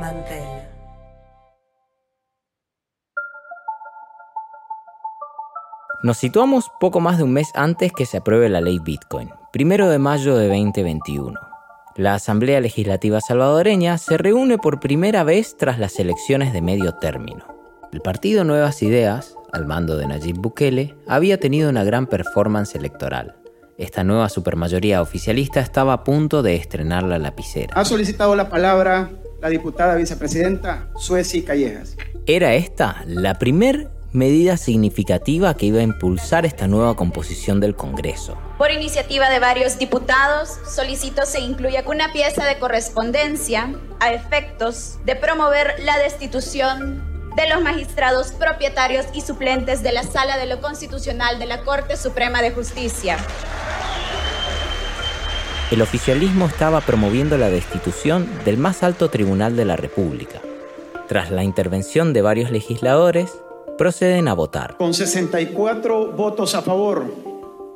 Mantel. 0.00 0.70
Nos 6.02 6.16
situamos 6.16 6.70
poco 6.80 7.00
más 7.00 7.18
de 7.18 7.24
un 7.24 7.34
mes 7.34 7.50
antes 7.54 7.92
que 7.92 8.06
se 8.06 8.16
apruebe 8.16 8.48
la 8.48 8.62
ley 8.62 8.78
Bitcoin, 8.78 9.30
primero 9.52 9.90
de 9.90 9.98
mayo 9.98 10.36
de 10.36 10.48
2021. 10.48 11.38
La 11.96 12.14
Asamblea 12.14 12.60
Legislativa 12.60 13.20
salvadoreña 13.20 13.98
se 13.98 14.16
reúne 14.16 14.56
por 14.56 14.80
primera 14.80 15.22
vez 15.24 15.58
tras 15.58 15.78
las 15.78 15.98
elecciones 15.98 16.54
de 16.54 16.62
medio 16.62 16.94
término. 16.94 17.44
El 17.92 18.00
partido 18.00 18.44
Nuevas 18.44 18.82
Ideas, 18.82 19.36
al 19.52 19.66
mando 19.66 19.98
de 19.98 20.06
Nayib 20.06 20.38
Bukele, 20.38 20.94
había 21.06 21.38
tenido 21.38 21.68
una 21.68 21.84
gran 21.84 22.06
performance 22.06 22.74
electoral. 22.74 23.36
Esta 23.76 24.04
nueva 24.04 24.30
supermayoría 24.30 25.02
oficialista 25.02 25.60
estaba 25.60 25.92
a 25.92 26.04
punto 26.04 26.42
de 26.42 26.54
estrenar 26.54 27.02
la 27.02 27.18
lapicera. 27.18 27.74
Ha 27.74 27.84
solicitado 27.84 28.36
la 28.36 28.48
palabra 28.48 29.10
la 29.40 29.48
diputada 29.48 29.94
vicepresidenta 29.94 30.88
Sueci 30.96 31.42
Callejas. 31.42 31.96
Era 32.26 32.54
esta 32.54 33.02
la 33.06 33.38
primer 33.38 33.88
medida 34.12 34.56
significativa 34.56 35.54
que 35.54 35.66
iba 35.66 35.80
a 35.80 35.82
impulsar 35.82 36.44
esta 36.44 36.66
nueva 36.66 36.96
composición 36.96 37.60
del 37.60 37.76
Congreso. 37.76 38.36
Por 38.58 38.70
iniciativa 38.70 39.30
de 39.30 39.38
varios 39.38 39.78
diputados, 39.78 40.58
solicito 40.68 41.24
se 41.26 41.40
incluya 41.40 41.84
una 41.86 42.12
pieza 42.12 42.44
de 42.44 42.58
correspondencia 42.58 43.72
a 44.00 44.12
efectos 44.12 44.98
de 45.04 45.16
promover 45.16 45.74
la 45.84 45.98
destitución 45.98 47.08
de 47.36 47.48
los 47.48 47.62
magistrados 47.62 48.32
propietarios 48.32 49.06
y 49.14 49.20
suplentes 49.20 49.82
de 49.82 49.92
la 49.92 50.02
Sala 50.02 50.36
de 50.36 50.46
lo 50.46 50.60
Constitucional 50.60 51.38
de 51.38 51.46
la 51.46 51.62
Corte 51.62 51.96
Suprema 51.96 52.42
de 52.42 52.50
Justicia. 52.50 53.16
El 55.70 55.82
oficialismo 55.82 56.46
estaba 56.46 56.80
promoviendo 56.80 57.38
la 57.38 57.48
destitución 57.48 58.28
del 58.44 58.58
más 58.58 58.82
alto 58.82 59.08
tribunal 59.08 59.54
de 59.54 59.64
la 59.64 59.76
República. 59.76 60.40
Tras 61.06 61.30
la 61.30 61.44
intervención 61.44 62.12
de 62.12 62.22
varios 62.22 62.50
legisladores, 62.50 63.30
proceden 63.78 64.26
a 64.26 64.34
votar. 64.34 64.76
Con 64.78 64.94
64 64.94 66.10
votos 66.10 66.56
a 66.56 66.62
favor, 66.62 67.04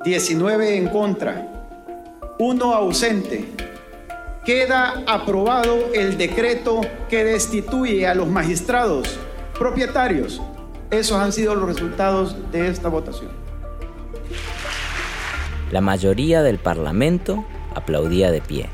19 0.05 0.77
en 0.77 0.89
contra, 0.89 1.69
uno 2.41 2.75
ausente, 2.75 3.45
queda 4.45 5.05
aprobado 5.07 5.95
el 5.95 6.19
decreto 6.19 6.81
que 7.09 7.23
destituye 7.23 8.09
a 8.09 8.15
los 8.17 8.27
magistrados 8.27 9.21
propietarios. 9.57 10.43
Esos 10.91 11.21
han 11.21 11.33
sido 11.33 11.55
los 11.55 11.69
resultados 11.69 12.35
de 12.51 12.67
esta 12.67 12.89
votación. 12.89 13.31
La 15.71 15.81
mayoría 15.81 16.43
del 16.43 16.59
Parlamento 16.59 17.45
aplaudía 17.75 18.31
de 18.31 18.41
pie. 18.41 18.69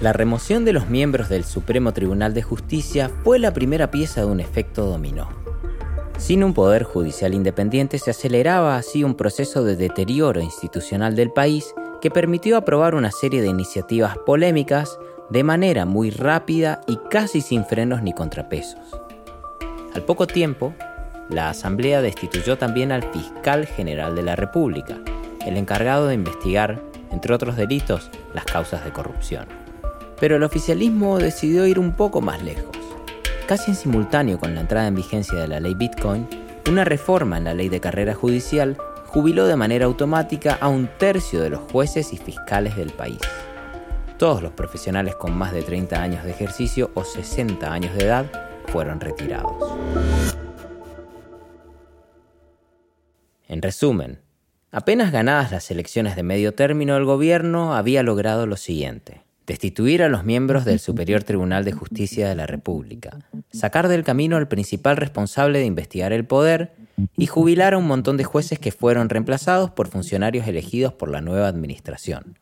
La 0.00 0.12
remoción 0.12 0.64
de 0.64 0.72
los 0.72 0.88
miembros 0.88 1.28
del 1.28 1.44
Supremo 1.44 1.92
Tribunal 1.92 2.34
de 2.34 2.42
Justicia 2.42 3.10
fue 3.24 3.38
la 3.38 3.52
primera 3.52 3.90
pieza 3.90 4.20
de 4.20 4.26
un 4.26 4.40
efecto 4.40 4.84
dominó. 4.84 5.28
Sin 6.18 6.44
un 6.44 6.54
poder 6.54 6.82
judicial 6.82 7.34
independiente 7.34 7.98
se 7.98 8.10
aceleraba 8.10 8.76
así 8.76 9.04
un 9.04 9.14
proceso 9.14 9.64
de 9.64 9.76
deterioro 9.76 10.40
institucional 10.40 11.14
del 11.16 11.30
país 11.30 11.74
que 12.00 12.10
permitió 12.10 12.56
aprobar 12.56 12.94
una 12.94 13.10
serie 13.10 13.42
de 13.42 13.48
iniciativas 13.48 14.16
polémicas 14.18 14.98
de 15.30 15.42
manera 15.42 15.86
muy 15.86 16.10
rápida 16.10 16.80
y 16.86 16.98
casi 17.10 17.40
sin 17.40 17.64
frenos 17.64 18.02
ni 18.02 18.12
contrapesos. 18.12 18.80
Al 19.94 20.02
poco 20.02 20.26
tiempo, 20.26 20.74
la 21.28 21.50
Asamblea 21.50 22.02
destituyó 22.02 22.56
también 22.56 22.92
al 22.92 23.02
fiscal 23.02 23.66
general 23.66 24.14
de 24.14 24.22
la 24.22 24.36
República, 24.36 24.98
el 25.44 25.56
encargado 25.56 26.06
de 26.06 26.14
investigar, 26.14 26.80
entre 27.10 27.34
otros 27.34 27.56
delitos, 27.56 28.10
las 28.34 28.44
causas 28.44 28.84
de 28.84 28.92
corrupción. 28.92 29.46
Pero 30.18 30.36
el 30.36 30.42
oficialismo 30.42 31.18
decidió 31.18 31.66
ir 31.66 31.78
un 31.78 31.92
poco 31.92 32.20
más 32.20 32.42
lejos. 32.42 32.76
Casi 33.46 33.70
en 33.70 33.76
simultáneo 33.76 34.38
con 34.38 34.54
la 34.54 34.62
entrada 34.62 34.88
en 34.88 34.94
vigencia 34.94 35.38
de 35.38 35.48
la 35.48 35.60
ley 35.60 35.74
Bitcoin, 35.74 36.26
una 36.68 36.84
reforma 36.84 37.38
en 37.38 37.44
la 37.44 37.54
ley 37.54 37.68
de 37.68 37.80
carrera 37.80 38.14
judicial 38.14 38.76
jubiló 39.06 39.46
de 39.46 39.56
manera 39.56 39.86
automática 39.86 40.58
a 40.60 40.68
un 40.68 40.88
tercio 40.98 41.40
de 41.40 41.50
los 41.50 41.60
jueces 41.70 42.12
y 42.12 42.16
fiscales 42.16 42.76
del 42.76 42.90
país. 42.90 43.20
Todos 44.18 44.42
los 44.42 44.52
profesionales 44.52 45.14
con 45.14 45.36
más 45.36 45.52
de 45.52 45.62
30 45.62 46.02
años 46.02 46.24
de 46.24 46.30
ejercicio 46.30 46.90
o 46.94 47.04
60 47.04 47.72
años 47.72 47.94
de 47.94 48.04
edad 48.04 48.26
fueron 48.66 49.00
retirados. 49.00 49.54
En 53.48 53.62
resumen, 53.62 54.25
apenas 54.76 55.10
ganadas 55.10 55.52
las 55.52 55.70
elecciones 55.70 56.16
de 56.16 56.22
medio 56.22 56.52
término, 56.52 56.98
el 56.98 57.06
gobierno 57.06 57.74
había 57.74 58.02
logrado 58.02 58.46
lo 58.46 58.58
siguiente. 58.58 59.22
Destituir 59.46 60.02
a 60.02 60.10
los 60.10 60.22
miembros 60.22 60.66
del 60.66 60.80
Superior 60.80 61.24
Tribunal 61.24 61.64
de 61.64 61.72
Justicia 61.72 62.28
de 62.28 62.34
la 62.34 62.46
República, 62.46 63.16
sacar 63.50 63.88
del 63.88 64.04
camino 64.04 64.36
al 64.36 64.48
principal 64.48 64.98
responsable 64.98 65.60
de 65.60 65.64
investigar 65.64 66.12
el 66.12 66.26
poder 66.26 66.74
y 67.16 67.24
jubilar 67.24 67.72
a 67.72 67.78
un 67.78 67.86
montón 67.86 68.18
de 68.18 68.24
jueces 68.24 68.58
que 68.58 68.70
fueron 68.70 69.08
reemplazados 69.08 69.70
por 69.70 69.88
funcionarios 69.88 70.46
elegidos 70.46 70.92
por 70.92 71.10
la 71.10 71.22
nueva 71.22 71.48
administración. 71.48 72.38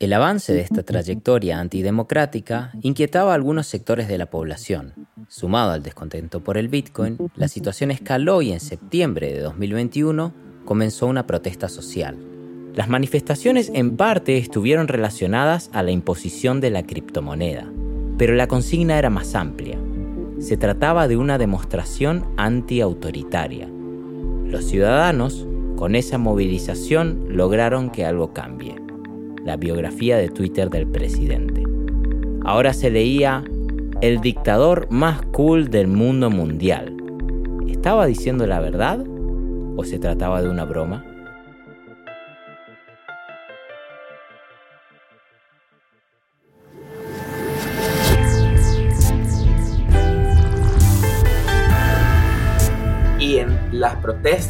El 0.00 0.12
avance 0.12 0.52
de 0.52 0.60
esta 0.60 0.82
trayectoria 0.82 1.60
antidemocrática 1.60 2.72
inquietaba 2.82 3.32
a 3.32 3.36
algunos 3.36 3.66
sectores 3.66 4.06
de 4.06 4.18
la 4.18 4.26
población. 4.26 4.92
Sumado 5.28 5.70
al 5.70 5.82
descontento 5.82 6.40
por 6.44 6.58
el 6.58 6.68
Bitcoin, 6.68 7.16
la 7.36 7.48
situación 7.48 7.90
escaló 7.90 8.42
y 8.42 8.52
en 8.52 8.60
septiembre 8.60 9.32
de 9.32 9.40
2021 9.40 10.49
comenzó 10.70 11.08
una 11.08 11.26
protesta 11.26 11.68
social. 11.68 12.16
Las 12.76 12.88
manifestaciones 12.88 13.72
en 13.74 13.96
parte 13.96 14.38
estuvieron 14.38 14.86
relacionadas 14.86 15.68
a 15.72 15.82
la 15.82 15.90
imposición 15.90 16.60
de 16.60 16.70
la 16.70 16.84
criptomoneda, 16.84 17.66
pero 18.16 18.34
la 18.34 18.46
consigna 18.46 18.96
era 18.96 19.10
más 19.10 19.34
amplia. 19.34 19.76
Se 20.38 20.56
trataba 20.56 21.08
de 21.08 21.16
una 21.16 21.38
demostración 21.38 22.24
antiautoritaria. 22.36 23.68
Los 24.46 24.64
ciudadanos, 24.66 25.44
con 25.74 25.96
esa 25.96 26.18
movilización, 26.18 27.24
lograron 27.30 27.90
que 27.90 28.04
algo 28.04 28.32
cambie 28.32 28.76
la 29.44 29.56
biografía 29.56 30.18
de 30.18 30.28
Twitter 30.28 30.70
del 30.70 30.86
presidente. 30.86 31.64
Ahora 32.44 32.74
se 32.74 32.90
leía 32.90 33.42
el 34.02 34.20
dictador 34.20 34.86
más 34.88 35.20
cool 35.32 35.68
del 35.68 35.88
mundo 35.88 36.30
mundial. 36.30 36.96
¿Estaba 37.66 38.06
diciendo 38.06 38.46
la 38.46 38.60
verdad 38.60 39.04
o 39.76 39.84
se 39.84 39.98
trataba 39.98 40.42
de 40.42 40.48
una 40.48 40.64
broma? 40.64 41.04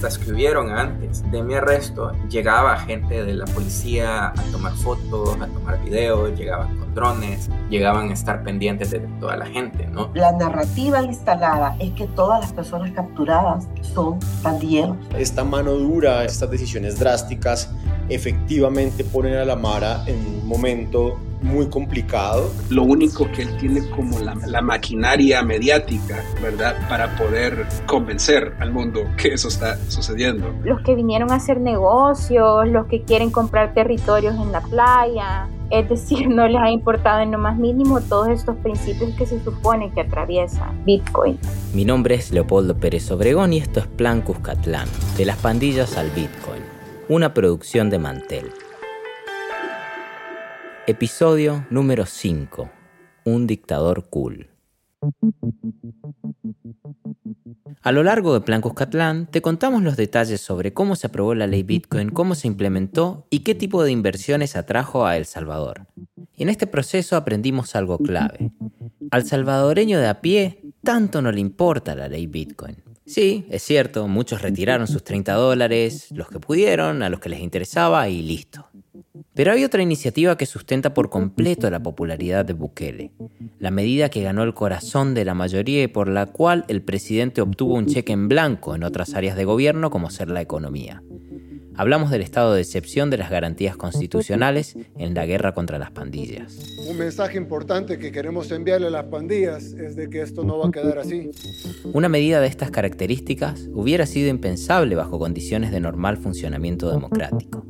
Protestas 0.00 0.18
que 0.18 0.32
hubieron 0.32 0.70
antes 0.70 1.30
de 1.30 1.42
mi 1.42 1.54
arresto, 1.54 2.12
llegaba 2.28 2.76
gente 2.78 3.24
de 3.24 3.34
la 3.34 3.44
policía 3.46 4.28
a 4.28 4.42
tomar 4.50 4.72
fotos, 4.72 5.36
a 5.40 5.46
tomar 5.46 5.82
videos, 5.84 6.38
llegaban 6.38 6.76
con 6.78 6.94
drones, 6.94 7.50
llegaban 7.68 8.08
a 8.08 8.14
estar 8.14 8.42
pendientes 8.42 8.90
de 8.90 9.00
toda 9.20 9.36
la 9.36 9.46
gente, 9.46 9.86
¿no? 9.86 10.10
La 10.14 10.32
narrativa 10.32 11.02
instalada 11.02 11.76
es 11.78 11.92
que 11.92 12.06
todas 12.06 12.40
las 12.40 12.52
personas 12.52 12.92
capturadas 12.92 13.68
son 13.82 14.18
pandilleros. 14.42 14.96
Esta 15.16 15.44
mano 15.44 15.72
dura, 15.72 16.24
estas 16.24 16.50
decisiones 16.50 16.98
drásticas, 16.98 17.70
efectivamente 18.08 19.04
ponen 19.04 19.34
a 19.34 19.44
la 19.44 19.56
Mara 19.56 20.02
en 20.06 20.16
un 20.16 20.48
momento 20.48 21.18
muy 21.42 21.68
complicado. 21.68 22.50
Lo 22.68 22.82
único 22.82 23.30
que 23.32 23.42
él 23.42 23.56
tiene 23.58 23.88
como 23.90 24.18
la, 24.18 24.34
la, 24.46 24.60
maquinaria 24.60 25.42
mediática, 25.42 26.22
¿verdad? 26.42 26.76
Para 26.88 27.16
poder 27.16 27.66
convencer 27.86 28.54
al 28.60 28.72
mundo 28.72 29.00
que 29.16 29.34
eso 29.34 29.48
está 29.48 29.76
sucediendo. 29.88 30.52
Los 30.64 30.82
que 30.82 30.94
vinieron 30.94 31.30
a 31.32 31.36
hacer 31.36 31.60
negocios, 31.60 32.68
los 32.68 32.86
que 32.86 33.02
quieren 33.02 33.30
comprar 33.30 33.74
territorios 33.74 34.34
en 34.34 34.52
la 34.52 34.60
playa, 34.60 35.48
es 35.70 35.88
decir, 35.88 36.28
no 36.28 36.46
les 36.46 36.60
ha 36.60 36.70
importado 36.70 37.20
en 37.20 37.32
lo 37.32 37.38
más 37.38 37.56
mínimo 37.56 38.00
todos 38.00 38.28
estos 38.28 38.56
principios 38.56 39.14
que 39.14 39.26
se 39.26 39.42
supone 39.42 39.90
que 39.92 40.02
atraviesa 40.02 40.72
Bitcoin. 40.84 41.38
Mi 41.74 41.84
nombre 41.84 42.16
es 42.16 42.30
Leopoldo 42.32 42.76
Pérez 42.76 43.10
Obregón 43.10 43.52
y 43.52 43.58
esto 43.58 43.80
es 43.80 43.86
Plan 43.86 44.20
Cuscatlán, 44.20 44.88
de 45.16 45.24
las 45.24 45.36
pandillas 45.36 45.96
al 45.96 46.10
Bitcoin, 46.10 46.62
una 47.08 47.32
producción 47.32 47.90
de 47.90 47.98
Mantel. 47.98 48.50
Episodio 50.90 51.64
número 51.70 52.04
5. 52.04 52.68
Un 53.24 53.46
dictador 53.46 54.10
cool. 54.10 54.50
A 57.80 57.92
lo 57.92 58.02
largo 58.02 58.34
de 58.34 58.40
Plan 58.40 58.60
Cuscatlán 58.60 59.30
te 59.30 59.40
contamos 59.40 59.84
los 59.84 59.96
detalles 59.96 60.40
sobre 60.40 60.74
cómo 60.74 60.96
se 60.96 61.06
aprobó 61.06 61.36
la 61.36 61.46
ley 61.46 61.62
Bitcoin, 61.62 62.10
cómo 62.10 62.34
se 62.34 62.48
implementó 62.48 63.28
y 63.30 63.40
qué 63.40 63.54
tipo 63.54 63.84
de 63.84 63.92
inversiones 63.92 64.56
atrajo 64.56 65.06
a 65.06 65.16
El 65.16 65.26
Salvador. 65.26 65.86
En 66.36 66.48
este 66.48 66.66
proceso 66.66 67.14
aprendimos 67.14 67.76
algo 67.76 67.96
clave. 67.96 68.50
Al 69.12 69.24
salvadoreño 69.24 70.00
de 70.00 70.08
a 70.08 70.20
pie 70.20 70.60
tanto 70.82 71.22
no 71.22 71.30
le 71.30 71.38
importa 71.38 71.94
la 71.94 72.08
ley 72.08 72.26
Bitcoin. 72.26 72.82
Sí, 73.06 73.46
es 73.48 73.62
cierto, 73.62 74.08
muchos 74.08 74.42
retiraron 74.42 74.88
sus 74.88 75.04
30 75.04 75.34
dólares, 75.34 76.08
los 76.10 76.28
que 76.28 76.40
pudieron, 76.40 77.04
a 77.04 77.10
los 77.10 77.20
que 77.20 77.28
les 77.28 77.38
interesaba 77.38 78.08
y 78.08 78.22
listo. 78.22 78.66
Pero 79.34 79.52
hay 79.52 79.64
otra 79.64 79.82
iniciativa 79.82 80.36
que 80.36 80.46
sustenta 80.46 80.92
por 80.92 81.08
completo 81.08 81.70
la 81.70 81.82
popularidad 81.82 82.44
de 82.44 82.52
Bukele, 82.52 83.12
la 83.58 83.70
medida 83.70 84.08
que 84.08 84.22
ganó 84.22 84.42
el 84.42 84.54
corazón 84.54 85.14
de 85.14 85.24
la 85.24 85.34
mayoría 85.34 85.82
y 85.82 85.88
por 85.88 86.08
la 86.08 86.26
cual 86.26 86.64
el 86.68 86.82
presidente 86.82 87.40
obtuvo 87.40 87.74
un 87.74 87.86
cheque 87.86 88.12
en 88.12 88.28
blanco 88.28 88.74
en 88.74 88.82
otras 88.82 89.14
áreas 89.14 89.36
de 89.36 89.44
gobierno 89.44 89.90
como 89.90 90.10
ser 90.10 90.30
la 90.30 90.40
economía. 90.40 91.02
Hablamos 91.80 92.10
del 92.10 92.20
estado 92.20 92.52
de 92.52 92.60
excepción 92.60 93.08
de 93.08 93.16
las 93.16 93.30
garantías 93.30 93.74
constitucionales 93.74 94.76
en 94.98 95.14
la 95.14 95.24
guerra 95.24 95.54
contra 95.54 95.78
las 95.78 95.90
pandillas. 95.90 96.76
Un 96.86 96.98
mensaje 96.98 97.38
importante 97.38 97.98
que 97.98 98.12
queremos 98.12 98.50
enviarle 98.50 98.88
a 98.88 98.90
las 98.90 99.06
pandillas 99.06 99.72
es 99.72 99.96
de 99.96 100.10
que 100.10 100.20
esto 100.20 100.44
no 100.44 100.58
va 100.58 100.68
a 100.68 100.70
quedar 100.72 100.98
así. 100.98 101.30
Una 101.84 102.10
medida 102.10 102.42
de 102.42 102.48
estas 102.48 102.70
características 102.70 103.70
hubiera 103.72 104.04
sido 104.04 104.28
impensable 104.28 104.94
bajo 104.94 105.18
condiciones 105.18 105.72
de 105.72 105.80
normal 105.80 106.18
funcionamiento 106.18 106.90
democrático. 106.90 107.64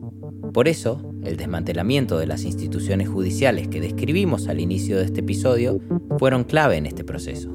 Por 0.53 0.67
eso, 0.67 1.15
el 1.23 1.37
desmantelamiento 1.37 2.19
de 2.19 2.27
las 2.27 2.43
instituciones 2.43 3.09
judiciales 3.09 3.69
que 3.69 3.81
describimos 3.81 4.49
al 4.49 4.59
inicio 4.59 4.97
de 4.97 5.05
este 5.05 5.21
episodio 5.21 5.79
fueron 6.19 6.43
clave 6.43 6.79
en 6.79 6.87
este 6.87 7.05
proceso. 7.05 7.49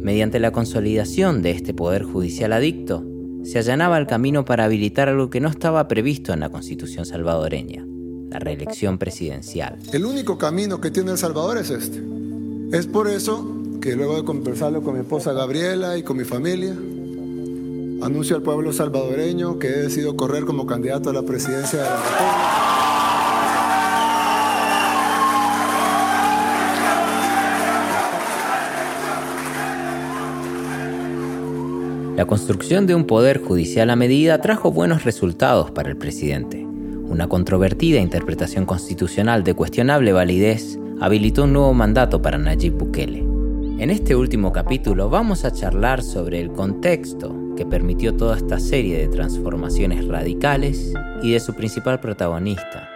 Mediante 0.00 0.40
la 0.40 0.50
consolidación 0.50 1.40
de 1.40 1.52
este 1.52 1.72
poder 1.72 2.02
judicial 2.02 2.52
adicto, 2.52 3.04
se 3.44 3.58
allanaba 3.58 3.98
el 3.98 4.06
camino 4.06 4.44
para 4.44 4.64
habilitar 4.64 5.08
algo 5.08 5.30
que 5.30 5.40
no 5.40 5.48
estaba 5.48 5.88
previsto 5.88 6.32
en 6.32 6.40
la 6.40 6.50
constitución 6.50 7.06
salvadoreña, 7.06 7.86
la 8.30 8.38
reelección 8.38 8.98
presidencial. 8.98 9.78
El 9.92 10.04
único 10.04 10.38
camino 10.38 10.80
que 10.80 10.90
tiene 10.90 11.12
El 11.12 11.18
Salvador 11.18 11.58
es 11.58 11.70
este. 11.70 12.02
Es 12.72 12.86
por 12.86 13.08
eso 13.08 13.54
que 13.80 13.96
luego 13.96 14.16
de 14.16 14.24
conversarlo 14.24 14.82
con 14.82 14.94
mi 14.94 15.00
esposa 15.00 15.32
Gabriela 15.32 15.96
y 15.96 16.02
con 16.02 16.16
mi 16.16 16.24
familia, 16.24 16.72
anuncio 18.02 18.36
al 18.36 18.42
pueblo 18.42 18.72
salvadoreño 18.72 19.58
que 19.58 19.68
he 19.68 19.78
decidido 19.82 20.16
correr 20.16 20.44
como 20.44 20.66
candidato 20.66 21.10
a 21.10 21.12
la 21.12 21.22
presidencia 21.22 21.78
de 21.80 21.84
la 21.84 21.96
República. 21.96 22.97
La 32.18 32.26
construcción 32.26 32.88
de 32.88 32.96
un 32.96 33.04
poder 33.04 33.38
judicial 33.38 33.90
a 33.90 33.94
medida 33.94 34.40
trajo 34.40 34.72
buenos 34.72 35.04
resultados 35.04 35.70
para 35.70 35.88
el 35.88 35.96
presidente. 35.96 36.66
Una 36.66 37.28
controvertida 37.28 38.00
interpretación 38.00 38.66
constitucional 38.66 39.44
de 39.44 39.54
cuestionable 39.54 40.12
validez 40.12 40.80
habilitó 41.00 41.44
un 41.44 41.52
nuevo 41.52 41.72
mandato 41.74 42.20
para 42.20 42.36
Nayib 42.36 42.72
Bukele. 42.72 43.20
En 43.78 43.90
este 43.90 44.16
último 44.16 44.50
capítulo 44.50 45.08
vamos 45.08 45.44
a 45.44 45.52
charlar 45.52 46.02
sobre 46.02 46.40
el 46.40 46.50
contexto 46.50 47.54
que 47.56 47.64
permitió 47.64 48.12
toda 48.16 48.36
esta 48.36 48.58
serie 48.58 48.98
de 48.98 49.06
transformaciones 49.06 50.04
radicales 50.08 50.92
y 51.22 51.30
de 51.30 51.38
su 51.38 51.54
principal 51.54 52.00
protagonista, 52.00 52.87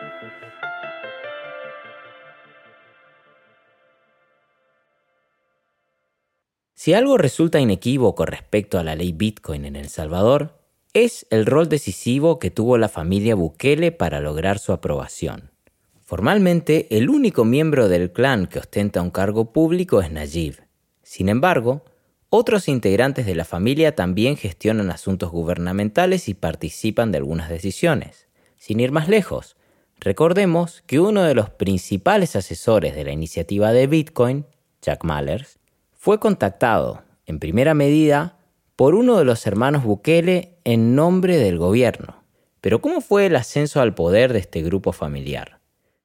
Si 6.82 6.94
algo 6.94 7.16
resulta 7.16 7.60
inequívoco 7.60 8.26
respecto 8.26 8.76
a 8.76 8.82
la 8.82 8.96
ley 8.96 9.12
Bitcoin 9.12 9.66
en 9.66 9.76
El 9.76 9.88
Salvador, 9.88 10.58
es 10.92 11.28
el 11.30 11.46
rol 11.46 11.68
decisivo 11.68 12.40
que 12.40 12.50
tuvo 12.50 12.76
la 12.76 12.88
familia 12.88 13.36
Bukele 13.36 13.92
para 13.92 14.18
lograr 14.18 14.58
su 14.58 14.72
aprobación. 14.72 15.52
Formalmente, 16.00 16.88
el 16.90 17.08
único 17.08 17.44
miembro 17.44 17.88
del 17.88 18.10
clan 18.10 18.48
que 18.48 18.58
ostenta 18.58 19.00
un 19.00 19.12
cargo 19.12 19.52
público 19.52 20.00
es 20.00 20.10
Nayib. 20.10 20.56
Sin 21.04 21.28
embargo, 21.28 21.84
otros 22.30 22.66
integrantes 22.66 23.26
de 23.26 23.36
la 23.36 23.44
familia 23.44 23.94
también 23.94 24.36
gestionan 24.36 24.90
asuntos 24.90 25.30
gubernamentales 25.30 26.28
y 26.28 26.34
participan 26.34 27.12
de 27.12 27.18
algunas 27.18 27.48
decisiones. 27.48 28.26
Sin 28.56 28.80
ir 28.80 28.90
más 28.90 29.08
lejos, 29.08 29.54
recordemos 30.00 30.82
que 30.88 30.98
uno 30.98 31.22
de 31.22 31.36
los 31.36 31.48
principales 31.48 32.34
asesores 32.34 32.96
de 32.96 33.04
la 33.04 33.12
iniciativa 33.12 33.70
de 33.70 33.86
Bitcoin, 33.86 34.46
Jack 34.80 35.04
Mallers, 35.04 35.60
fue 36.02 36.18
contactado, 36.18 37.04
en 37.26 37.38
primera 37.38 37.74
medida, 37.74 38.36
por 38.74 38.96
uno 38.96 39.18
de 39.18 39.24
los 39.24 39.46
hermanos 39.46 39.84
Bukele 39.84 40.58
en 40.64 40.96
nombre 40.96 41.36
del 41.36 41.58
gobierno. 41.58 42.24
Pero 42.60 42.82
¿cómo 42.82 43.00
fue 43.00 43.26
el 43.26 43.36
ascenso 43.36 43.80
al 43.80 43.94
poder 43.94 44.32
de 44.32 44.40
este 44.40 44.62
grupo 44.62 44.90
familiar? 44.90 45.60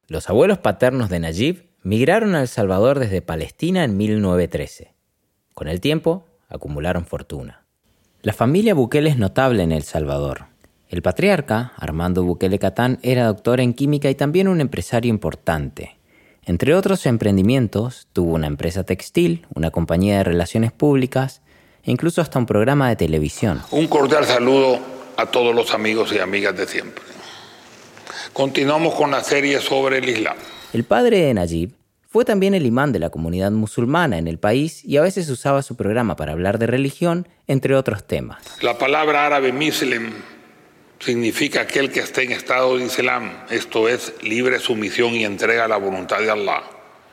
Los 0.05 0.29
abuelos 0.29 0.59
paternos 0.59 1.09
de 1.09 1.19
Nayib 1.19 1.65
migraron 1.81 2.35
a 2.35 2.41
El 2.41 2.47
Salvador 2.47 2.99
desde 2.99 3.23
Palestina 3.23 3.83
en 3.83 3.97
1913. 3.97 4.93
Con 5.55 5.67
el 5.67 5.81
tiempo, 5.81 6.27
acumularon 6.47 7.03
fortuna. 7.03 7.65
La 8.21 8.33
familia 8.33 8.75
Bukele 8.75 9.09
es 9.09 9.17
notable 9.17 9.63
en 9.63 9.71
El 9.71 9.81
Salvador. 9.81 10.45
El 10.89 11.01
patriarca, 11.01 11.73
Armando 11.75 12.23
Bukele 12.23 12.59
Catán, 12.59 12.99
era 13.01 13.25
doctor 13.25 13.59
en 13.61 13.73
química 13.73 14.11
y 14.11 14.13
también 14.13 14.47
un 14.47 14.61
empresario 14.61 15.09
importante. 15.09 15.96
Entre 16.47 16.73
otros 16.73 17.05
emprendimientos, 17.05 18.07
tuvo 18.13 18.35
una 18.35 18.47
empresa 18.47 18.85
textil, 18.85 19.45
una 19.53 19.69
compañía 19.69 20.19
de 20.19 20.23
relaciones 20.23 20.71
públicas 20.71 21.41
e 21.83 21.91
incluso 21.91 22.21
hasta 22.21 22.39
un 22.39 22.45
programa 22.45 22.87
de 22.87 22.95
televisión. 22.95 23.61
Un 23.69 23.87
cordial 23.87 24.23
saludo 24.23 24.79
a 25.17 25.25
todos 25.25 25.53
los 25.53 25.73
amigos 25.73 26.13
y 26.13 26.19
amigas 26.19 26.55
de 26.55 26.65
siempre. 26.65 27.03
Continuamos 28.31 28.95
con 28.95 29.11
la 29.11 29.25
serie 29.25 29.59
sobre 29.59 29.97
el 29.97 30.07
Islam. 30.07 30.37
El 30.71 30.85
padre 30.85 31.19
de 31.19 31.33
Najib 31.33 31.73
fue 32.07 32.23
también 32.23 32.53
el 32.53 32.65
imán 32.65 32.93
de 32.93 32.99
la 32.99 33.09
comunidad 33.09 33.51
musulmana 33.51 34.17
en 34.17 34.29
el 34.29 34.39
país 34.39 34.85
y 34.85 34.95
a 34.95 35.01
veces 35.01 35.29
usaba 35.29 35.61
su 35.63 35.75
programa 35.75 36.15
para 36.15 36.31
hablar 36.31 36.59
de 36.59 36.67
religión, 36.67 37.27
entre 37.47 37.75
otros 37.75 38.07
temas. 38.07 38.41
La 38.61 38.77
palabra 38.77 39.25
árabe 39.25 39.51
muslim 39.51 40.13
significa 40.99 41.61
aquel 41.61 41.91
que 41.91 41.99
esté 41.99 42.23
en 42.23 42.31
estado 42.31 42.77
de 42.77 42.85
Islam, 42.85 43.31
esto 43.49 43.87
es, 43.87 44.13
libre 44.21 44.59
sumisión 44.59 45.13
y 45.13 45.25
entrega 45.25 45.65
a 45.65 45.67
la 45.67 45.77
voluntad 45.77 46.19
de 46.19 46.31
Allah. 46.31 46.63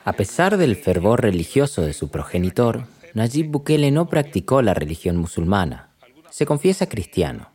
A 0.03 0.13
pesar 0.13 0.57
del 0.57 0.75
fervor 0.75 1.21
religioso 1.21 1.81
de 1.81 1.93
su 1.93 2.09
progenitor, 2.09 2.85
Najib 3.13 3.47
Bukele 3.47 3.91
no 3.91 4.07
practicó 4.07 4.61
la 4.61 4.73
religión 4.73 5.17
musulmana. 5.17 5.89
Se 6.29 6.45
confiesa 6.45 6.87
cristiano. 6.87 7.49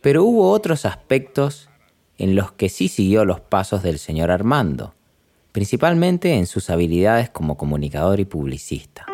Pero 0.00 0.24
hubo 0.24 0.50
otros 0.50 0.86
aspectos 0.86 1.68
en 2.18 2.34
los 2.34 2.52
que 2.52 2.68
sí 2.68 2.88
siguió 2.88 3.24
los 3.24 3.40
pasos 3.40 3.82
del 3.82 3.98
señor 3.98 4.30
Armando, 4.30 4.94
principalmente 5.52 6.34
en 6.34 6.46
sus 6.46 6.70
habilidades 6.70 7.30
como 7.30 7.56
comunicador 7.56 8.20
y 8.20 8.24
publicista. 8.24 9.06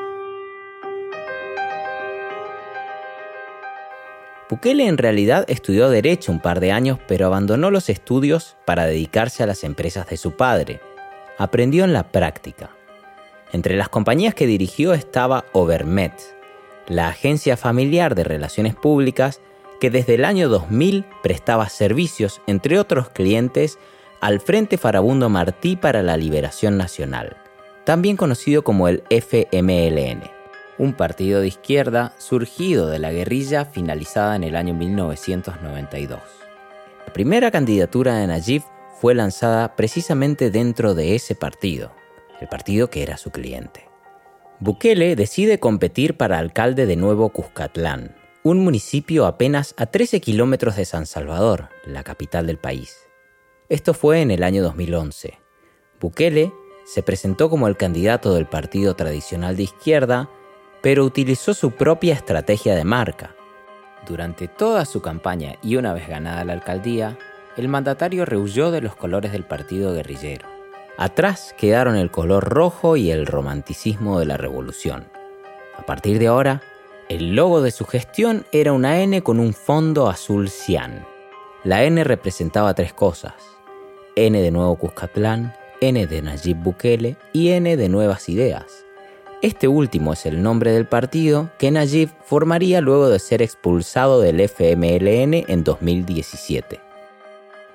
Bukele 4.52 4.86
en 4.86 4.98
realidad 4.98 5.46
estudió 5.48 5.88
derecho 5.88 6.30
un 6.30 6.38
par 6.38 6.60
de 6.60 6.72
años, 6.72 6.98
pero 7.08 7.24
abandonó 7.24 7.70
los 7.70 7.88
estudios 7.88 8.58
para 8.66 8.84
dedicarse 8.84 9.42
a 9.42 9.46
las 9.46 9.64
empresas 9.64 10.06
de 10.08 10.18
su 10.18 10.32
padre. 10.32 10.78
Aprendió 11.38 11.84
en 11.84 11.94
la 11.94 12.12
práctica. 12.12 12.68
Entre 13.54 13.78
las 13.78 13.88
compañías 13.88 14.34
que 14.34 14.46
dirigió 14.46 14.92
estaba 14.92 15.46
Overmet, 15.52 16.12
la 16.86 17.08
agencia 17.08 17.56
familiar 17.56 18.14
de 18.14 18.24
relaciones 18.24 18.74
públicas 18.74 19.40
que 19.80 19.88
desde 19.88 20.16
el 20.16 20.24
año 20.26 20.50
2000 20.50 21.06
prestaba 21.22 21.70
servicios, 21.70 22.42
entre 22.46 22.78
otros 22.78 23.08
clientes, 23.08 23.78
al 24.20 24.38
Frente 24.38 24.76
Farabundo 24.76 25.30
Martí 25.30 25.76
para 25.76 26.02
la 26.02 26.18
Liberación 26.18 26.76
Nacional, 26.76 27.38
también 27.86 28.18
conocido 28.18 28.62
como 28.62 28.88
el 28.88 29.02
FMLN 29.08 30.41
un 30.82 30.94
partido 30.94 31.40
de 31.40 31.46
izquierda 31.46 32.12
surgido 32.18 32.88
de 32.88 32.98
la 32.98 33.12
guerrilla 33.12 33.66
finalizada 33.66 34.34
en 34.34 34.42
el 34.42 34.56
año 34.56 34.74
1992. 34.74 36.18
La 37.06 37.12
primera 37.12 37.52
candidatura 37.52 38.16
de 38.16 38.26
Najib 38.26 38.64
fue 39.00 39.14
lanzada 39.14 39.76
precisamente 39.76 40.50
dentro 40.50 40.96
de 40.96 41.14
ese 41.14 41.36
partido, 41.36 41.92
el 42.40 42.48
partido 42.48 42.90
que 42.90 43.04
era 43.04 43.16
su 43.16 43.30
cliente. 43.30 43.88
Bukele 44.58 45.14
decide 45.14 45.60
competir 45.60 46.16
para 46.16 46.38
alcalde 46.38 46.84
de 46.86 46.96
Nuevo 46.96 47.28
Cuscatlán, 47.28 48.16
un 48.42 48.64
municipio 48.64 49.26
apenas 49.26 49.76
a 49.78 49.86
13 49.86 50.20
kilómetros 50.20 50.74
de 50.74 50.84
San 50.84 51.06
Salvador, 51.06 51.68
la 51.86 52.02
capital 52.02 52.48
del 52.48 52.58
país. 52.58 53.06
Esto 53.68 53.94
fue 53.94 54.20
en 54.20 54.32
el 54.32 54.42
año 54.42 54.64
2011. 54.64 55.38
Bukele 56.00 56.52
se 56.84 57.04
presentó 57.04 57.48
como 57.48 57.68
el 57.68 57.76
candidato 57.76 58.34
del 58.34 58.46
partido 58.46 58.96
tradicional 58.96 59.56
de 59.56 59.62
izquierda 59.62 60.28
pero 60.82 61.04
utilizó 61.04 61.54
su 61.54 61.70
propia 61.70 62.14
estrategia 62.14 62.74
de 62.74 62.84
marca. 62.84 63.34
Durante 64.06 64.48
toda 64.48 64.84
su 64.84 65.00
campaña 65.00 65.54
y 65.62 65.76
una 65.76 65.94
vez 65.94 66.08
ganada 66.08 66.44
la 66.44 66.52
alcaldía, 66.52 67.16
el 67.56 67.68
mandatario 67.68 68.24
rehuyó 68.24 68.70
de 68.70 68.80
los 68.80 68.96
colores 68.96 69.32
del 69.32 69.44
partido 69.44 69.94
guerrillero. 69.94 70.48
Atrás 70.98 71.54
quedaron 71.56 71.96
el 71.96 72.10
color 72.10 72.44
rojo 72.44 72.96
y 72.96 73.10
el 73.10 73.26
romanticismo 73.26 74.18
de 74.18 74.26
la 74.26 74.36
revolución. 74.36 75.08
A 75.78 75.86
partir 75.86 76.18
de 76.18 76.26
ahora, 76.26 76.62
el 77.08 77.34
logo 77.34 77.62
de 77.62 77.70
su 77.70 77.84
gestión 77.84 78.44
era 78.52 78.72
una 78.72 79.00
N 79.00 79.22
con 79.22 79.38
un 79.38 79.54
fondo 79.54 80.08
azul 80.08 80.48
cian. 80.50 81.06
La 81.64 81.84
N 81.84 82.02
representaba 82.04 82.74
tres 82.74 82.92
cosas. 82.92 83.34
N 84.16 84.40
de 84.40 84.50
Nuevo 84.50 84.76
Cuscatlán, 84.76 85.54
N 85.80 86.06
de 86.06 86.22
Nayib 86.22 86.56
Bukele 86.56 87.16
y 87.32 87.50
N 87.50 87.76
de 87.76 87.88
Nuevas 87.88 88.28
Ideas. 88.28 88.84
Este 89.42 89.66
último 89.66 90.12
es 90.12 90.24
el 90.24 90.40
nombre 90.40 90.70
del 90.70 90.86
partido 90.86 91.50
que 91.58 91.72
Najib 91.72 92.10
formaría 92.24 92.80
luego 92.80 93.08
de 93.08 93.18
ser 93.18 93.42
expulsado 93.42 94.20
del 94.20 94.38
FMLN 94.38 95.34
en 95.48 95.64
2017. 95.64 96.80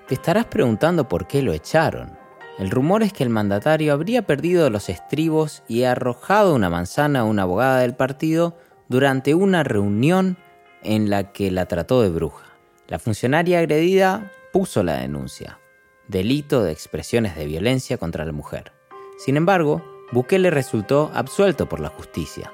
Te 0.07 0.13
estarás 0.13 0.45
preguntando 0.45 1.09
por 1.09 1.27
qué 1.27 1.41
lo 1.41 1.51
echaron. 1.51 2.17
El 2.57 2.71
rumor 2.71 3.03
es 3.03 3.11
que 3.11 3.23
el 3.25 3.29
mandatario 3.29 3.91
habría 3.91 4.25
perdido 4.25 4.69
los 4.69 4.87
estribos 4.87 5.63
y 5.67 5.83
arrojado 5.83 6.55
una 6.55 6.69
manzana 6.69 7.19
a 7.19 7.23
una 7.25 7.41
abogada 7.41 7.79
del 7.79 7.97
partido 7.97 8.55
durante 8.87 9.35
una 9.35 9.65
reunión 9.65 10.37
en 10.83 11.09
la 11.09 11.33
que 11.33 11.51
la 11.51 11.65
trató 11.65 12.01
de 12.01 12.07
bruja. 12.07 12.45
La 12.87 12.97
funcionaria 12.97 13.59
agredida 13.59 14.31
puso 14.53 14.83
la 14.83 14.99
denuncia, 14.99 15.59
delito 16.07 16.63
de 16.63 16.71
expresiones 16.71 17.35
de 17.35 17.45
violencia 17.45 17.97
contra 17.97 18.23
la 18.23 18.31
mujer. 18.31 18.71
Sin 19.17 19.35
embargo, 19.35 19.83
Bukele 20.11 20.49
resultó 20.49 21.11
absuelto 21.13 21.67
por 21.67 21.79
la 21.79 21.89
justicia. 21.89 22.51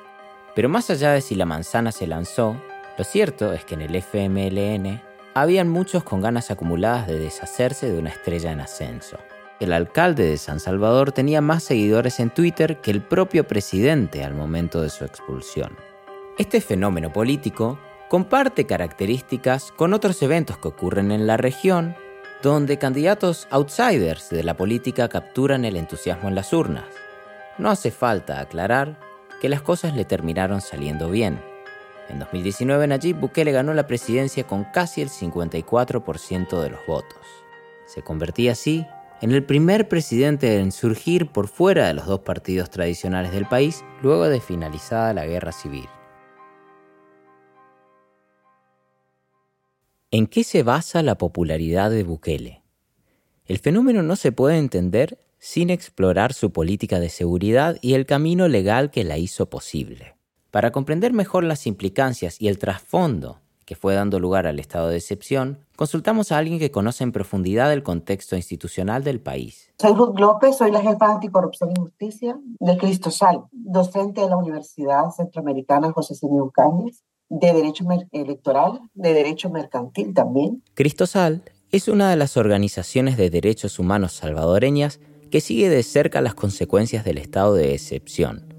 Pero 0.55 0.69
más 0.69 0.89
allá 0.89 1.11
de 1.11 1.21
si 1.21 1.35
la 1.35 1.45
manzana 1.45 1.91
se 1.91 2.07
lanzó, 2.07 2.55
lo 2.97 3.03
cierto 3.03 3.53
es 3.53 3.65
que 3.65 3.75
en 3.75 3.81
el 3.81 3.95
FMLN 3.95 5.01
habían 5.33 5.69
muchos 5.69 6.03
con 6.03 6.21
ganas 6.21 6.51
acumuladas 6.51 7.07
de 7.07 7.19
deshacerse 7.19 7.91
de 7.91 7.99
una 7.99 8.09
estrella 8.09 8.51
en 8.51 8.61
ascenso. 8.61 9.17
El 9.59 9.71
alcalde 9.71 10.25
de 10.25 10.37
San 10.37 10.59
Salvador 10.59 11.11
tenía 11.11 11.41
más 11.41 11.63
seguidores 11.63 12.19
en 12.19 12.29
Twitter 12.29 12.81
que 12.81 12.91
el 12.91 13.01
propio 13.01 13.47
presidente 13.47 14.23
al 14.23 14.33
momento 14.33 14.81
de 14.81 14.89
su 14.89 15.05
expulsión. 15.05 15.75
Este 16.37 16.59
fenómeno 16.59 17.13
político 17.13 17.79
comparte 18.09 18.65
características 18.65 19.71
con 19.71 19.93
otros 19.93 20.21
eventos 20.21 20.57
que 20.57 20.67
ocurren 20.67 21.11
en 21.11 21.27
la 21.27 21.37
región, 21.37 21.95
donde 22.41 22.77
candidatos 22.77 23.47
outsiders 23.51 24.29
de 24.29 24.43
la 24.43 24.57
política 24.57 25.07
capturan 25.07 25.65
el 25.65 25.77
entusiasmo 25.77 26.29
en 26.29 26.35
las 26.35 26.51
urnas. 26.51 26.85
No 27.57 27.69
hace 27.69 27.91
falta 27.91 28.39
aclarar 28.39 28.99
que 29.39 29.49
las 29.49 29.61
cosas 29.61 29.95
le 29.95 30.05
terminaron 30.05 30.61
saliendo 30.61 31.09
bien. 31.09 31.39
En 32.09 32.19
2019 32.19 32.87
Nayib 32.87 33.19
Bukele 33.19 33.51
ganó 33.51 33.73
la 33.73 33.87
presidencia 33.87 34.45
con 34.45 34.63
casi 34.65 35.01
el 35.01 35.09
54% 35.09 36.61
de 36.61 36.69
los 36.69 36.85
votos. 36.87 37.25
Se 37.85 38.01
convertía 38.01 38.53
así 38.53 38.85
en 39.21 39.31
el 39.31 39.43
primer 39.45 39.87
presidente 39.87 40.59
en 40.59 40.71
surgir 40.71 41.27
por 41.27 41.47
fuera 41.47 41.87
de 41.87 41.93
los 41.93 42.07
dos 42.07 42.21
partidos 42.21 42.69
tradicionales 42.69 43.31
del 43.31 43.45
país 43.45 43.83
luego 44.01 44.27
de 44.27 44.41
finalizada 44.41 45.13
la 45.13 45.25
guerra 45.25 45.51
civil. 45.51 45.87
¿En 50.11 50.27
qué 50.27 50.43
se 50.43 50.63
basa 50.63 51.01
la 51.03 51.17
popularidad 51.17 51.89
de 51.89 52.03
Bukele? 52.03 52.62
El 53.45 53.59
fenómeno 53.59 54.03
no 54.03 54.15
se 54.15 54.31
puede 54.31 54.57
entender 54.57 55.19
sin 55.37 55.69
explorar 55.69 56.31
su 56.31 56.51
política 56.51 57.01
de 57.01 57.09
seguridad 57.09 57.75
y 57.81 57.95
el 57.95 58.05
camino 58.05 58.47
legal 58.47 58.89
que 58.89 59.03
la 59.03 59.17
hizo 59.17 59.49
posible. 59.49 60.15
Para 60.49 60.71
comprender 60.71 61.11
mejor 61.11 61.43
las 61.43 61.67
implicancias 61.67 62.39
y 62.39 62.47
el 62.47 62.57
trasfondo 62.57 63.39
que 63.65 63.75
fue 63.75 63.95
dando 63.95 64.19
lugar 64.19 64.47
al 64.47 64.59
estado 64.59 64.89
de 64.89 64.97
excepción, 64.97 65.59
consultamos 65.75 66.31
a 66.31 66.37
alguien 66.37 66.59
que 66.59 66.71
conoce 66.71 67.03
en 67.03 67.11
profundidad 67.11 67.71
el 67.73 67.83
contexto 67.83 68.35
institucional 68.35 69.03
del 69.03 69.19
país. 69.19 69.71
Soy 69.79 69.93
Ruth 69.93 70.19
López, 70.19 70.57
soy 70.57 70.71
la 70.71 70.81
jefa 70.81 71.07
de 71.07 71.13
Anticorrupción 71.13 71.71
y 71.71 71.79
Justicia 71.79 72.39
de 72.59 72.77
Cristo 72.77 73.11
Sal, 73.11 73.43
docente 73.51 74.21
de 74.21 74.29
la 74.29 74.37
Universidad 74.37 75.09
Centroamericana 75.15 75.91
José 75.91 76.15
Simón 76.15 76.49
Cáñez 76.53 77.03
de 77.29 77.51
derecho 77.51 77.83
electoral, 78.11 78.81
de 78.93 79.13
derecho 79.13 79.49
mercantil 79.49 80.13
también. 80.13 80.61
Cristosal 80.75 81.41
es 81.73 81.87
una 81.87 82.11
de 82.11 82.15
las 82.15 82.37
organizaciones 82.37 83.17
de 83.17 83.31
derechos 83.31 83.79
humanos 83.79 84.13
salvadoreñas 84.13 84.99
que 85.31 85.41
sigue 85.41 85.69
de 85.69 85.81
cerca 85.81 86.21
las 86.21 86.35
consecuencias 86.35 87.03
del 87.03 87.17
estado 87.17 87.55
de 87.55 87.73
excepción. 87.73 88.53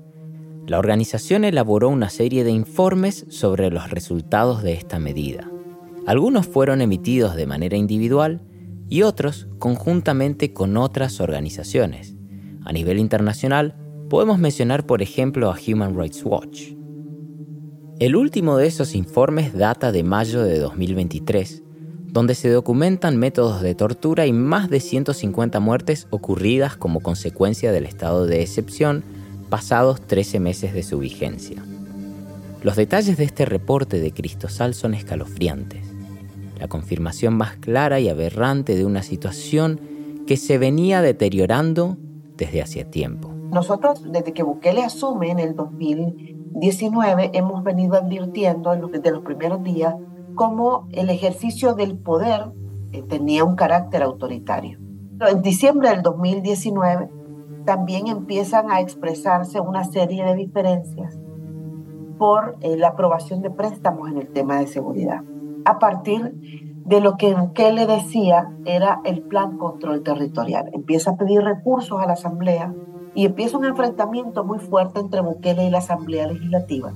La 0.66 0.80
organización 0.80 1.44
elaboró 1.44 1.90
una 1.90 2.10
serie 2.10 2.42
de 2.42 2.50
informes 2.50 3.24
sobre 3.28 3.70
los 3.70 3.88
resultados 3.88 4.64
de 4.64 4.72
esta 4.72 4.98
medida. 4.98 5.48
Algunos 6.06 6.48
fueron 6.48 6.80
emitidos 6.80 7.36
de 7.36 7.46
manera 7.46 7.76
individual 7.76 8.40
y 8.88 9.02
otros 9.02 9.46
conjuntamente 9.60 10.52
con 10.52 10.76
otras 10.76 11.20
organizaciones. 11.20 12.16
A 12.64 12.72
nivel 12.72 12.98
internacional, 12.98 13.76
podemos 14.10 14.40
mencionar 14.40 14.86
por 14.86 15.02
ejemplo 15.02 15.52
a 15.52 15.58
Human 15.68 15.96
Rights 15.96 16.24
Watch. 16.24 16.72
El 18.00 18.16
último 18.16 18.56
de 18.56 18.66
esos 18.66 18.96
informes 18.96 19.56
data 19.56 19.92
de 19.92 20.02
mayo 20.02 20.42
de 20.42 20.58
2023, 20.58 21.63
donde 22.14 22.36
se 22.36 22.48
documentan 22.48 23.16
métodos 23.16 23.60
de 23.60 23.74
tortura 23.74 24.24
y 24.24 24.32
más 24.32 24.70
de 24.70 24.78
150 24.78 25.58
muertes 25.58 26.06
ocurridas 26.10 26.76
como 26.76 27.00
consecuencia 27.00 27.72
del 27.72 27.86
estado 27.86 28.24
de 28.24 28.40
excepción 28.40 29.02
pasados 29.50 30.00
13 30.00 30.38
meses 30.38 30.74
de 30.74 30.84
su 30.84 31.00
vigencia. 31.00 31.64
Los 32.62 32.76
detalles 32.76 33.16
de 33.16 33.24
este 33.24 33.46
reporte 33.46 33.98
de 33.98 34.12
Cristosal 34.12 34.74
son 34.74 34.94
escalofriantes, 34.94 35.84
la 36.60 36.68
confirmación 36.68 37.34
más 37.34 37.56
clara 37.56 37.98
y 37.98 38.08
aberrante 38.08 38.76
de 38.76 38.84
una 38.84 39.02
situación 39.02 39.80
que 40.24 40.36
se 40.36 40.56
venía 40.56 41.02
deteriorando 41.02 41.96
desde 42.36 42.62
hacía 42.62 42.88
tiempo. 42.88 43.34
Nosotros, 43.50 44.04
desde 44.12 44.32
que 44.32 44.44
Bukele 44.44 44.84
asume 44.84 45.32
en 45.32 45.40
el 45.40 45.56
2000, 45.56 46.36
19 46.60 47.30
hemos 47.34 47.64
venido 47.64 47.96
advirtiendo 47.96 48.70
desde 48.88 49.10
los 49.10 49.24
primeros 49.24 49.64
días 49.64 49.96
cómo 50.34 50.88
el 50.92 51.10
ejercicio 51.10 51.74
del 51.74 51.98
poder 51.98 52.52
eh, 52.92 53.02
tenía 53.02 53.44
un 53.44 53.56
carácter 53.56 54.02
autoritario. 54.02 54.78
En 55.20 55.42
diciembre 55.42 55.90
del 55.90 56.02
2019 56.02 57.08
también 57.64 58.08
empiezan 58.08 58.70
a 58.70 58.80
expresarse 58.80 59.60
una 59.60 59.84
serie 59.84 60.24
de 60.24 60.34
diferencias 60.34 61.18
por 62.18 62.56
eh, 62.60 62.76
la 62.76 62.88
aprobación 62.88 63.42
de 63.42 63.50
préstamos 63.50 64.10
en 64.10 64.18
el 64.18 64.28
tema 64.28 64.58
de 64.58 64.66
seguridad. 64.66 65.22
A 65.64 65.78
partir 65.78 66.34
de 66.84 67.00
lo 67.00 67.16
que 67.16 67.72
le 67.72 67.86
decía 67.86 68.52
era 68.66 69.00
el 69.04 69.22
plan 69.22 69.56
control 69.56 70.02
territorial. 70.02 70.68
Empieza 70.72 71.12
a 71.12 71.16
pedir 71.16 71.40
recursos 71.40 72.00
a 72.02 72.06
la 72.06 72.12
Asamblea 72.12 72.74
y 73.14 73.24
empieza 73.24 73.56
un 73.56 73.64
enfrentamiento 73.64 74.44
muy 74.44 74.58
fuerte 74.58 75.00
entre 75.00 75.22
Bukele 75.22 75.64
y 75.64 75.70
la 75.70 75.78
Asamblea 75.78 76.26
Legislativa 76.26 76.92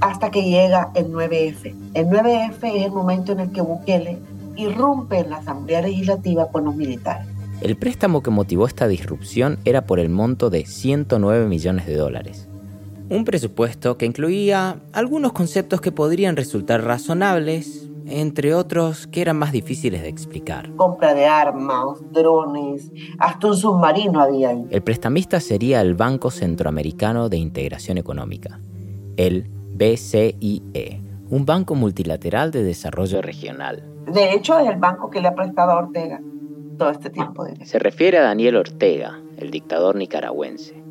hasta 0.00 0.30
que 0.30 0.42
llega 0.42 0.90
el 0.94 1.10
9F. 1.12 1.74
El 1.94 2.06
9F 2.06 2.76
es 2.76 2.86
el 2.86 2.92
momento 2.92 3.32
en 3.32 3.40
el 3.40 3.52
que 3.52 3.60
Bukele 3.60 4.18
irrumpe 4.56 5.18
en 5.18 5.30
la 5.30 5.36
Asamblea 5.36 5.82
Legislativa 5.82 6.48
con 6.48 6.64
los 6.64 6.76
militares. 6.76 7.26
El 7.60 7.76
préstamo 7.76 8.22
que 8.22 8.30
motivó 8.30 8.66
esta 8.66 8.88
disrupción 8.88 9.58
era 9.64 9.86
por 9.86 9.98
el 9.98 10.10
monto 10.10 10.50
de 10.50 10.66
109 10.66 11.46
millones 11.46 11.86
de 11.86 11.96
dólares. 11.96 12.48
Un 13.08 13.24
presupuesto 13.24 13.96
que 13.96 14.06
incluía 14.06 14.80
algunos 14.92 15.32
conceptos 15.32 15.80
que 15.80 15.92
podrían 15.92 16.36
resultar 16.36 16.82
razonables, 16.84 17.88
entre 18.06 18.54
otros 18.54 19.06
que 19.06 19.22
eran 19.22 19.38
más 19.38 19.52
difíciles 19.52 20.02
de 20.02 20.08
explicar. 20.08 20.74
Compra 20.76 21.14
de 21.14 21.26
armas, 21.26 21.98
drones, 22.12 22.90
hasta 23.18 23.46
un 23.46 23.56
submarino 23.56 24.20
había 24.20 24.50
ahí. 24.50 24.66
El 24.70 24.82
prestamista 24.82 25.40
sería 25.40 25.80
el 25.80 25.94
Banco 25.94 26.30
Centroamericano 26.30 27.28
de 27.28 27.38
Integración 27.38 27.98
Económica, 27.98 28.60
el 29.16 29.48
BCIE, 29.74 31.02
un 31.30 31.44
banco 31.44 31.74
multilateral 31.74 32.50
de 32.50 32.62
desarrollo 32.62 33.20
regional. 33.22 33.84
De 34.06 34.32
hecho, 34.32 34.58
es 34.58 34.68
el 34.68 34.76
banco 34.76 35.10
que 35.10 35.20
le 35.20 35.28
ha 35.28 35.34
prestado 35.34 35.72
a 35.72 35.78
Ortega 35.78 36.20
todo 36.78 36.90
este 36.90 37.10
tiempo. 37.10 37.44
De... 37.44 37.64
Se 37.66 37.78
refiere 37.78 38.18
a 38.18 38.22
Daniel 38.22 38.56
Ortega, 38.56 39.20
el 39.36 39.50
dictador 39.50 39.96
nicaragüense. 39.96 40.82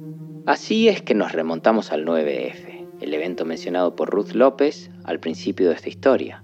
Así 0.46 0.90
es 0.90 1.02
que 1.02 1.16
nos 1.16 1.32
remontamos 1.32 1.92
al 1.92 2.06
9F, 2.06 2.88
el 3.00 3.14
evento 3.14 3.46
mencionado 3.46 3.96
por 3.96 4.10
Ruth 4.10 4.32
López 4.34 4.92
al 5.04 5.20
principio 5.20 5.70
de 5.70 5.76
esta 5.76 5.90
historia 5.90 6.44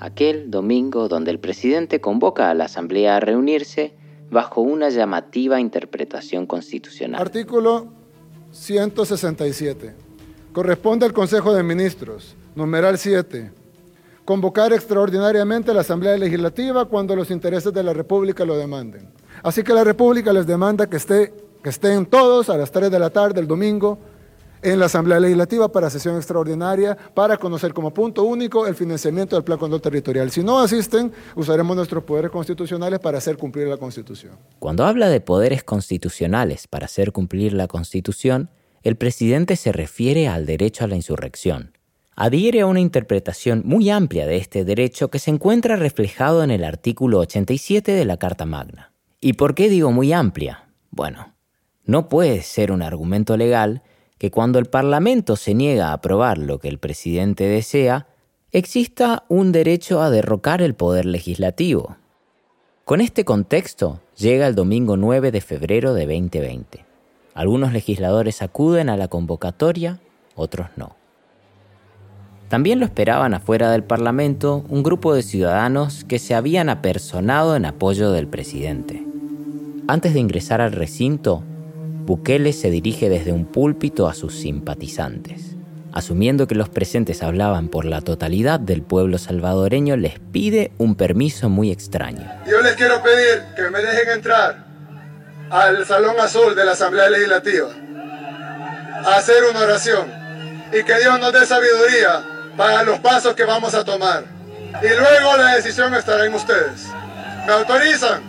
aquel 0.00 0.50
domingo 0.50 1.08
donde 1.08 1.30
el 1.30 1.38
presidente 1.38 2.00
convoca 2.00 2.50
a 2.50 2.54
la 2.54 2.64
Asamblea 2.64 3.16
a 3.16 3.20
reunirse 3.20 3.94
bajo 4.30 4.62
una 4.62 4.88
llamativa 4.88 5.60
interpretación 5.60 6.46
constitucional. 6.46 7.20
Artículo 7.20 7.92
167. 8.50 9.94
Corresponde 10.52 11.06
al 11.06 11.12
Consejo 11.12 11.54
de 11.54 11.62
Ministros, 11.62 12.34
numeral 12.56 12.98
7, 12.98 13.52
convocar 14.24 14.72
extraordinariamente 14.72 15.70
a 15.70 15.74
la 15.74 15.82
Asamblea 15.82 16.16
Legislativa 16.16 16.86
cuando 16.86 17.14
los 17.14 17.30
intereses 17.30 17.72
de 17.72 17.82
la 17.84 17.92
República 17.92 18.44
lo 18.44 18.56
demanden. 18.56 19.08
Así 19.44 19.62
que 19.62 19.72
la 19.72 19.84
República 19.84 20.32
les 20.32 20.48
demanda 20.48 20.88
que, 20.88 20.96
esté, 20.96 21.32
que 21.62 21.70
estén 21.70 22.04
todos 22.04 22.50
a 22.50 22.56
las 22.56 22.72
3 22.72 22.90
de 22.90 22.98
la 22.98 23.10
tarde 23.10 23.40
el 23.40 23.46
domingo 23.46 23.98
en 24.60 24.80
la 24.80 24.86
Asamblea 24.86 25.20
Legislativa 25.20 25.70
para 25.70 25.88
sesión 25.88 26.16
extraordinaria 26.16 26.98
para 27.14 27.36
conocer 27.36 27.72
como 27.72 27.94
punto 27.94 28.24
único 28.24 28.66
el 28.66 28.74
financiamiento 28.74 29.36
del 29.36 29.44
Plan 29.44 29.58
Control 29.58 29.80
Territorial. 29.80 30.32
Si 30.32 30.42
no 30.42 30.58
asisten, 30.58 31.12
usaremos 31.36 31.76
nuestros 31.76 32.02
poderes 32.02 32.32
constitucionales 32.32 32.98
para 32.98 33.18
hacer 33.18 33.36
cumplir 33.36 33.68
la 33.68 33.76
Constitución. 33.76 34.32
Cuando 34.58 34.84
habla 34.84 35.08
de 35.08 35.20
poderes 35.20 35.62
constitucionales 35.62 36.66
para 36.66 36.86
hacer 36.86 37.12
cumplir 37.12 37.52
la 37.52 37.68
Constitución, 37.68 38.50
el 38.82 38.96
presidente 38.96 39.56
se 39.56 39.72
refiere 39.72 40.28
al 40.28 40.46
derecho 40.46 40.84
a 40.84 40.88
la 40.88 40.96
insurrección. 40.96 41.76
Adhiere 42.16 42.60
a 42.60 42.66
una 42.66 42.80
interpretación 42.80 43.62
muy 43.64 43.90
amplia 43.90 44.26
de 44.26 44.36
este 44.36 44.64
derecho 44.64 45.08
que 45.08 45.18
se 45.18 45.30
encuentra 45.30 45.76
reflejado 45.76 46.42
en 46.42 46.50
el 46.50 46.64
artículo 46.64 47.18
87 47.18 47.92
de 47.92 48.04
la 48.04 48.16
Carta 48.16 48.46
Magna. 48.46 48.92
¿Y 49.20 49.34
por 49.34 49.54
qué 49.54 49.68
digo 49.68 49.92
muy 49.92 50.12
amplia? 50.12 50.68
Bueno, 50.90 51.34
no 51.84 52.08
puede 52.08 52.42
ser 52.42 52.72
un 52.72 52.82
argumento 52.82 53.36
legal 53.36 53.82
que 54.18 54.30
cuando 54.30 54.58
el 54.58 54.66
Parlamento 54.66 55.36
se 55.36 55.54
niega 55.54 55.88
a 55.88 55.92
aprobar 55.94 56.38
lo 56.38 56.58
que 56.58 56.68
el 56.68 56.78
presidente 56.78 57.44
desea, 57.44 58.06
exista 58.50 59.24
un 59.28 59.52
derecho 59.52 60.02
a 60.02 60.10
derrocar 60.10 60.60
el 60.62 60.74
poder 60.74 61.06
legislativo. 61.06 61.96
Con 62.84 63.00
este 63.00 63.24
contexto 63.24 64.00
llega 64.16 64.46
el 64.46 64.54
domingo 64.54 64.96
9 64.96 65.30
de 65.30 65.40
febrero 65.40 65.94
de 65.94 66.06
2020. 66.06 66.89
Algunos 67.34 67.72
legisladores 67.72 68.42
acuden 68.42 68.88
a 68.88 68.96
la 68.96 69.08
convocatoria, 69.08 70.00
otros 70.34 70.68
no. 70.76 70.96
También 72.48 72.80
lo 72.80 72.84
esperaban 72.84 73.32
afuera 73.32 73.70
del 73.70 73.84
Parlamento 73.84 74.64
un 74.68 74.82
grupo 74.82 75.14
de 75.14 75.22
ciudadanos 75.22 76.04
que 76.04 76.18
se 76.18 76.34
habían 76.34 76.68
apersonado 76.68 77.54
en 77.54 77.64
apoyo 77.64 78.10
del 78.10 78.26
presidente. 78.26 79.04
Antes 79.86 80.14
de 80.14 80.20
ingresar 80.20 80.60
al 80.60 80.72
recinto, 80.72 81.44
Bukele 82.06 82.52
se 82.52 82.70
dirige 82.70 83.08
desde 83.08 83.32
un 83.32 83.44
púlpito 83.44 84.08
a 84.08 84.14
sus 84.14 84.34
simpatizantes. 84.34 85.54
Asumiendo 85.92 86.48
que 86.48 86.56
los 86.56 86.68
presentes 86.68 87.22
hablaban 87.22 87.68
por 87.68 87.84
la 87.84 88.00
totalidad 88.00 88.58
del 88.58 88.82
pueblo 88.82 89.18
salvadoreño, 89.18 89.96
les 89.96 90.18
pide 90.18 90.72
un 90.78 90.96
permiso 90.96 91.48
muy 91.48 91.70
extraño. 91.70 92.28
Yo 92.48 92.60
les 92.62 92.74
quiero 92.74 93.00
pedir 93.02 93.42
que 93.54 93.70
me 93.70 93.78
dejen 93.78 94.14
entrar 94.16 94.69
al 95.50 95.84
Salón 95.84 96.18
Azul 96.20 96.54
de 96.54 96.64
la 96.64 96.72
Asamblea 96.72 97.10
Legislativa 97.10 97.68
a 99.04 99.16
hacer 99.16 99.42
una 99.50 99.60
oración 99.60 100.12
y 100.72 100.82
que 100.84 100.98
Dios 100.98 101.18
nos 101.18 101.32
dé 101.32 101.44
sabiduría 101.44 102.22
para 102.56 102.82
los 102.84 103.00
pasos 103.00 103.34
que 103.34 103.44
vamos 103.44 103.74
a 103.74 103.84
tomar. 103.84 104.24
Y 104.82 104.88
luego 104.88 105.36
la 105.36 105.56
decisión 105.56 105.92
estará 105.94 106.26
en 106.26 106.34
ustedes. 106.34 106.88
¿Me 107.46 107.52
autorizan? 107.52 108.22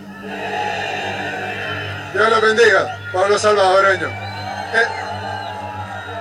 Dios 2.12 2.30
los 2.30 2.42
bendiga, 2.42 2.98
pueblo 3.12 3.38
salvadoreño. 3.38 4.08
Eh, 4.08 4.88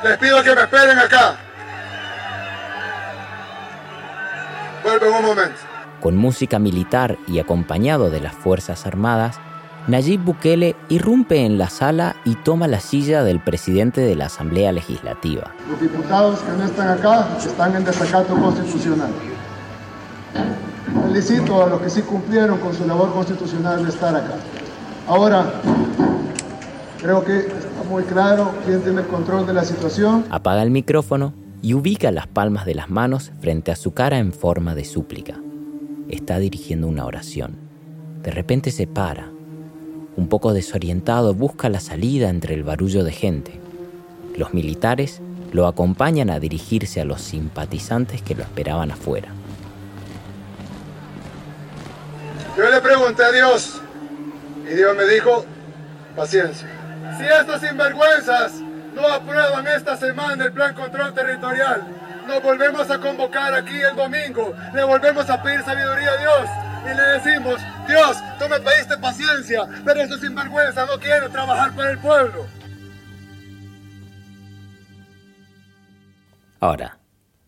les 0.03 0.17
pido 0.19 0.43
que 0.43 0.55
me 0.55 0.61
esperen 0.61 0.99
acá. 0.99 1.35
Vuelvo 4.83 5.05
en 5.05 5.13
un 5.13 5.25
momento. 5.25 5.59
Con 5.99 6.17
música 6.17 6.59
militar 6.59 7.17
y 7.27 7.39
acompañado 7.39 8.09
de 8.09 8.19
las 8.19 8.33
Fuerzas 8.33 8.85
Armadas, 8.85 9.39
Nayib 9.87 10.23
Bukele 10.23 10.75
irrumpe 10.89 11.43
en 11.43 11.57
la 11.57 11.67
sala 11.69 12.15
y 12.23 12.35
toma 12.35 12.67
la 12.67 12.79
silla 12.79 13.23
del 13.23 13.39
presidente 13.39 14.01
de 14.01 14.15
la 14.15 14.27
Asamblea 14.27 14.71
Legislativa. 14.71 15.51
Los 15.69 15.81
diputados 15.81 16.39
que 16.41 16.51
no 16.51 16.65
están 16.65 16.87
acá 16.89 17.27
están 17.39 17.75
en 17.75 17.83
desacato 17.83 18.35
constitucional. 18.35 19.09
Felicito 21.07 21.63
a 21.63 21.69
los 21.69 21.81
que 21.81 21.89
sí 21.89 22.03
cumplieron 22.03 22.59
con 22.59 22.75
su 22.75 22.85
labor 22.85 23.11
constitucional 23.11 23.83
de 23.83 23.89
estar 23.89 24.15
acá. 24.15 24.35
Ahora, 25.07 25.51
creo 27.01 27.23
que 27.23 27.39
está 27.39 27.83
muy 27.89 28.03
claro 28.03 28.51
quién 28.65 28.81
tiene 28.81 29.01
el 29.01 29.07
control 29.07 29.47
de 29.47 29.53
la 29.53 29.63
situación. 29.63 30.25
Apaga 30.29 30.61
el 30.61 30.69
micrófono 30.69 31.33
y 31.63 31.73
ubica 31.73 32.11
las 32.11 32.27
palmas 32.27 32.65
de 32.65 32.75
las 32.75 32.91
manos 32.91 33.31
frente 33.39 33.71
a 33.71 33.75
su 33.75 33.93
cara 33.93 34.19
en 34.19 34.31
forma 34.31 34.75
de 34.75 34.85
súplica. 34.85 35.39
Está 36.07 36.37
dirigiendo 36.37 36.87
una 36.87 37.05
oración. 37.05 37.55
De 38.21 38.29
repente 38.29 38.69
se 38.69 38.85
para, 38.85 39.31
un 40.17 40.27
poco 40.27 40.53
desorientado, 40.53 41.33
busca 41.33 41.69
la 41.69 41.79
salida 41.79 42.29
entre 42.29 42.53
el 42.53 42.63
barullo 42.63 43.03
de 43.03 43.11
gente. 43.11 43.59
Los 44.35 44.53
militares 44.53 45.21
lo 45.51 45.67
acompañan 45.67 46.29
a 46.29 46.39
dirigirse 46.39 47.01
a 47.01 47.05
los 47.05 47.21
simpatizantes 47.21 48.21
que 48.21 48.35
lo 48.35 48.43
esperaban 48.43 48.91
afuera. 48.91 49.29
Yo 52.57 52.69
le 52.69 52.81
pregunté 52.81 53.23
a 53.23 53.31
Dios 53.31 53.81
y 54.69 54.75
Dios 54.75 54.95
me 54.95 55.05
dijo, 55.05 55.45
paciencia. 56.15 56.67
Si 57.17 57.25
estos 57.25 57.61
sinvergüenzas 57.61 58.53
no 58.93 59.07
aprueban 59.07 59.67
esta 59.67 59.95
semana 59.95 60.45
el 60.45 60.51
plan 60.51 60.73
control 60.73 61.13
territorial, 61.13 61.83
nos 62.27 62.43
volvemos 62.43 62.89
a 62.89 62.99
convocar 62.99 63.53
aquí 63.53 63.79
el 63.79 63.95
domingo, 63.95 64.53
le 64.73 64.83
volvemos 64.83 65.29
a 65.29 65.41
pedir 65.41 65.61
sabiduría 65.63 66.11
a 66.11 66.17
Dios 66.17 66.70
y 66.83 66.95
le 66.95 67.01
decimos, 67.19 67.61
Dios, 67.87 68.17
tú 68.39 68.47
me 68.49 68.59
pediste 68.59 68.97
paciencia, 68.97 69.67
pero 69.85 70.01
estos 70.01 70.21
sinvergüenza 70.21 70.85
no 70.85 70.99
quieren 70.99 71.31
trabajar 71.31 71.75
para 71.75 71.91
el 71.91 71.99
pueblo. 71.99 72.45
Ahora, 76.59 76.99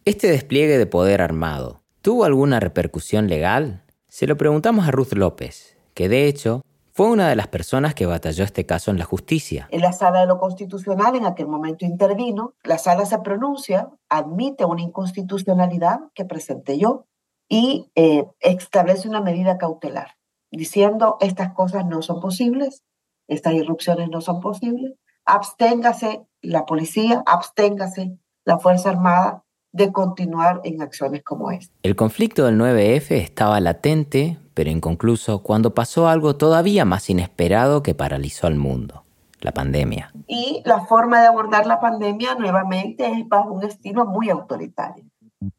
¿este 0.05 0.27
despliegue 0.27 0.77
de 0.77 0.85
poder 0.85 1.21
armado 1.21 1.83
tuvo 2.01 2.25
alguna 2.25 2.59
repercusión 2.59 3.27
legal? 3.27 3.83
Se 4.07 4.27
lo 4.27 4.37
preguntamos 4.37 4.87
a 4.87 4.91
Ruth 4.91 5.13
López, 5.13 5.77
que 5.93 6.09
de 6.09 6.27
hecho 6.27 6.61
fue 6.91 7.07
una 7.07 7.27
de 7.27 7.35
las 7.35 7.47
personas 7.47 7.95
que 7.95 8.05
batalló 8.05 8.43
este 8.43 8.65
caso 8.67 8.91
en 8.91 8.99
la 8.99 9.05
justicia. 9.05 9.67
En 9.71 9.81
la 9.81 9.93
sala 9.93 10.21
de 10.21 10.27
lo 10.27 10.37
constitucional 10.37 11.15
en 11.15 11.25
aquel 11.25 11.47
momento 11.47 11.85
intervino, 11.85 12.53
la 12.63 12.77
sala 12.77 13.05
se 13.05 13.17
pronuncia, 13.19 13.89
admite 14.09 14.65
una 14.65 14.83
inconstitucionalidad 14.83 16.01
que 16.13 16.25
presenté 16.25 16.77
yo 16.77 17.07
y 17.49 17.91
eh, 17.95 18.25
establece 18.39 19.07
una 19.07 19.21
medida 19.21 19.57
cautelar, 19.57 20.15
diciendo 20.51 21.17
estas 21.19 21.53
cosas 21.53 21.85
no 21.85 22.01
son 22.01 22.19
posibles, 22.19 22.83
estas 23.27 23.53
irrupciones 23.53 24.09
no 24.09 24.21
son 24.21 24.39
posibles, 24.41 24.93
absténgase 25.25 26.25
la 26.41 26.65
policía, 26.65 27.23
absténgase 27.25 28.17
la 28.45 28.59
Fuerza 28.59 28.89
Armada 28.89 29.43
de 29.71 29.91
continuar 29.91 30.61
en 30.63 30.81
acciones 30.81 31.23
como 31.23 31.51
esta. 31.51 31.73
El 31.81 31.95
conflicto 31.95 32.45
del 32.45 32.59
9F 32.59 33.11
estaba 33.11 33.59
latente, 33.59 34.37
pero 34.53 34.69
inconcluso, 34.69 35.41
cuando 35.41 35.73
pasó 35.73 36.07
algo 36.07 36.35
todavía 36.35 36.85
más 36.85 37.09
inesperado 37.09 37.81
que 37.81 37.95
paralizó 37.95 38.45
al 38.45 38.55
mundo, 38.55 39.03
la 39.41 39.51
pandemia. 39.51 40.11
Y 40.27 40.61
la 40.65 40.81
forma 40.85 41.21
de 41.21 41.27
abordar 41.27 41.65
la 41.65 41.79
pandemia 41.79 42.35
nuevamente 42.35 43.11
es 43.11 43.27
bajo 43.27 43.51
un 43.51 43.63
estilo 43.63 44.05
muy 44.05 44.29
autoritario. 44.29 45.05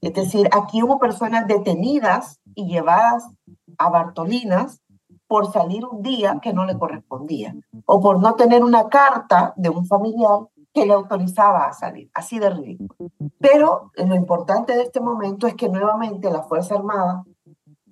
Es 0.00 0.14
decir, 0.14 0.48
aquí 0.52 0.82
hubo 0.82 0.98
personas 0.98 1.46
detenidas 1.46 2.40
y 2.54 2.66
llevadas 2.66 3.28
a 3.78 3.90
Bartolinas 3.90 4.82
por 5.26 5.50
salir 5.50 5.84
un 5.84 6.02
día 6.02 6.38
que 6.42 6.52
no 6.52 6.64
le 6.64 6.78
correspondía 6.78 7.54
o 7.86 8.00
por 8.00 8.20
no 8.20 8.34
tener 8.34 8.62
una 8.62 8.88
carta 8.88 9.52
de 9.56 9.70
un 9.70 9.86
familiar 9.86 10.40
que 10.72 10.86
le 10.86 10.92
autorizaba 10.92 11.66
a 11.66 11.72
salir, 11.72 12.10
así 12.14 12.38
de 12.38 12.50
ridículo. 12.50 13.10
Pero 13.38 13.92
lo 13.94 14.14
importante 14.14 14.74
de 14.74 14.82
este 14.82 15.00
momento 15.00 15.46
es 15.46 15.54
que 15.54 15.68
nuevamente 15.68 16.30
la 16.30 16.42
Fuerza 16.42 16.74
Armada 16.74 17.24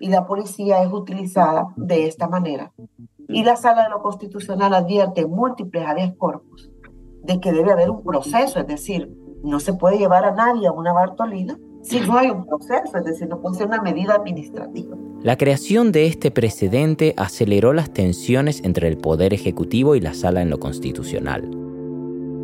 y 0.00 0.08
la 0.08 0.26
policía 0.26 0.82
es 0.82 0.92
utilizada 0.92 1.72
de 1.76 2.06
esta 2.06 2.28
manera. 2.28 2.72
Y 3.28 3.44
la 3.44 3.56
Sala 3.56 3.84
de 3.84 3.90
lo 3.90 4.02
Constitucional 4.02 4.74
advierte 4.74 5.26
múltiples 5.26 5.86
habeas 5.86 6.14
corpus 6.16 6.70
de 7.22 7.40
que 7.40 7.52
debe 7.52 7.70
haber 7.70 7.88
un 7.88 8.02
proceso, 8.02 8.58
es 8.58 8.66
decir, 8.66 9.16
no 9.44 9.60
se 9.60 9.74
puede 9.74 9.98
llevar 9.98 10.24
a 10.24 10.32
nadie 10.32 10.66
a 10.66 10.72
una 10.72 10.92
Bartolina 10.92 11.56
si 11.82 12.00
no 12.00 12.16
hay 12.16 12.30
un 12.30 12.46
proceso, 12.46 12.96
es 12.96 13.04
decir, 13.04 13.28
no 13.28 13.40
puede 13.40 13.56
ser 13.56 13.66
una 13.66 13.82
medida 13.82 14.14
administrativa. 14.14 14.96
La 15.22 15.36
creación 15.36 15.92
de 15.92 16.06
este 16.06 16.30
precedente 16.30 17.14
aceleró 17.16 17.72
las 17.72 17.92
tensiones 17.92 18.62
entre 18.64 18.88
el 18.88 18.98
Poder 18.98 19.34
Ejecutivo 19.34 19.94
y 19.94 20.00
la 20.00 20.14
Sala 20.14 20.42
en 20.42 20.50
lo 20.50 20.58
Constitucional. 20.58 21.48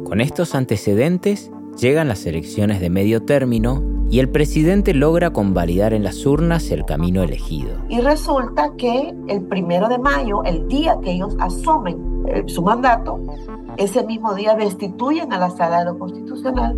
Con 0.05 0.20
estos 0.20 0.55
antecedentes 0.55 1.51
llegan 1.79 2.09
las 2.09 2.27
elecciones 2.27 2.81
de 2.81 2.90
medio 2.90 3.22
término 3.22 3.83
y 4.11 4.20
el 4.20 4.29
presidente 4.29 4.94
logra 4.94 5.31
convalidar 5.33 5.92
en 5.92 6.03
las 6.03 6.24
urnas 6.24 6.70
el 6.70 6.85
camino 6.85 7.22
elegido. 7.22 7.77
Y 7.88 8.01
resulta 8.01 8.72
que 8.77 9.14
el 9.29 9.42
primero 9.42 9.88
de 9.88 9.98
mayo, 9.98 10.42
el 10.44 10.66
día 10.66 10.98
que 11.03 11.12
ellos 11.12 11.37
asumen 11.38 12.24
eh, 12.27 12.42
su 12.46 12.62
mandato, 12.62 13.20
ese 13.77 14.05
mismo 14.05 14.35
día 14.35 14.55
destituyen 14.57 15.33
a 15.33 15.38
la 15.38 15.51
Sala 15.51 15.81
de 15.81 15.85
lo 15.87 15.98
Constitucional 15.98 16.77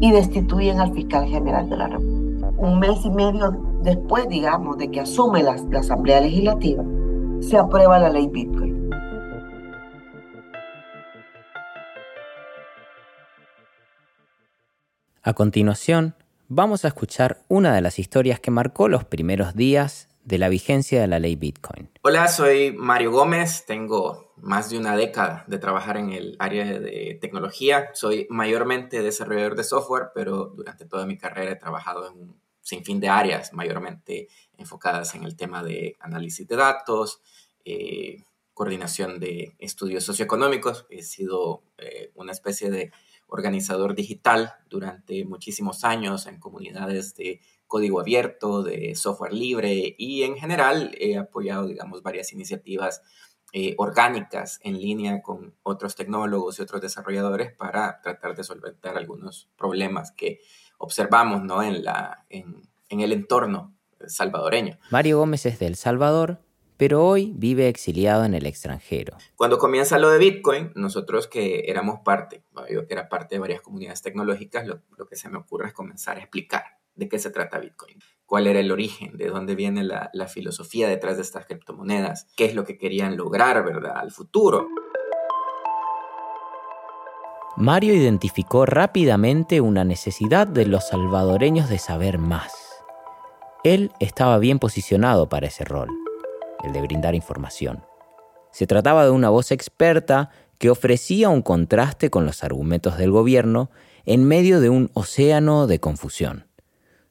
y 0.00 0.12
destituyen 0.12 0.80
al 0.80 0.92
fiscal 0.92 1.26
general 1.26 1.68
de 1.68 1.76
la 1.76 1.88
República. 1.88 2.50
Un 2.56 2.78
mes 2.78 3.04
y 3.04 3.10
medio 3.10 3.50
después, 3.82 4.28
digamos, 4.28 4.78
de 4.78 4.90
que 4.90 5.00
asume 5.00 5.42
la, 5.42 5.56
la 5.70 5.80
Asamblea 5.80 6.20
Legislativa, 6.20 6.84
se 7.40 7.58
aprueba 7.58 7.98
la 7.98 8.10
ley 8.10 8.28
Bitcoin. 8.28 8.90
A 15.22 15.32
continuación, 15.32 16.14
vamos 16.48 16.84
a 16.84 16.88
escuchar 16.88 17.38
una 17.48 17.74
de 17.74 17.80
las 17.80 17.98
historias 17.98 18.40
que 18.40 18.50
marcó 18.50 18.88
los 18.88 19.04
primeros 19.04 19.54
días 19.54 20.08
de 20.24 20.38
la 20.38 20.48
vigencia 20.48 21.00
de 21.00 21.06
la 21.06 21.18
ley 21.18 21.36
Bitcoin. 21.36 21.90
Hola, 22.02 22.28
soy 22.28 22.72
Mario 22.72 23.12
Gómez, 23.12 23.64
tengo 23.66 24.32
más 24.36 24.70
de 24.70 24.78
una 24.78 24.96
década 24.96 25.44
de 25.46 25.58
trabajar 25.58 25.96
en 25.96 26.12
el 26.12 26.36
área 26.38 26.64
de 26.64 27.18
tecnología. 27.20 27.90
Soy 27.94 28.26
mayormente 28.30 29.02
desarrollador 29.02 29.54
de 29.54 29.64
software, 29.64 30.08
pero 30.14 30.46
durante 30.46 30.86
toda 30.86 31.06
mi 31.06 31.18
carrera 31.18 31.52
he 31.52 31.56
trabajado 31.56 32.08
en 32.08 32.14
un 32.14 32.40
sinfín 32.62 33.00
de 33.00 33.08
áreas, 33.08 33.52
mayormente 33.52 34.28
enfocadas 34.56 35.14
en 35.14 35.24
el 35.24 35.36
tema 35.36 35.62
de 35.62 35.96
análisis 36.00 36.48
de 36.48 36.56
datos, 36.56 37.20
eh, 37.64 38.24
coordinación 38.54 39.20
de 39.20 39.54
estudios 39.58 40.04
socioeconómicos. 40.04 40.86
He 40.88 41.02
sido 41.02 41.62
eh, 41.76 42.10
una 42.14 42.32
especie 42.32 42.70
de 42.70 42.92
organizador 43.26 43.94
digital 43.94 44.54
durante 44.70 45.24
muchísimos 45.24 45.84
años 45.84 46.26
en 46.26 46.38
comunidades 46.38 47.14
de 47.16 47.40
código 47.74 47.98
abierto, 47.98 48.62
de 48.62 48.94
software 48.94 49.32
libre 49.32 49.96
y 49.98 50.22
en 50.22 50.36
general 50.36 50.94
he 50.96 51.18
apoyado, 51.18 51.66
digamos, 51.66 52.04
varias 52.04 52.32
iniciativas 52.32 53.02
eh, 53.52 53.74
orgánicas 53.78 54.60
en 54.62 54.78
línea 54.78 55.22
con 55.22 55.56
otros 55.64 55.96
tecnólogos 55.96 56.56
y 56.56 56.62
otros 56.62 56.80
desarrolladores 56.80 57.52
para 57.52 58.00
tratar 58.00 58.36
de 58.36 58.44
solventar 58.44 58.96
algunos 58.96 59.48
problemas 59.58 60.12
que 60.12 60.38
observamos 60.78 61.42
¿no? 61.42 61.64
en, 61.64 61.82
la, 61.82 62.24
en, 62.28 62.62
en 62.90 63.00
el 63.00 63.12
entorno 63.12 63.74
salvadoreño. 64.06 64.78
Mario 64.92 65.18
Gómez 65.18 65.44
es 65.44 65.58
de 65.58 65.66
El 65.66 65.74
Salvador, 65.74 66.38
pero 66.76 67.04
hoy 67.04 67.32
vive 67.34 67.66
exiliado 67.66 68.24
en 68.24 68.34
el 68.34 68.46
extranjero. 68.46 69.16
Cuando 69.34 69.58
comienza 69.58 69.98
lo 69.98 70.10
de 70.10 70.18
Bitcoin, 70.18 70.70
nosotros 70.76 71.26
que 71.26 71.64
éramos 71.66 71.98
parte, 72.04 72.44
yo 72.70 72.86
que 72.86 72.94
era 72.94 73.08
parte 73.08 73.34
de 73.34 73.40
varias 73.40 73.62
comunidades 73.62 74.00
tecnológicas, 74.00 74.64
lo, 74.64 75.08
que 75.08 75.16
se 75.16 75.28
me 75.28 75.38
ocurre 75.38 75.66
es 75.66 75.74
comenzar 75.74 76.18
a 76.18 76.20
explicar 76.20 76.83
de 76.94 77.08
qué 77.08 77.18
se 77.18 77.30
trata 77.30 77.58
Bitcoin, 77.58 77.98
cuál 78.26 78.46
era 78.46 78.60
el 78.60 78.70
origen, 78.70 79.16
de 79.16 79.28
dónde 79.28 79.54
viene 79.54 79.84
la, 79.84 80.10
filosofía 80.28 80.88
detrás 80.88 81.16
de 81.16 81.22
estas 81.22 81.46
criptomonedas, 81.46 82.26
qué 82.36 82.44
es 82.44 82.54
lo 82.54 82.64
que 82.64 82.78
querían 82.78 83.16
lograr, 83.16 83.64
¿verdad?, 83.64 83.96
al 83.96 84.10
futuro. 84.10 84.68
Mario 87.56 87.94
identificó 87.94 88.66
rápidamente 88.66 89.60
una 89.60 89.84
necesidad 89.84 90.46
de 90.46 90.66
los 90.66 90.88
salvadoreños 90.88 91.68
de 91.68 91.78
saber 91.78 92.18
más. 92.18 92.52
Él 93.62 93.92
estaba 94.00 94.38
bien 94.38 94.58
posicionado 94.58 95.28
para 95.28 95.46
ese 95.46 95.64
rol 95.64 95.88
el 96.64 96.72
de 96.72 96.80
brindar 96.80 97.14
información. 97.14 97.84
Se 98.50 98.66
trataba 98.66 99.04
de 99.04 99.10
una 99.10 99.30
voz 99.30 99.52
experta 99.52 100.30
que 100.58 100.70
ofrecía 100.70 101.28
un 101.28 101.42
contraste 101.42 102.10
con 102.10 102.24
los 102.24 102.42
argumentos 102.42 102.96
del 102.96 103.10
gobierno 103.10 103.70
en 104.06 104.24
medio 104.24 104.60
de 104.60 104.70
un 104.70 104.90
océano 104.94 105.66
de 105.66 105.80
confusión. 105.80 106.46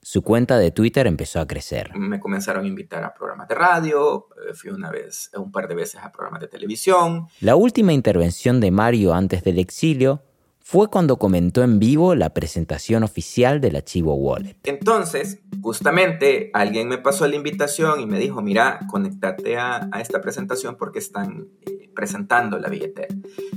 Su 0.05 0.21
cuenta 0.21 0.57
de 0.57 0.71
Twitter 0.71 1.07
empezó 1.07 1.39
a 1.39 1.47
crecer. 1.47 1.95
Me 1.95 2.19
comenzaron 2.19 2.65
a 2.65 2.67
invitar 2.67 3.05
a 3.05 3.13
programas 3.13 3.47
de 3.47 3.55
radio, 3.55 4.27
eh, 4.49 4.53
fui 4.53 4.69
una 4.69 4.91
vez, 4.91 5.31
un 5.33 5.49
par 5.49 5.69
de 5.69 5.75
veces 5.75 6.01
a 6.03 6.11
programas 6.11 6.41
de 6.41 6.49
televisión. 6.49 7.27
La 7.39 7.55
última 7.55 7.93
intervención 7.93 8.59
de 8.59 8.69
Mario 8.69 9.13
antes 9.13 9.45
del 9.45 9.59
exilio 9.59 10.21
fue 10.59 10.89
cuando 10.89 11.17
comentó 11.17 11.61
en 11.63 11.77
vivo 11.77 12.15
la 12.15 12.33
presentación 12.33 13.03
oficial 13.03 13.61
del 13.61 13.77
archivo 13.77 14.15
Wallet. 14.15 14.57
Entonces, 14.63 15.39
justamente 15.61 16.49
alguien 16.53 16.87
me 16.89 16.97
pasó 16.97 17.25
la 17.27 17.35
invitación 17.35 17.99
y 17.99 18.05
me 18.05 18.19
dijo, 18.19 18.41
mira, 18.41 18.79
conéctate 18.89 19.57
a, 19.57 19.89
esta 20.01 20.21
presentación 20.21 20.75
porque 20.77 20.99
están 20.99 21.47
presentando 21.93 22.59
la 22.59 22.69
billetera. 22.69 23.13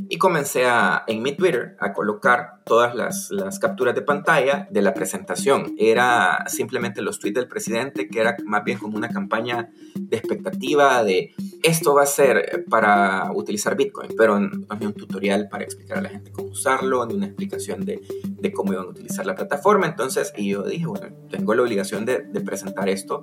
Y 0.09 0.19
comencé 0.19 0.67
a, 0.67 1.05
en 1.07 1.23
mi 1.23 1.33
Twitter 1.33 1.77
a 1.81 1.93
colocar 1.93 2.63
todas 2.65 2.95
las, 2.95 3.31
las, 3.31 3.59
capturas 3.59 3.95
de 3.95 4.03
pantalla 4.03 4.69
de 4.71 4.83
la 4.83 4.95
presentación. 4.95 5.75
Era 5.79 6.45
simplemente 6.49 7.03
los 7.03 7.19
tweets 7.19 7.37
del 7.37 7.49
presidente, 7.49 8.09
que 8.09 8.21
era 8.21 8.37
más 8.45 8.65
bien 8.65 8.79
como 8.79 8.97
una 8.97 9.09
campaña 9.09 9.71
de 9.95 10.17
expectativa 10.17 11.03
de 11.03 11.35
esto 11.63 11.95
va 11.95 12.03
a 12.03 12.07
ser 12.07 12.65
para 12.69 13.31
utilizar 13.35 13.77
Bitcoin, 13.77 14.11
pero 14.17 14.39
no 14.39 14.67
es 14.71 14.87
un 14.87 14.93
tutorial 14.93 15.49
para 15.49 15.65
explicar 15.65 15.99
a 15.99 16.03
la 16.03 16.09
gente 16.09 16.31
cómo 16.31 16.51
usarlo, 16.51 17.05
ni 17.07 17.15
una 17.15 17.27
explicación 17.27 17.85
de, 17.85 18.01
de 18.25 18.53
cómo 18.53 18.73
iban 18.73 18.87
a 18.87 18.91
utilizar 18.91 19.27
la 19.27 19.35
plataforma. 19.35 19.87
Entonces, 19.87 20.33
y 20.37 20.51
yo 20.51 20.63
dije, 20.63 20.87
bueno, 20.87 21.09
tengo 21.31 21.55
la 21.55 21.63
obligación 21.63 22.05
de, 22.05 22.21
de 22.21 22.41
presentar 22.41 22.89
esto 22.89 23.23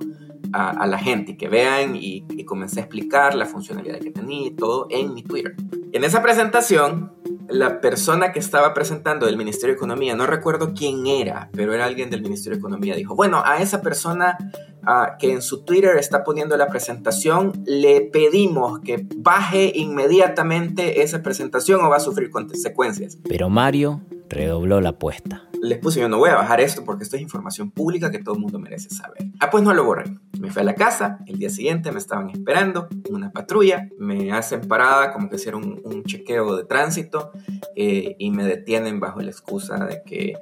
a, 0.52 0.72
a, 0.72 0.88
la 0.88 0.98
gente, 0.98 1.38
que 1.38 1.48
vean 1.48 1.96
y, 1.96 2.26
y 2.30 2.46
comencé 2.46 2.80
a 2.80 2.84
explicar 2.84 3.36
la 3.36 3.46
funcionalidad 3.46 4.00
que 4.00 4.12
tenía 4.12 4.48
y 4.48 4.52
todo 4.52 4.88
en 4.90 5.03
mi 5.08 5.24
Twitter. 5.24 5.56
En 5.92 6.04
esa 6.04 6.22
presentación, 6.22 7.14
la 7.50 7.82
persona 7.82 8.32
que 8.32 8.40
estaba 8.40 8.74
presentando 8.74 9.26
del 9.26 9.38
Ministerio 9.38 9.74
de 9.74 9.78
Economía, 9.78 10.16
no 10.16 10.26
recuerdo 10.26 10.74
quién 10.74 11.06
era, 11.08 11.50
pero 11.54 11.74
era 11.74 11.86
alguien 11.86 12.10
del 12.10 12.22
Ministerio 12.22 12.58
de 12.58 12.60
Economía, 12.60 12.96
dijo, 12.96 13.16
bueno, 13.16 13.44
a 13.46 13.62
esa 13.62 13.82
persona 13.82 14.38
uh, 14.84 15.18
que 15.20 15.32
en 15.32 15.42
su 15.42 15.64
Twitter 15.64 15.98
está 15.98 16.24
poniendo 16.24 16.58
la 16.58 16.68
presentación, 16.68 17.64
le 17.66 18.02
pedimos 18.02 18.80
que 18.80 19.06
baje 19.18 19.72
inmediatamente 19.76 21.04
esa 21.04 21.22
presentación 21.22 21.82
o 21.82 21.90
va 21.90 21.98
a 21.98 22.00
sufrir 22.00 22.32
consecuencias. 22.32 23.18
Pero 23.28 23.50
Mario 23.50 24.02
redobló 24.30 24.82
la 24.82 24.90
apuesta 24.90 25.44
les 25.64 25.80
puse 25.80 26.02
yo 26.02 26.10
no 26.10 26.18
voy 26.18 26.30
a 26.30 26.36
bajar 26.36 26.60
esto 26.60 26.84
porque 26.84 27.04
esto 27.04 27.16
es 27.16 27.22
información 27.22 27.72
pública 27.72 28.12
que 28.12 28.20
todo 28.20 28.36
el 28.36 28.42
mundo 28.42 28.60
merece 28.60 28.90
saber. 28.90 29.30
Ah, 29.40 29.50
pues 29.50 29.64
no 29.64 29.74
lo 29.74 29.86
borré. 29.86 30.04
Me 30.38 30.52
fui 30.52 30.62
a 30.62 30.66
la 30.66 30.76
casa, 30.76 31.20
el 31.26 31.40
día 31.40 31.50
siguiente 31.50 31.92
me 31.94 32.00
estaban 32.00 32.30
esperando 32.30 32.90
una 33.10 33.32
patrulla, 33.32 33.88
me 33.98 34.34
hacen 34.34 34.68
parada 34.68 35.14
como 35.14 35.30
que 35.30 35.38
hiciera 35.38 35.58
un, 35.58 35.82
un 35.86 36.04
chequeo 36.04 36.58
de 36.58 36.66
tránsito 36.66 37.32
eh, 37.78 38.18
y 38.20 38.32
me 38.32 38.44
detienen 38.44 39.00
bajo 39.00 39.22
la 39.22 39.32
excusa 39.32 39.86
de 39.86 40.04
que 40.06 40.34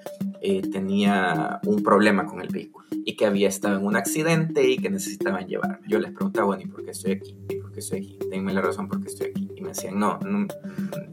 eh, 0.42 0.62
tenía 0.72 1.60
un 1.66 1.84
problema 1.84 2.26
con 2.26 2.42
el 2.42 2.48
vehículo 2.48 2.81
y 2.92 3.16
que 3.16 3.26
había 3.26 3.48
estado 3.48 3.78
en 3.78 3.86
un 3.86 3.96
accidente 3.96 4.70
y 4.70 4.78
que 4.78 4.90
necesitaban 4.90 5.48
llevarme. 5.48 5.80
Yo 5.88 6.00
les 6.00 6.12
preguntaba, 6.12 6.48
bueno, 6.48 6.64
¿y 6.64 6.68
por 6.68 6.84
qué 6.84 6.92
estoy 6.92 7.14
aquí? 7.14 7.36
¿Y 7.50 7.56
por 7.56 7.72
qué 7.72 7.80
estoy 7.80 8.00
aquí? 8.00 8.20
Denme 8.30 8.54
la 8.54 8.62
razón 8.62 8.88
por 8.88 9.02
qué 9.02 9.08
estoy 9.08 9.28
aquí. 9.30 9.50
Y 9.56 9.62
me 9.62 9.70
decían, 9.70 9.98
no, 9.98 10.20
no, 10.20 10.48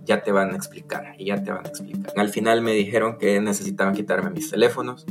ya 0.04 0.22
te 0.22 0.32
van 0.32 0.50
a 0.52 0.56
explicar, 0.56 1.14
y 1.18 1.26
ya 1.26 1.42
te 1.42 1.50
van 1.50 1.64
a 1.64 1.68
explicar. 1.68 2.12
Al 2.16 2.28
final 2.28 2.62
me 2.62 2.72
dijeron 2.72 3.18
que 3.18 3.40
necesitaban 3.40 3.94
quitarme 3.94 4.30
mis 4.30 4.50
teléfonos. 4.50 5.06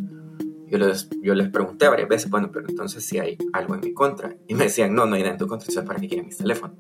Yo 0.68 0.78
les, 0.78 1.10
yo 1.22 1.34
les 1.34 1.50
pregunté 1.50 1.88
varias 1.88 2.10
veces, 2.10 2.30
bueno, 2.30 2.52
pero 2.52 2.68
entonces 2.68 3.06
si 3.06 3.20
hay 3.20 3.38
algo 3.54 3.76
en 3.76 3.82
mi 3.82 3.94
contra. 3.94 4.36
Y 4.48 4.54
me 4.54 4.66
decían, 4.66 4.94
no, 4.94 5.06
no 5.06 5.16
hay 5.16 5.22
nada 5.22 5.34
en 5.34 5.40
tu 5.40 5.48
contra, 5.48 5.66
entonces 5.66 5.88
para 5.88 6.00
qué 6.00 6.08
quieren 6.08 6.26
mis 6.26 6.38
teléfonos. 6.38 6.78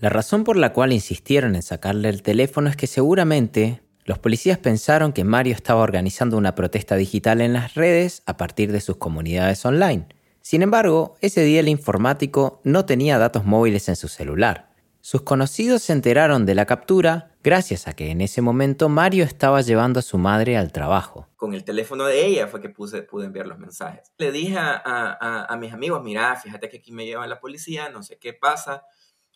La 0.00 0.08
razón 0.08 0.44
por 0.44 0.56
la 0.56 0.72
cual 0.72 0.92
insistieron 0.92 1.54
en 1.54 1.62
sacarle 1.62 2.08
el 2.08 2.22
teléfono 2.22 2.70
es 2.70 2.76
que 2.76 2.86
seguramente 2.86 3.82
los 4.10 4.18
policías 4.18 4.58
pensaron 4.58 5.12
que 5.12 5.22
Mario 5.22 5.54
estaba 5.54 5.82
organizando 5.82 6.36
una 6.36 6.56
protesta 6.56 6.96
digital 6.96 7.40
en 7.40 7.52
las 7.52 7.74
redes 7.74 8.24
a 8.26 8.36
partir 8.36 8.72
de 8.72 8.80
sus 8.80 8.96
comunidades 8.96 9.64
online. 9.64 10.08
Sin 10.40 10.62
embargo, 10.62 11.14
ese 11.20 11.44
día 11.44 11.60
el 11.60 11.68
informático 11.68 12.60
no 12.64 12.86
tenía 12.86 13.18
datos 13.18 13.44
móviles 13.44 13.88
en 13.88 13.94
su 13.94 14.08
celular. 14.08 14.74
Sus 15.00 15.22
conocidos 15.22 15.82
se 15.82 15.92
enteraron 15.92 16.44
de 16.44 16.56
la 16.56 16.66
captura 16.66 17.36
gracias 17.44 17.86
a 17.86 17.92
que 17.92 18.10
en 18.10 18.20
ese 18.20 18.42
momento 18.42 18.88
Mario 18.88 19.22
estaba 19.22 19.60
llevando 19.60 20.00
a 20.00 20.02
su 20.02 20.18
madre 20.18 20.56
al 20.56 20.72
trabajo. 20.72 21.28
Con 21.36 21.54
el 21.54 21.62
teléfono 21.62 22.04
de 22.06 22.26
ella 22.26 22.48
fue 22.48 22.60
que 22.60 22.68
pude 22.68 23.06
enviar 23.24 23.46
los 23.46 23.60
mensajes. 23.60 24.10
Le 24.18 24.32
dije 24.32 24.56
a 24.58 25.56
mis 25.60 25.72
amigos, 25.72 26.02
mira, 26.02 26.34
fíjate 26.34 26.68
que 26.68 26.78
aquí 26.78 26.90
me 26.90 27.06
lleva 27.06 27.28
la 27.28 27.38
policía, 27.38 27.90
no 27.90 28.02
sé 28.02 28.18
qué 28.18 28.32
pasa. 28.32 28.82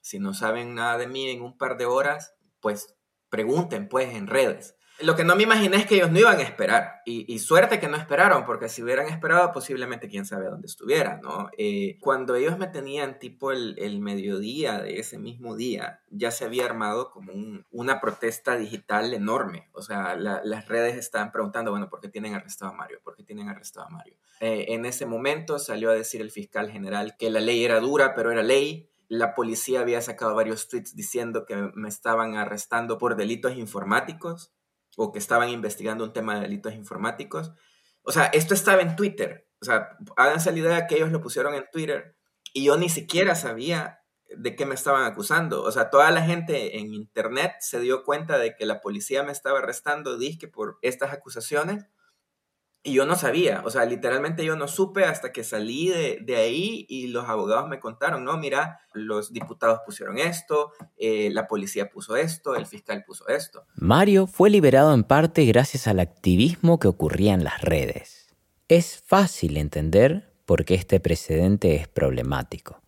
Si 0.01 0.19
no 0.19 0.35
saben 0.35 0.75
nada 0.75 0.99
de 0.99 1.07
mí 1.07 1.31
en 1.31 1.43
un 1.43 1.57
par 1.57 1.79
de 1.79 1.87
horas, 1.87 2.35
pues 2.59 2.94
pregunten 3.35 3.89
pues 3.89 4.15
en 4.15 4.29
redes. 4.29 4.77
Lo 5.01 5.17
que 5.17 5.25
no 5.25 5.35
me 5.35 5.43
imaginé 5.43 5.79
es 5.79 5.87
que 5.87 5.97
ellos 5.97 6.13
no 6.13 6.21
iban 6.21 6.39
a 6.39 6.43
esperar. 6.43 7.03
Y, 7.05 7.41
suerte 7.41 7.81
que 7.81 7.89
no 7.89 7.97
esperaron, 7.97 8.47
porque 8.47 8.69
si 8.69 8.81
hubieran 8.81 9.09
esperado, 9.09 9.51
posiblemente 9.51 10.09
quién 10.09 10.25
sabe 10.25 10.47
dónde 10.47 10.69
estuviera, 10.69 11.19
¿no? 11.21 11.51
Eh, 11.59 11.99
cuando 12.01 12.37
ellos 12.37 12.59
me 12.59 12.69
tenían 12.69 13.19
tipo 13.19 13.51
el, 13.51 13.99
mediodía 13.99 14.79
de 14.79 15.01
ese 15.01 15.19
mismo 15.19 15.57
día, 15.57 16.01
ya 16.11 16.31
se 16.31 16.45
había 16.45 16.65
armado 16.65 17.11
como 17.11 17.33
una 17.73 18.01
protesta 18.01 18.57
digital 18.57 19.13
enorme. 19.13 19.69
O 19.73 19.83
sea, 19.83 20.15
las 20.15 20.69
redes 20.69 20.97
estaban 20.97 21.33
preguntando, 21.33 21.73
bueno, 21.73 21.91
¿por 21.91 22.01
qué 22.01 22.09
tienen 22.09 22.35
arrestado 22.35 22.71
a 22.71 22.77
Mario? 22.77 23.01
¿Por 23.03 23.17
qué 23.17 23.25
tienen 23.25 23.49
arrestado 23.49 23.89
a 23.89 23.91
Mario? 23.91 24.15
Eh, 24.39 24.67
en 24.69 24.87
ese 24.87 25.07
momento 25.07 25.59
salió 25.59 25.91
a 25.91 25.95
decir 25.95 26.21
el 26.21 26.31
fiscal 26.31 26.71
general 26.71 27.17
que 27.19 27.31
la 27.31 27.41
ley 27.41 27.65
era 27.65 27.81
dura, 27.81 28.15
pero 28.15 28.31
era 28.31 28.45
ley 28.45 28.94
la 29.09 29.35
policía 29.35 29.81
había 29.81 30.01
sacado 30.01 30.35
varios 30.35 30.69
tweets 30.69 30.95
diciendo 30.95 31.45
que 31.47 31.57
me 31.75 31.89
estaban 31.89 32.37
arrestando 32.37 32.99
por 32.99 33.17
delitos 33.17 33.57
informáticos 33.57 34.53
o 34.97 35.13
que 35.13 35.19
estaban 35.19 35.49
investigando 35.49 36.05
un 36.05 36.13
tema 36.13 36.37
de 36.37 36.43
delitos 36.43 36.75
informáticos. 36.75 37.53
O 38.03 38.13
sea, 38.13 38.27
esto 38.27 38.55
estaba 38.55 38.83
en 38.83 38.97
Twitter. 38.97 39.49
O 39.61 39.65
sea, 39.65 39.97
háganse 40.17 40.53
la 40.53 40.59
idea 40.59 40.87
que 40.87 40.97
ellos 40.97 41.11
lo 41.11 41.21
pusieron 41.21 41.55
en 41.55 41.65
Twitter 41.73 42.17
y 42.53 42.65
yo 42.65 42.77
ni 42.77 42.89
siquiera 42.89 43.35
sabía 43.35 44.01
de 44.29 44.57
qué 44.57 44.67
me 44.67 44.75
estaban 44.75 45.05
acusando. 45.05 45.63
O 45.63 45.73
sea, 45.73 45.91
toda 45.91 46.11
la 46.11 46.23
gente 46.23 46.79
en 46.79 46.93
internet 46.93 47.53
se 47.61 47.81
dio 47.81 48.05
cuenta 48.05 48.39
de 48.39 48.57
que 48.57 48.67
la 48.67 48.81
policía 48.81 49.23
me 49.23 49.33
estaba 49.33 49.59
arrestando, 49.59 50.19
dije, 50.19 50.49
por 50.49 50.79
estas 50.83 51.13
acusaciones 51.13 51.87
y 52.87 52.93
yo 52.93 53.07
no 53.07 53.17
sabía, 53.17 53.63
o 53.65 53.71
sea, 53.71 53.87
literalmente 53.87 54.45
yo 54.45 54.57
no 54.57 54.69
supe 54.69 55.05
hasta 55.07 55.33
que 55.33 55.43
salí 55.43 55.89
de, 55.89 56.19
de 56.21 56.37
ahí 56.37 56.85
y 56.87 57.07
los 57.07 57.27
abogados 57.27 57.67
me 57.67 57.81
contaron, 57.81 58.25
no, 58.25 58.37
mira, 58.37 58.81
los 58.93 59.33
diputados 59.33 59.81
pusieron 59.87 60.19
esto, 60.19 60.71
eh, 60.99 61.31
la 61.33 61.49
policía 61.49 61.89
puso 61.89 62.15
esto, 62.15 62.55
el 62.55 62.67
fiscal 62.67 63.03
puso 63.07 63.27
esto. 63.29 63.65
Mario 63.75 64.27
fue 64.27 64.51
liberado 64.51 64.93
en 64.93 65.03
parte 65.03 65.47
gracias 65.47 65.87
al 65.89 65.99
activismo 65.99 66.79
que 66.79 66.89
ocurría 66.89 67.33
en 67.33 67.43
las 67.43 67.63
redes. 67.63 68.35
Es 68.69 69.03
fácil 69.03 69.57
entender 69.57 70.35
por 70.45 70.67
qué 70.67 70.75
este 70.75 71.01
precedente 71.01 71.77
es 71.77 71.89
problemático. 71.89 72.83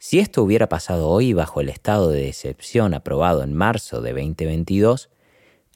Si 0.00 0.18
esto 0.18 0.42
hubiera 0.42 0.68
pasado 0.68 1.08
hoy 1.08 1.34
bajo 1.34 1.60
el 1.60 1.68
estado 1.68 2.08
de 2.08 2.28
excepción 2.28 2.94
aprobado 2.94 3.44
en 3.44 3.54
marzo 3.54 4.00
de 4.00 4.10
2022, 4.10 5.08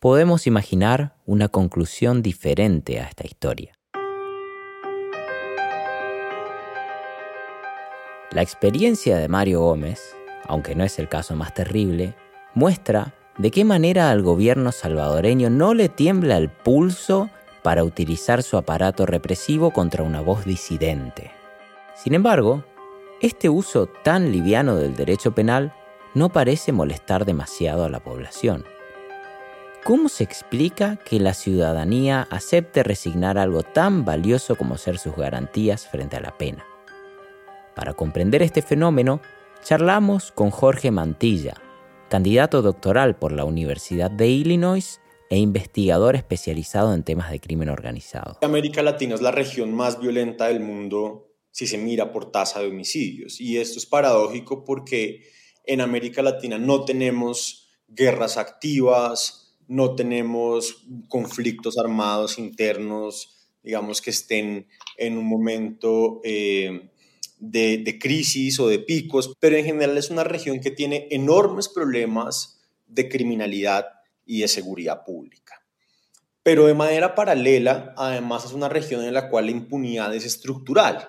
podemos 0.05 0.47
imaginar 0.47 1.17
una 1.25 1.49
conclusión 1.49 2.21
diferente 2.21 3.01
a 3.01 3.05
esta 3.05 3.27
historia. 3.27 3.73
La 8.31 8.43
experiencia 8.43 9.17
de 9.17 9.29
Mario 9.29 9.63
Gómez, 9.63 10.15
aunque 10.47 10.75
no 10.75 10.85
es 10.85 10.99
el 10.99 11.09
caso 11.09 11.37
más 11.37 11.55
terrible, 11.55 12.15
muestra 12.53 13.15
de 13.39 13.51
qué 13.51 13.65
manera 13.65 14.11
al 14.11 14.21
gobierno 14.21 14.73
salvadoreño 14.73 15.49
no 15.49 15.73
le 15.73 15.89
tiembla 15.89 16.37
el 16.37 16.51
pulso 16.51 17.31
para 17.63 17.83
utilizar 17.83 18.43
su 18.43 18.59
aparato 18.59 19.07
represivo 19.07 19.71
contra 19.71 20.03
una 20.03 20.21
voz 20.21 20.45
disidente. 20.45 21.31
Sin 21.95 22.13
embargo, 22.13 22.63
este 23.23 23.49
uso 23.49 23.87
tan 23.87 24.33
liviano 24.33 24.77
del 24.77 24.97
derecho 24.97 25.35
penal 25.35 25.73
no 26.13 26.29
parece 26.29 26.73
molestar 26.73 27.25
demasiado 27.25 27.87
a 27.87 27.89
la 27.89 28.01
población. 28.01 28.67
¿Cómo 29.85 30.09
se 30.09 30.25
explica 30.25 30.97
que 30.97 31.21
la 31.21 31.35
ciudadanía 31.35 32.27
acepte 32.31 32.83
resignar 32.83 33.37
algo 33.37 33.63
tan 33.63 34.07
valioso 34.07 34.57
como 34.57 34.79
ser 34.79 34.97
sus 34.97 35.15
garantías 35.15 35.87
frente 35.87 36.17
a 36.17 36.23
la 36.23 36.39
pena? 36.39 36.65
Para 37.77 37.93
comprender 37.93 38.41
este 38.41 38.63
fenómeno, 38.63 39.21
charlamos 39.63 40.33
con 40.33 40.51
Jorge 40.51 40.91
Mantilla, 40.91 41.61
candidato 42.09 42.63
doctoral 42.63 43.19
por 43.19 43.33
la 43.33 43.45
Universidad 43.45 44.11
de 44.11 44.29
Illinois 44.29 45.03
e 45.29 45.37
investigador 45.37 46.17
especializado 46.17 46.95
en 46.95 47.03
temas 47.03 47.31
de 47.31 47.41
crimen 47.41 47.69
organizado. 47.69 48.39
América 48.41 48.83
Latina 48.83 49.15
es 49.17 49.21
la 49.21 49.33
región 49.33 49.75
más 49.75 50.01
violenta 50.01 50.49
del 50.49 50.61
mundo 50.61 51.29
si 51.51 51.67
se 51.67 51.77
mira 51.77 52.11
por 52.11 52.33
tasa 52.33 52.61
de 52.61 52.69
homicidios. 52.69 53.39
Y 53.39 53.59
esto 53.59 53.79
es 53.79 53.85
paradójico 53.85 54.65
porque 54.65 55.29
en 55.63 55.83
América 55.83 56.23
Latina 56.23 56.57
no 56.57 56.87
tenemos 56.87 57.69
guerras 57.87 58.39
activas, 58.39 59.44
no 59.75 59.97
tenemos 59.97 60.85
conflictos 61.09 61.79
armados 61.79 62.39
internos, 62.39 63.49
digamos 63.61 64.01
que 64.01 64.11
estén 64.11 64.69
en 64.97 65.19
un 65.19 65.27
momento 65.27 66.21
eh, 66.23 66.91
de, 67.39 67.79
de 67.79 67.99
crisis 67.99 68.61
o 68.61 68.69
de 68.69 68.79
picos, 68.79 69.35
pero 69.41 69.57
en 69.57 69.65
general 69.65 69.99
es 69.99 70.11
una 70.11 70.23
región 70.23 70.61
que 70.61 70.71
tiene 70.71 71.09
enormes 71.11 71.69
problemas 71.69 72.63
de 72.87 73.09
criminalidad 73.09 73.87
y 74.25 74.43
de 74.43 74.49
seguridad 74.49 75.05
pública. 75.05 75.61
Pero 76.45 76.67
de 76.67 76.75
manera 76.75 77.17
paralela, 77.17 77.95
además 77.97 78.45
es 78.45 78.53
una 78.53 78.69
región 78.69 79.03
en 79.03 79.15
la 79.15 79.29
cual 79.29 79.47
la 79.47 79.51
impunidad 79.51 80.15
es 80.15 80.25
estructural. 80.25 81.09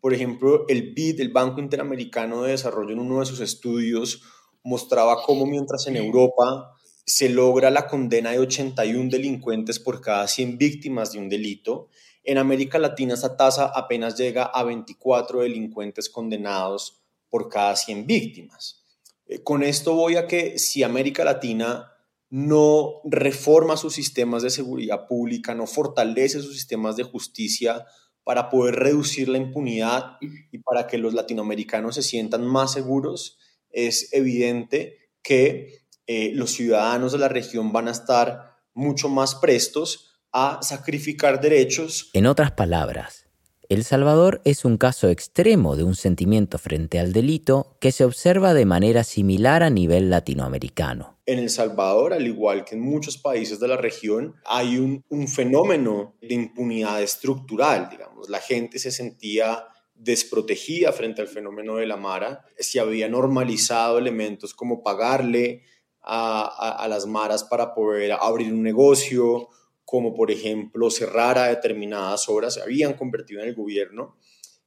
Por 0.00 0.14
ejemplo, 0.14 0.64
el 0.68 0.94
BID, 0.94 1.20
el 1.20 1.32
Banco 1.32 1.60
Interamericano 1.60 2.44
de 2.44 2.52
Desarrollo, 2.52 2.92
en 2.92 3.00
uno 3.00 3.20
de 3.20 3.26
sus 3.26 3.40
estudios 3.40 4.22
mostraba 4.62 5.22
cómo 5.22 5.44
mientras 5.44 5.86
en 5.86 5.96
Europa 5.96 6.75
se 7.06 7.28
logra 7.28 7.70
la 7.70 7.86
condena 7.86 8.32
de 8.32 8.40
81 8.40 9.10
delincuentes 9.10 9.78
por 9.78 10.00
cada 10.00 10.26
100 10.26 10.58
víctimas 10.58 11.12
de 11.12 11.20
un 11.20 11.28
delito, 11.28 11.88
en 12.24 12.38
América 12.38 12.80
Latina 12.80 13.14
esa 13.14 13.36
tasa 13.36 13.70
apenas 13.72 14.16
llega 14.16 14.42
a 14.42 14.64
24 14.64 15.42
delincuentes 15.42 16.10
condenados 16.10 17.00
por 17.30 17.48
cada 17.48 17.76
100 17.76 18.06
víctimas. 18.06 18.84
Eh, 19.26 19.44
con 19.44 19.62
esto 19.62 19.94
voy 19.94 20.16
a 20.16 20.26
que 20.26 20.58
si 20.58 20.82
América 20.82 21.24
Latina 21.24 21.92
no 22.28 23.00
reforma 23.04 23.76
sus 23.76 23.94
sistemas 23.94 24.42
de 24.42 24.50
seguridad 24.50 25.06
pública, 25.06 25.54
no 25.54 25.68
fortalece 25.68 26.40
sus 26.42 26.54
sistemas 26.54 26.96
de 26.96 27.04
justicia 27.04 27.86
para 28.24 28.50
poder 28.50 28.74
reducir 28.74 29.28
la 29.28 29.38
impunidad 29.38 30.18
y 30.50 30.58
para 30.58 30.88
que 30.88 30.98
los 30.98 31.14
latinoamericanos 31.14 31.94
se 31.94 32.02
sientan 32.02 32.44
más 32.44 32.72
seguros, 32.72 33.38
es 33.70 34.12
evidente 34.12 34.98
que 35.22 35.85
eh, 36.06 36.32
los 36.34 36.52
ciudadanos 36.52 37.12
de 37.12 37.18
la 37.18 37.28
región 37.28 37.72
van 37.72 37.88
a 37.88 37.92
estar 37.92 38.56
mucho 38.74 39.08
más 39.08 39.34
prestos 39.34 40.20
a 40.32 40.60
sacrificar 40.62 41.40
derechos. 41.40 42.10
En 42.12 42.26
otras 42.26 42.52
palabras, 42.52 43.26
el 43.68 43.82
Salvador 43.82 44.40
es 44.44 44.64
un 44.64 44.76
caso 44.76 45.08
extremo 45.08 45.74
de 45.74 45.82
un 45.82 45.96
sentimiento 45.96 46.58
frente 46.58 47.00
al 47.00 47.12
delito 47.12 47.76
que 47.80 47.90
se 47.90 48.04
observa 48.04 48.54
de 48.54 48.64
manera 48.64 49.02
similar 49.02 49.64
a 49.64 49.70
nivel 49.70 50.08
latinoamericano. 50.08 51.18
En 51.26 51.40
El 51.40 51.50
Salvador, 51.50 52.12
al 52.12 52.24
igual 52.24 52.64
que 52.64 52.76
en 52.76 52.82
muchos 52.82 53.18
países 53.18 53.58
de 53.58 53.66
la 53.66 53.76
región, 53.76 54.36
hay 54.44 54.78
un, 54.78 55.04
un 55.08 55.26
fenómeno 55.26 56.14
de 56.20 56.34
impunidad 56.34 57.02
estructural, 57.02 57.88
digamos. 57.90 58.28
La 58.28 58.38
gente 58.38 58.78
se 58.78 58.92
sentía 58.92 59.64
desprotegida 59.96 60.92
frente 60.92 61.22
al 61.22 61.28
fenómeno 61.28 61.76
de 61.76 61.86
la 61.86 61.96
Mara, 61.96 62.44
se 62.58 62.78
había 62.78 63.08
normalizado 63.08 63.98
elementos 63.98 64.54
como 64.54 64.82
pagarle 64.82 65.64
a, 66.06 66.76
a, 66.82 66.88
las 66.88 67.06
Maras 67.06 67.44
para 67.44 67.74
poder 67.74 68.12
abrir 68.12 68.52
un 68.52 68.62
negocio 68.62 69.48
como 69.86 70.14
por 70.14 70.30
ejemplo 70.30 70.90
cerrar 70.90 71.38
a 71.38 71.46
determinadas 71.46 72.28
horas, 72.28 72.54
se 72.54 72.60
habían 72.60 72.94
convertido 72.94 73.40
en 73.40 73.48
el 73.48 73.54
gobierno. 73.54 74.16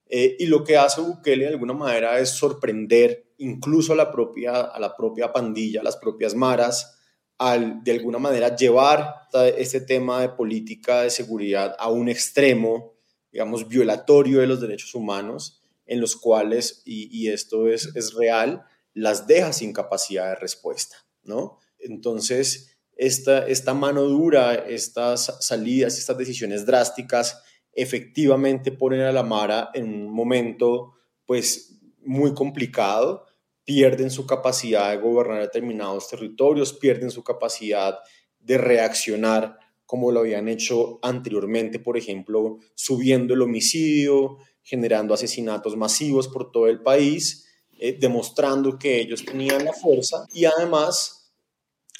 Eh, 0.07 0.37
y 0.39 0.45
lo 0.47 0.63
que 0.63 0.77
hace 0.77 1.01
Bukele 1.01 1.43
de 1.43 1.51
alguna 1.51 1.73
manera 1.73 2.17
es 2.19 2.29
sorprender 2.29 3.33
incluso 3.37 3.93
a 3.93 3.95
la 3.97 4.11
propia, 4.11 4.61
a 4.61 4.79
la 4.79 4.95
propia 4.95 5.31
pandilla, 5.31 5.81
a 5.81 5.83
las 5.83 5.97
propias 5.97 6.33
maras, 6.33 6.97
al 7.37 7.83
de 7.83 7.91
alguna 7.91 8.17
manera 8.17 8.55
llevar 8.55 9.13
este 9.57 9.81
tema 9.81 10.21
de 10.21 10.29
política 10.29 11.03
de 11.03 11.09
seguridad 11.09 11.75
a 11.77 11.89
un 11.89 12.09
extremo, 12.09 12.93
digamos, 13.31 13.67
violatorio 13.67 14.39
de 14.39 14.47
los 14.47 14.59
derechos 14.59 14.95
humanos, 14.95 15.61
en 15.85 16.01
los 16.01 16.15
cuales, 16.15 16.81
y, 16.85 17.09
y 17.15 17.29
esto 17.29 17.67
es, 17.67 17.95
es 17.95 18.13
real, 18.13 18.63
las 18.93 19.27
deja 19.27 19.53
sin 19.53 19.73
capacidad 19.73 20.29
de 20.29 20.35
respuesta, 20.35 20.97
¿no? 21.23 21.59
Entonces, 21.79 22.77
esta, 22.95 23.47
esta 23.47 23.73
mano 23.73 24.03
dura, 24.03 24.53
estas 24.53 25.37
salidas, 25.39 25.97
estas 25.97 26.17
decisiones 26.17 26.65
drásticas, 26.65 27.41
efectivamente 27.73 28.71
ponen 28.71 29.01
a 29.01 29.11
la 29.11 29.23
Mara 29.23 29.69
en 29.73 29.85
un 29.85 30.11
momento 30.11 30.93
pues 31.25 31.79
muy 32.01 32.33
complicado, 32.33 33.25
pierden 33.63 34.09
su 34.09 34.25
capacidad 34.25 34.89
de 34.89 34.97
gobernar 34.97 35.41
determinados 35.41 36.09
territorios, 36.09 36.73
pierden 36.73 37.11
su 37.11 37.23
capacidad 37.23 37.99
de 38.39 38.57
reaccionar 38.57 39.57
como 39.85 40.11
lo 40.11 40.19
habían 40.19 40.47
hecho 40.47 40.99
anteriormente, 41.01 41.79
por 41.79 41.97
ejemplo, 41.97 42.57
subiendo 42.75 43.33
el 43.33 43.41
homicidio, 43.41 44.37
generando 44.61 45.13
asesinatos 45.13 45.75
masivos 45.75 46.27
por 46.27 46.51
todo 46.51 46.67
el 46.67 46.81
país, 46.83 47.48
eh, 47.79 47.97
demostrando 47.99 48.77
que 48.77 48.99
ellos 48.99 49.23
tenían 49.23 49.63
la 49.63 49.73
fuerza 49.73 50.25
y 50.33 50.45
además 50.45 51.31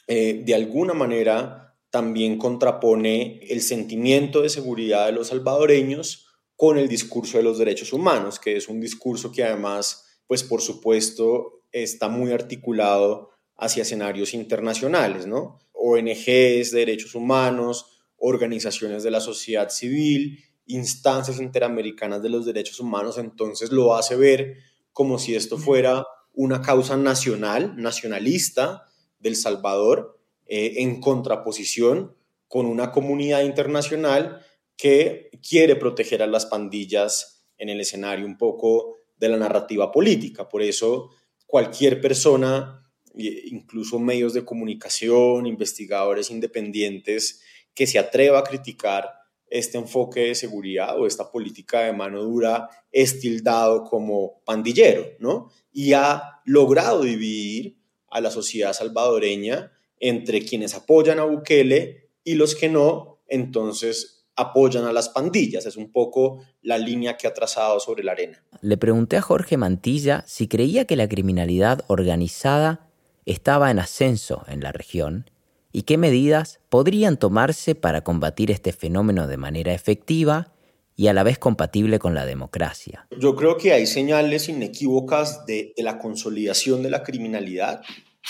eh, 0.08 0.42
de 0.46 0.56
alguna 0.56 0.94
manera 0.94 1.76
también 1.89 2.38
contrapone 2.38 3.39
el 3.50 3.62
sentimiento 3.62 4.42
de 4.42 4.50
seguridad 4.50 5.06
de 5.06 5.13
los 5.13 5.28
salvadoreños 5.28 6.28
con 6.56 6.78
el 6.78 6.88
discurso 6.88 7.38
de 7.38 7.44
los 7.44 7.58
derechos 7.58 7.94
humanos, 7.94 8.39
que 8.39 8.58
es 8.58 8.68
un 8.68 8.82
discurso 8.82 9.32
que 9.32 9.44
además, 9.44 10.20
pues 10.28 10.44
por 10.44 10.62
supuesto, 10.62 11.62
está 11.72 12.10
muy 12.10 12.32
articulado 12.32 13.30
hacia 13.56 13.84
escenarios 13.84 14.34
internacionales, 14.34 15.26
¿no? 15.26 15.60
ONGs 15.72 16.72
de 16.72 16.80
derechos 16.80 17.15
humanos, 17.15 18.04
organizaciones 18.18 19.04
de 19.04 19.12
la 19.12 19.22
sociedad 19.22 19.70
civil, 19.70 20.44
instancias 20.65 21.39
interamericanas 21.39 22.22
de 22.22 22.30
los 22.30 22.46
derechos 22.46 22.80
humanos, 22.80 23.18
entonces 23.18 23.72
lo 23.72 23.96
hace 23.96 24.15
ver 24.15 24.58
como 25.00 25.18
si 25.18 25.34
esto 25.34 25.58
fuera 25.58 26.06
una 26.34 26.62
causa 26.62 26.98
nacional, 26.98 27.74
nacionalista, 27.78 28.86
del 29.18 29.38
Salvador 29.38 30.20
eh, 30.46 30.74
en 30.80 31.00
contraposición 31.00 32.18
con 32.50 32.66
una 32.66 32.92
comunidad 32.92 33.44
internacional 33.44 34.46
que 34.76 35.32
quiere 35.42 35.78
proteger 35.78 36.22
a 36.22 36.28
las 36.28 36.48
pandillas 36.48 37.46
en 37.58 37.70
el 37.70 37.80
escenario 37.80 38.26
un 38.26 38.38
poco 38.38 38.98
de 39.18 39.30
la 39.30 39.38
narrativa 39.38 39.90
política. 39.90 40.50
Por 40.50 40.64
eso 40.64 41.12
cualquier 41.48 42.02
persona, 42.02 42.84
incluso 43.14 44.00
medios 44.00 44.34
de 44.34 44.44
comunicación, 44.44 45.46
investigadores 45.46 46.30
independientes, 46.30 47.42
que 47.74 47.88
se 47.88 48.00
atreva 48.00 48.40
a 48.40 48.44
criticar 48.44 49.19
este 49.50 49.78
enfoque 49.78 50.22
de 50.22 50.36
seguridad 50.36 51.00
o 51.00 51.08
esta 51.08 51.32
política 51.32 51.82
de 51.82 51.94
mano 51.94 52.24
dura 52.24 52.70
es 52.92 53.20
tildado 53.20 53.84
como 53.84 54.42
pandillero, 54.46 55.06
¿no? 55.20 55.50
Y 55.72 55.94
ha 55.94 56.42
logrado 56.46 57.02
dividir 57.02 57.78
a 58.10 58.22
la 58.22 58.32
sociedad 58.32 58.74
salvadoreña 58.74 59.72
entre 60.00 60.44
quienes 60.44 60.76
apoyan 60.76 61.20
a 61.20 61.26
Bukele 61.26 62.10
y 62.24 62.36
los 62.36 62.56
que 62.56 62.70
no, 62.70 63.22
entonces 63.28 64.28
apoyan 64.36 64.86
a 64.86 64.94
las 64.94 65.10
pandillas. 65.10 65.66
Es 65.66 65.76
un 65.76 65.92
poco 65.92 66.42
la 66.62 66.78
línea 66.78 67.18
que 67.18 67.28
ha 67.28 67.34
trazado 67.34 67.80
sobre 67.80 68.04
la 68.04 68.14
arena. 68.14 68.44
Le 68.62 68.78
pregunté 68.78 69.18
a 69.18 69.22
Jorge 69.22 69.58
Mantilla 69.58 70.24
si 70.28 70.48
creía 70.48 70.86
que 70.86 70.96
la 70.96 71.10
criminalidad 71.10 71.84
organizada 71.88 72.90
estaba 73.26 73.70
en 73.70 73.80
ascenso 73.80 74.44
en 74.48 74.62
la 74.62 74.72
región 74.72 75.30
y 75.72 75.84
qué 75.84 75.98
medidas 75.98 76.60
podrían 76.70 77.18
tomarse 77.18 77.76
para 77.76 78.02
combatir 78.02 78.52
este 78.52 78.74
fenómeno 78.74 79.28
de 79.28 79.38
manera 79.38 79.74
efectiva 79.74 80.54
y 80.96 81.08
a 81.08 81.14
la 81.14 81.24
vez 81.24 81.40
compatible 81.40 82.00
con 82.00 82.14
la 82.14 82.26
democracia. 82.26 83.08
Yo 83.18 83.36
creo 83.36 83.58
que 83.58 83.72
hay 83.72 83.88
señales 83.88 84.50
inequívocas 84.50 85.46
de, 85.46 85.74
la 85.78 85.98
consolidación 85.98 86.84
de 86.84 86.90
la 86.90 87.04
criminalidad 87.04 87.82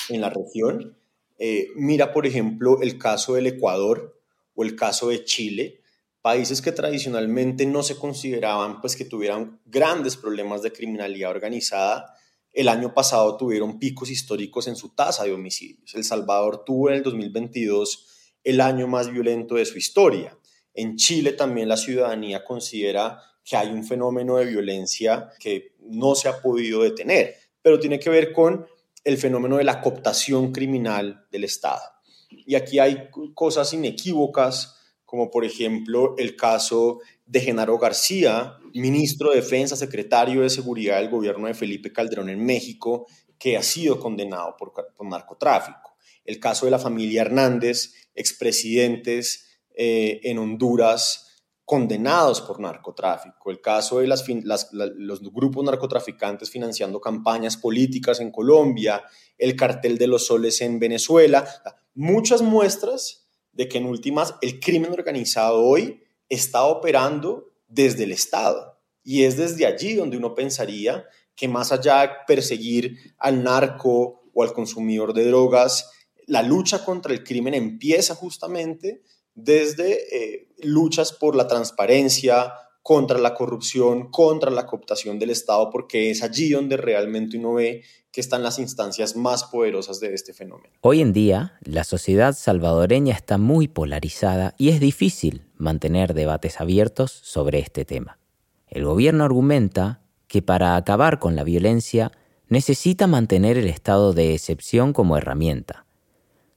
en 0.09 0.21
la 0.21 0.29
región. 0.29 0.95
Eh, 1.39 1.69
mira, 1.75 2.13
por 2.13 2.27
ejemplo, 2.27 2.79
el 2.81 2.97
caso 2.99 3.33
del 3.33 3.47
Ecuador 3.47 4.21
o 4.53 4.63
el 4.63 4.75
caso 4.75 5.09
de 5.09 5.23
Chile, 5.23 5.81
países 6.21 6.61
que 6.61 6.71
tradicionalmente 6.71 7.65
no 7.65 7.81
se 7.81 7.95
consideraban 7.95 8.81
pues 8.81 8.95
que 8.95 9.05
tuvieran 9.05 9.59
grandes 9.65 10.17
problemas 10.17 10.61
de 10.61 10.71
criminalidad 10.71 11.31
organizada, 11.31 12.13
el 12.59 12.67
año 12.67 12.93
pasado 12.93 13.37
tuvieron 13.37 13.79
picos 13.79 14.11
históricos 14.11 14.67
en 14.67 14.75
su 14.75 14.89
tasa 14.89 15.23
de 15.23 15.31
homicidios. 15.31 15.95
El 15.95 16.03
Salvador 16.03 16.65
tuvo 16.65 16.89
en 16.89 16.95
el 16.95 17.03
2022 17.03 18.33
el 18.43 18.59
año 18.59 18.85
más 18.85 19.09
violento 19.09 19.55
de 19.55 19.63
su 19.63 19.77
historia. 19.77 20.37
En 20.73 20.97
Chile 20.97 21.31
también 21.31 21.69
la 21.69 21.77
ciudadanía 21.77 22.43
considera 22.43 23.23
que 23.45 23.55
hay 23.55 23.69
un 23.69 23.85
fenómeno 23.85 24.35
de 24.35 24.45
violencia 24.45 25.29
que 25.39 25.77
no 25.79 26.15
se 26.15 26.27
ha 26.27 26.41
podido 26.41 26.83
detener, 26.83 27.33
pero 27.61 27.79
tiene 27.79 27.97
que 27.97 28.09
ver 28.09 28.33
con 28.33 28.67
el 29.05 29.17
fenómeno 29.17 29.55
de 29.55 29.63
la 29.63 29.79
cooptación 29.79 30.51
criminal 30.51 31.27
del 31.31 31.45
Estado. 31.45 31.81
Y 32.29 32.55
aquí 32.55 32.79
hay 32.79 33.07
cosas 33.35 33.71
inequívocas 33.73 34.78
como 35.09 35.31
por 35.31 35.43
ejemplo 35.43 36.13
el 36.19 36.35
caso 36.35 36.99
de 37.25 37.39
Genaro 37.41 37.79
García, 37.79 38.59
ministro 38.75 39.31
de 39.31 39.37
Defensa, 39.37 39.75
secretario 39.75 40.43
de 40.43 40.51
Seguridad 40.51 40.99
del 40.99 41.09
gobierno 41.09 41.47
de 41.47 41.55
Felipe 41.55 41.91
Calderón 41.91 42.29
en 42.29 42.45
México, 42.45 43.07
que 43.39 43.57
ha 43.57 43.63
sido 43.63 43.99
condenado 43.99 44.55
por, 44.55 44.71
narcotráfico. 45.09 45.95
El 46.25 46.39
caso 46.39 46.67
de 46.67 46.71
la 46.71 46.77
familia 46.77 47.21
Hernández, 47.21 47.95
expresidentes 48.13 49.47
eh, 49.73 50.19
en 50.25 50.37
Honduras 50.37 51.43
condenados 51.65 52.41
por 52.41 52.59
narcotráfico. 52.59 53.49
El 53.49 53.61
caso 53.61 54.01
de 54.01 54.07
los 54.07 55.33
grupos 55.33 55.65
narcotraficantes 55.65 56.51
financiando 56.51 57.01
campañas 57.01 57.57
políticas 57.57 58.19
en 58.19 58.31
Colombia, 58.31 59.03
el 59.39 59.55
cartel 59.55 59.97
de 59.97 60.05
los 60.05 60.27
soles 60.27 60.61
en 60.61 60.77
Venezuela. 60.77 61.47
Muchas 61.95 62.43
muestras 62.43 63.18
de 63.59 63.67
que 63.67 63.77
en 63.77 63.87
últimas 63.87 64.35
el 64.41 64.61
crimen 64.61 64.93
organizado 64.93 65.61
hoy 65.61 66.01
está 66.29 66.63
operando 66.63 67.51
desde 67.67 68.05
el 68.05 68.13
Estado. 68.13 68.79
Y 69.03 69.23
es 69.23 69.35
desde 69.35 69.65
allí 69.65 69.95
donde 69.95 70.15
uno 70.15 70.33
pensaría 70.33 71.03
que 71.35 71.49
más 71.49 71.73
allá 71.73 71.99
de 71.99 72.09
perseguir 72.25 72.95
al 73.17 73.43
narco 73.43 74.23
o 74.33 74.43
al 74.43 74.53
consumidor 74.53 75.13
de 75.13 75.27
drogas, 75.27 75.91
la 76.25 76.41
lucha 76.41 76.85
contra 76.85 77.11
el 77.11 77.25
crimen 77.25 77.53
empieza 77.53 78.15
justamente 78.15 79.01
desde 79.33 79.97
eh, 80.15 80.47
luchas 80.59 81.11
por 81.11 81.35
la 81.35 81.45
transparencia, 81.45 82.53
contra 82.89 83.19
la 83.19 83.35
corrupción, 83.35 84.09
contra 84.09 84.49
la 84.49 84.65
cooptación 84.65 85.19
del 85.19 85.29
Estado, 85.29 85.69
porque 85.69 86.09
es 86.09 86.23
allí 86.23 86.49
donde 86.49 86.75
realmente 86.75 87.37
uno 87.37 87.53
ve 87.53 87.83
que 88.11 88.19
están 88.19 88.41
las 88.41 88.57
instancias 88.57 89.15
más 89.15 89.43
poderosas 89.43 89.99
de 89.99 90.11
este 90.15 90.33
fenómeno. 90.33 90.73
Hoy 90.81 91.01
en 91.01 91.13
día, 91.13 91.59
la 91.61 91.83
sociedad 91.83 92.33
salvadoreña 92.33 93.13
está 93.13 93.37
muy 93.37 93.67
polarizada 93.67 94.55
y 94.57 94.69
es 94.69 94.79
difícil 94.79 95.45
mantener 95.55 96.15
debates 96.15 96.59
abiertos 96.59 97.11
sobre 97.11 97.59
este 97.59 97.85
tema. 97.85 98.17
El 98.65 98.85
gobierno 98.85 99.23
argumenta 99.23 100.01
que 100.27 100.41
para 100.41 100.75
acabar 100.75 101.19
con 101.19 101.35
la 101.35 101.43
violencia 101.43 102.11
necesita 102.47 103.05
mantener 103.05 103.59
el 103.59 103.67
estado 103.67 104.13
de 104.13 104.33
excepción 104.33 104.93
como 104.93 105.15
herramienta. 105.15 105.85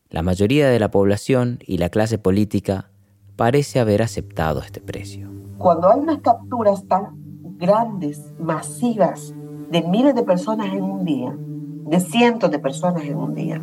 La 0.09 0.23
mayoría 0.23 0.71
de 0.71 0.79
la 0.79 0.91
población 0.91 1.59
y 1.67 1.77
la 1.77 1.91
clase 1.91 2.17
política 2.17 2.92
parece 3.37 3.81
haber 3.81 4.03
aceptado 4.03 4.61
este 4.61 4.81
precio. 4.81 5.31
Cuando 5.59 5.91
hay 5.91 6.01
unas 6.01 6.19
capturas 6.19 6.87
tan 6.87 7.11
grandes, 7.59 8.33
masivas, 8.39 9.35
de 9.71 9.83
miles 9.83 10.15
de 10.15 10.23
personas 10.23 10.67
en 10.75 10.83
un 10.83 11.05
día, 11.05 11.35
de 11.37 12.01
cientos 12.01 12.51
de 12.51 12.59
personas 12.59 13.05
en 13.05 13.17
un 13.17 13.35
día, 13.35 13.61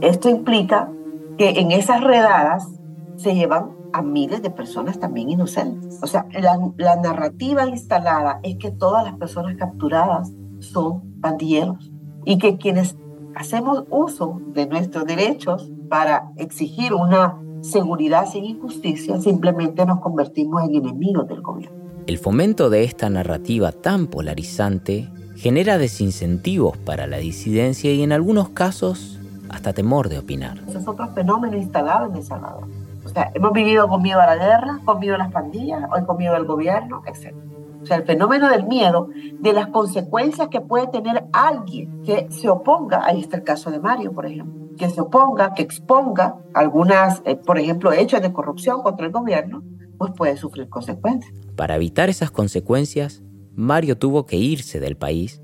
esto 0.00 0.28
implica 0.28 0.90
que 1.36 1.60
en 1.60 1.72
esas 1.72 2.02
redadas 2.02 2.68
se 3.16 3.34
llevan 3.34 3.70
a 3.92 4.02
miles 4.02 4.42
de 4.42 4.50
personas 4.50 5.00
también 5.00 5.30
inocentes. 5.30 5.98
O 6.02 6.06
sea, 6.06 6.26
la, 6.32 6.58
la 6.76 6.96
narrativa 6.96 7.66
instalada 7.66 8.40
es 8.42 8.56
que 8.56 8.70
todas 8.70 9.04
las 9.04 9.16
personas 9.16 9.56
capturadas 9.56 10.32
son 10.60 11.20
pandilleros 11.20 11.90
y 12.24 12.38
que 12.38 12.58
quienes 12.58 12.96
hacemos 13.34 13.84
uso 13.90 14.40
de 14.48 14.66
nuestros 14.66 15.06
derechos 15.06 15.70
para 15.88 16.30
exigir 16.36 16.92
una 16.92 17.40
seguridad 17.62 18.26
sin 18.30 18.44
injusticia, 18.44 19.20
simplemente 19.20 19.84
nos 19.86 20.00
convertimos 20.00 20.62
en 20.64 20.76
enemigos 20.76 21.28
del 21.28 21.42
gobierno. 21.42 21.76
El 22.06 22.18
fomento 22.18 22.70
de 22.70 22.84
esta 22.84 23.10
narrativa 23.10 23.72
tan 23.72 24.06
polarizante 24.06 25.08
genera 25.36 25.78
desincentivos 25.78 26.76
para 26.78 27.06
la 27.06 27.18
disidencia 27.18 27.92
y 27.92 28.02
en 28.02 28.12
algunos 28.12 28.48
casos 28.48 29.20
hasta 29.50 29.72
temor 29.72 30.08
de 30.08 30.18
opinar. 30.18 30.58
Ese 30.68 30.78
es 30.78 30.88
otro 30.88 31.08
fenómeno 31.08 31.56
instalado 31.56 32.06
en 32.06 32.16
El 32.16 32.22
Salvador. 32.22 32.66
O 33.04 33.08
sea, 33.08 33.30
hemos 33.34 33.52
vivido 33.52 33.88
con 33.88 34.02
miedo 34.02 34.20
a 34.20 34.26
la 34.26 34.36
guerra, 34.36 34.80
con 34.84 35.00
miedo 35.00 35.14
a 35.14 35.18
las 35.18 35.32
pandillas, 35.32 35.82
hoy 35.90 36.04
con 36.04 36.16
miedo 36.16 36.34
al 36.34 36.44
gobierno, 36.44 37.02
etc. 37.06 37.34
O 37.80 37.86
sea, 37.86 37.96
el 37.96 38.04
fenómeno 38.04 38.48
del 38.48 38.66
miedo, 38.66 39.08
de 39.40 39.52
las 39.52 39.68
consecuencias 39.68 40.48
que 40.48 40.60
puede 40.60 40.88
tener 40.88 41.24
alguien 41.32 42.02
que 42.02 42.28
se 42.30 42.48
oponga, 42.48 43.04
ahí 43.04 43.20
está 43.20 43.36
el 43.36 43.44
caso 43.44 43.70
de 43.70 43.78
Mario, 43.78 44.12
por 44.12 44.26
ejemplo, 44.26 44.68
que 44.76 44.90
se 44.90 45.00
oponga, 45.00 45.54
que 45.54 45.62
exponga 45.62 46.36
algunas, 46.54 47.22
eh, 47.24 47.36
por 47.36 47.58
ejemplo, 47.58 47.92
hechos 47.92 48.20
de 48.20 48.32
corrupción 48.32 48.82
contra 48.82 49.06
el 49.06 49.12
gobierno, 49.12 49.62
pues 49.96 50.12
puede 50.16 50.36
sufrir 50.36 50.68
consecuencias. 50.68 51.34
Para 51.56 51.76
evitar 51.76 52.08
esas 52.08 52.30
consecuencias, 52.30 53.22
Mario 53.54 53.98
tuvo 53.98 54.26
que 54.26 54.36
irse 54.36 54.80
del 54.80 54.96
país, 54.96 55.42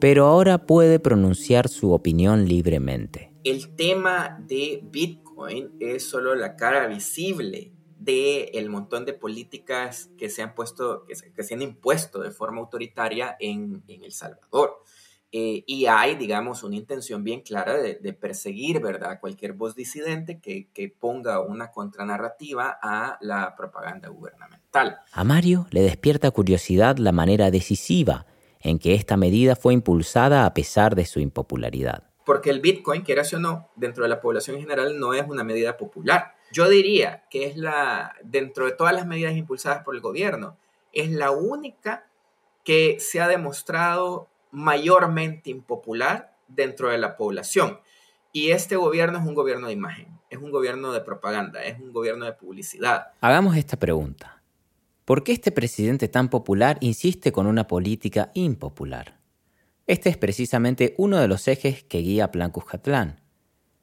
pero 0.00 0.26
ahora 0.26 0.66
puede 0.66 0.98
pronunciar 0.98 1.68
su 1.68 1.92
opinión 1.92 2.48
libremente. 2.48 3.32
El 3.44 3.74
tema 3.74 4.42
de 4.46 4.82
Bitcoin 4.90 5.70
es 5.80 6.08
solo 6.08 6.34
la 6.34 6.56
cara 6.56 6.86
visible 6.86 7.72
de 8.04 8.44
el 8.54 8.68
montón 8.68 9.04
de 9.04 9.12
políticas 9.12 10.10
que 10.18 10.28
se 10.28 10.42
han 10.42 10.54
puesto, 10.54 11.04
que 11.06 11.42
se, 11.42 11.54
han 11.54 11.62
impuesto 11.62 12.20
de 12.20 12.30
forma 12.30 12.60
autoritaria 12.60 13.36
en, 13.38 13.82
en 13.88 14.04
El 14.04 14.12
Salvador. 14.12 14.82
Eh, 15.34 15.64
y 15.66 15.86
hay, 15.86 16.16
digamos, 16.16 16.62
una 16.62 16.76
intención 16.76 17.24
bien 17.24 17.40
clara 17.40 17.78
de, 17.78 18.12
perseguir, 18.12 18.80
¿verdad?, 18.80 19.18
cualquier 19.18 19.54
voz 19.54 19.74
disidente 19.74 20.40
que, 20.40 20.68
que, 20.74 20.90
ponga 20.90 21.40
una 21.40 21.70
contranarrativa 21.70 22.78
a 22.82 23.16
la 23.22 23.56
propaganda 23.56 24.10
gubernamental. 24.10 24.98
A 25.10 25.24
Mario 25.24 25.66
le 25.70 25.80
despierta 25.80 26.30
curiosidad 26.30 26.98
la 26.98 27.12
manera 27.12 27.50
decisiva 27.50 28.26
en 28.60 28.78
que 28.78 28.94
esta 28.94 29.16
medida 29.16 29.56
fue 29.56 29.72
impulsada 29.72 30.44
a 30.44 30.52
pesar 30.52 30.94
de 30.94 31.06
su 31.06 31.18
impopularidad. 31.18 32.04
Porque 32.26 32.50
el 32.50 32.60
Bitcoin, 32.60 33.00
quieras 33.00 33.32
o 33.32 33.38
no, 33.38 33.70
dentro 33.74 34.02
de 34.04 34.10
la 34.10 34.20
población 34.20 34.56
en 34.56 34.62
general 34.62 34.98
no 35.00 35.14
es 35.14 35.26
una 35.26 35.44
medida 35.44 35.78
popular. 35.78 36.34
Yo 36.52 36.68
diría 36.68 37.24
que 37.30 37.46
es 37.46 37.56
la, 37.56 38.14
dentro 38.22 38.66
de 38.66 38.72
todas 38.72 38.94
las 38.94 39.06
medidas 39.06 39.34
impulsadas 39.34 39.82
por 39.82 39.94
el 39.94 40.02
gobierno, 40.02 40.58
es 40.92 41.10
la 41.10 41.30
única 41.30 42.06
que 42.62 42.98
se 43.00 43.20
ha 43.20 43.28
demostrado 43.28 44.28
mayormente 44.50 45.50
impopular 45.50 46.36
dentro 46.48 46.90
de 46.90 46.98
la 46.98 47.16
población. 47.16 47.80
Y 48.32 48.50
este 48.50 48.76
gobierno 48.76 49.18
es 49.18 49.26
un 49.26 49.34
gobierno 49.34 49.66
de 49.66 49.72
imagen, 49.72 50.08
es 50.30 50.38
un 50.38 50.50
gobierno 50.50 50.92
de 50.92 51.00
propaganda, 51.00 51.64
es 51.64 51.80
un 51.80 51.92
gobierno 51.92 52.26
de 52.26 52.32
publicidad. 52.32 53.08
Hagamos 53.20 53.56
esta 53.56 53.78
pregunta. 53.78 54.42
¿Por 55.06 55.24
qué 55.24 55.32
este 55.32 55.52
presidente 55.52 56.08
tan 56.08 56.28
popular 56.28 56.76
insiste 56.80 57.32
con 57.32 57.46
una 57.46 57.66
política 57.66 58.30
impopular? 58.34 59.18
Este 59.86 60.10
es 60.10 60.16
precisamente 60.16 60.94
uno 60.96 61.18
de 61.18 61.28
los 61.28 61.48
ejes 61.48 61.82
que 61.82 61.98
guía 61.98 62.30
Plan 62.30 62.50
Cuscatlán. 62.50 63.21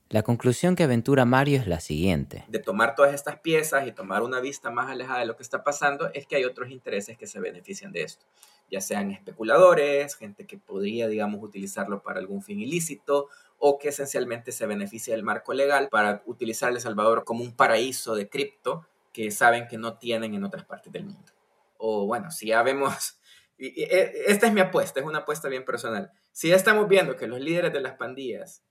La 0.10 0.24
conclusión 0.24 0.76
que 0.76 0.84
aventura 0.84 1.26
Mario 1.26 1.60
es 1.60 1.68
la 1.68 1.80
siguiente. 1.80 2.44
De 2.48 2.60
tomar 2.60 2.96
todas 2.96 3.14
estas 3.14 3.40
piezas 3.40 3.88
y 3.88 3.92
tomar 3.92 4.24
una 4.24 4.40
vista 4.40 4.72
más 4.72 4.90
alejada 4.90 5.20
de 5.20 5.26
lo 5.28 5.36
que 5.36 5.44
está 5.44 5.64
pasando 5.64 6.10
es 6.14 6.26
que 6.26 6.36
hay 6.36 6.46
otros 6.46 6.72
intereses 6.72 7.18
que 7.18 7.28
se 7.28 7.40
benefician 7.40 7.92
de 7.92 8.04
esto 8.04 8.26
ya 8.70 8.82
sean 8.82 9.12
especuladores, 9.12 10.16
gente 10.16 10.46
que 10.46 10.58
podría, 10.58 11.08
digamos, 11.08 11.44
utilizarlo 11.44 12.02
para 12.02 12.20
algún 12.20 12.42
fin 12.42 12.60
ilícito 12.60 13.28
o 13.58 13.78
que 13.78 13.90
esencialmente 13.90 14.52
se 14.52 14.66
beneficia 14.66 15.14
del 15.14 15.24
marco 15.24 15.54
legal 15.54 15.90
para 15.90 16.22
utilizar 16.26 16.72
El 16.72 16.80
Salvador 16.80 17.24
como 17.24 17.44
un 17.44 17.56
paraíso 17.56 18.16
de 18.16 18.30
cripto 18.30 18.86
que 19.12 19.32
saben 19.32 19.68
que 19.68 19.78
no 19.78 19.98
tienen 19.98 20.34
en 20.34 20.44
otras 20.44 20.66
partes 20.66 20.94
del 20.94 21.06
mundo. 21.06 21.32
O 21.78 22.06
bueno, 22.06 22.32
si 22.32 22.48
ya 22.48 22.62
vemos, 22.64 23.20
e, 23.58 24.24
esta 24.28 24.48
es 24.48 24.54
mi 24.54 24.62
apuesta, 24.62 25.00
es 25.00 25.06
una 25.06 25.20
apuesta 25.20 25.50
bien 25.50 25.66
personal. 25.66 26.12
Si 26.32 26.50
ya 26.50 26.56
estamos 26.56 26.88
viendo 26.88 27.18
que 27.18 27.28
los 27.28 27.40
líderes 27.40 27.74
de 27.74 27.82
las 27.82 27.96
pandillas 27.96 28.64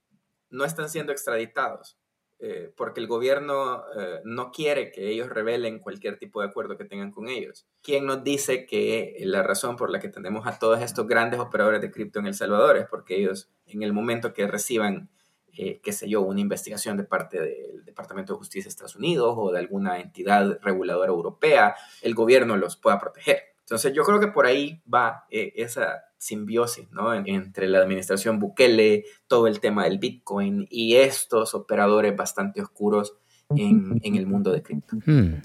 no 0.49 0.65
están 0.65 0.89
siendo 0.89 1.11
extraditados 1.11 1.99
eh, 2.41 2.71
porque 2.77 3.01
el 3.01 3.07
gobierno 3.07 3.83
eh, 3.97 4.21
no 4.23 4.51
quiere 4.53 4.93
que 4.93 5.09
ellos 5.09 5.27
revelen 5.27 5.79
cualquier 5.79 6.17
tipo 6.17 6.39
de 6.39 6.47
acuerdo 6.47 6.77
que 6.77 6.85
tengan 6.85 7.11
con 7.11 7.27
ellos. 7.27 7.67
¿Quién 7.81 8.05
nos 8.05 8.23
dice 8.23 8.65
que 8.65 9.17
la 9.25 9.43
razón 9.43 9.75
por 9.75 9.91
la 9.91 9.99
que 9.99 10.07
tenemos 10.07 10.47
a 10.47 10.57
todos 10.57 10.81
estos 10.81 11.05
grandes 11.05 11.41
operadores 11.41 11.81
de 11.81 11.91
cripto 11.91 12.19
en 12.19 12.27
El 12.27 12.33
Salvador 12.33 12.77
es 12.77 12.87
porque 12.87 13.17
ellos, 13.17 13.49
en 13.65 13.83
el 13.83 13.91
momento 13.91 14.33
que 14.33 14.47
reciban, 14.47 15.09
eh, 15.51 15.81
qué 15.83 15.91
sé 15.91 16.07
yo, 16.07 16.21
una 16.21 16.39
investigación 16.39 16.95
de 16.95 17.03
parte 17.03 17.41
del 17.41 17.83
Departamento 17.83 18.31
de 18.33 18.37
Justicia 18.37 18.67
de 18.67 18.69
Estados 18.69 18.95
Unidos 18.95 19.35
o 19.37 19.51
de 19.51 19.59
alguna 19.59 19.99
entidad 19.99 20.59
reguladora 20.61 21.11
europea, 21.11 21.75
el 22.01 22.15
gobierno 22.15 22.55
los 22.55 22.77
pueda 22.77 22.99
proteger? 22.99 23.48
Entonces 23.69 23.93
yo 23.93 24.03
creo 24.03 24.19
que 24.19 24.27
por 24.27 24.47
ahí 24.47 24.81
va 24.91 25.25
esa 25.29 26.03
simbiosis 26.17 26.91
¿no? 26.91 27.13
entre 27.13 27.67
la 27.67 27.79
administración 27.79 28.39
Bukele, 28.39 29.05
todo 29.27 29.47
el 29.47 29.59
tema 29.59 29.85
del 29.85 29.99
Bitcoin 29.99 30.67
y 30.69 30.95
estos 30.95 31.53
operadores 31.53 32.15
bastante 32.15 32.61
oscuros 32.61 33.15
en, 33.55 33.99
el 34.03 34.27
mundo 34.27 34.51
de 34.51 34.61
cripto. 34.61 34.97
Hmm. 35.05 35.41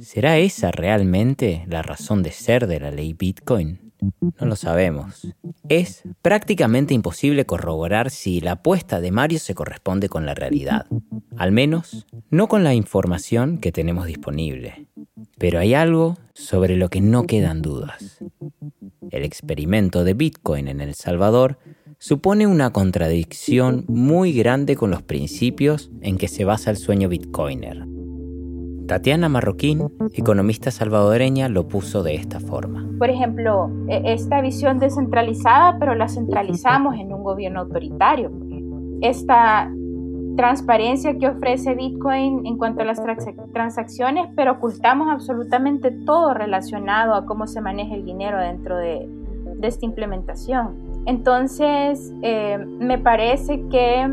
¿Será 0.00 0.38
esa 0.38 0.70
realmente 0.70 1.64
la 1.68 1.82
razón 1.82 2.22
de 2.22 2.30
ser 2.30 2.66
de 2.66 2.80
la 2.80 2.90
ley 2.90 3.12
Bitcoin? 3.12 3.91
No 4.38 4.46
lo 4.46 4.56
sabemos. 4.56 5.34
Es 5.68 6.02
prácticamente 6.22 6.94
imposible 6.94 7.46
corroborar 7.46 8.10
si 8.10 8.40
la 8.40 8.52
apuesta 8.52 9.00
de 9.00 9.12
Mario 9.12 9.38
se 9.38 9.54
corresponde 9.54 10.08
con 10.08 10.26
la 10.26 10.34
realidad. 10.34 10.86
Al 11.36 11.52
menos, 11.52 12.06
no 12.30 12.48
con 12.48 12.64
la 12.64 12.74
información 12.74 13.58
que 13.58 13.72
tenemos 13.72 14.06
disponible. 14.06 14.88
Pero 15.38 15.58
hay 15.58 15.74
algo 15.74 16.18
sobre 16.34 16.76
lo 16.76 16.88
que 16.88 17.00
no 17.00 17.24
quedan 17.24 17.62
dudas. 17.62 18.18
El 19.10 19.24
experimento 19.24 20.04
de 20.04 20.14
Bitcoin 20.14 20.68
en 20.68 20.80
El 20.80 20.94
Salvador 20.94 21.58
supone 21.98 22.48
una 22.48 22.72
contradicción 22.72 23.84
muy 23.86 24.32
grande 24.32 24.74
con 24.74 24.90
los 24.90 25.02
principios 25.02 25.90
en 26.00 26.18
que 26.18 26.26
se 26.26 26.44
basa 26.44 26.70
el 26.70 26.76
sueño 26.76 27.08
bitcoiner. 27.08 27.86
Tatiana 28.92 29.30
Marroquín, 29.30 29.90
economista 30.12 30.70
salvadoreña, 30.70 31.48
lo 31.48 31.66
puso 31.66 32.02
de 32.02 32.14
esta 32.14 32.40
forma. 32.40 32.86
Por 32.98 33.08
ejemplo, 33.08 33.70
e, 33.88 34.12
esta 34.12 34.42
visión 34.42 34.78
descentralizada, 34.78 35.78
pero 35.78 35.94
la 35.94 36.08
centralizamos 36.08 36.96
en 36.96 37.10
un 37.14 37.22
gobierno 37.22 37.60
autoritario. 37.60 38.30
Esta 39.00 39.72
transparencia 40.36 41.16
que 41.16 41.26
ofrece 41.26 41.74
Bitcoin 41.74 42.44
en 42.44 42.58
cuanto 42.58 42.82
a 42.82 42.84
las 42.84 43.00
transacciones, 43.54 44.28
pero 44.36 44.52
ocultamos 44.52 45.08
absolutamente 45.08 45.90
todo 45.90 46.34
relacionado 46.34 47.14
a 47.14 47.24
cómo 47.24 47.46
se 47.46 47.62
maneja 47.62 47.94
el 47.94 48.04
dinero 48.04 48.38
dentro 48.38 48.76
de, 48.76 49.08
esta 49.62 49.86
implementación. 49.86 50.76
Entonces, 51.06 52.12
eh, 52.20 52.58
me 52.58 52.98
parece 52.98 53.66
que 53.70 54.06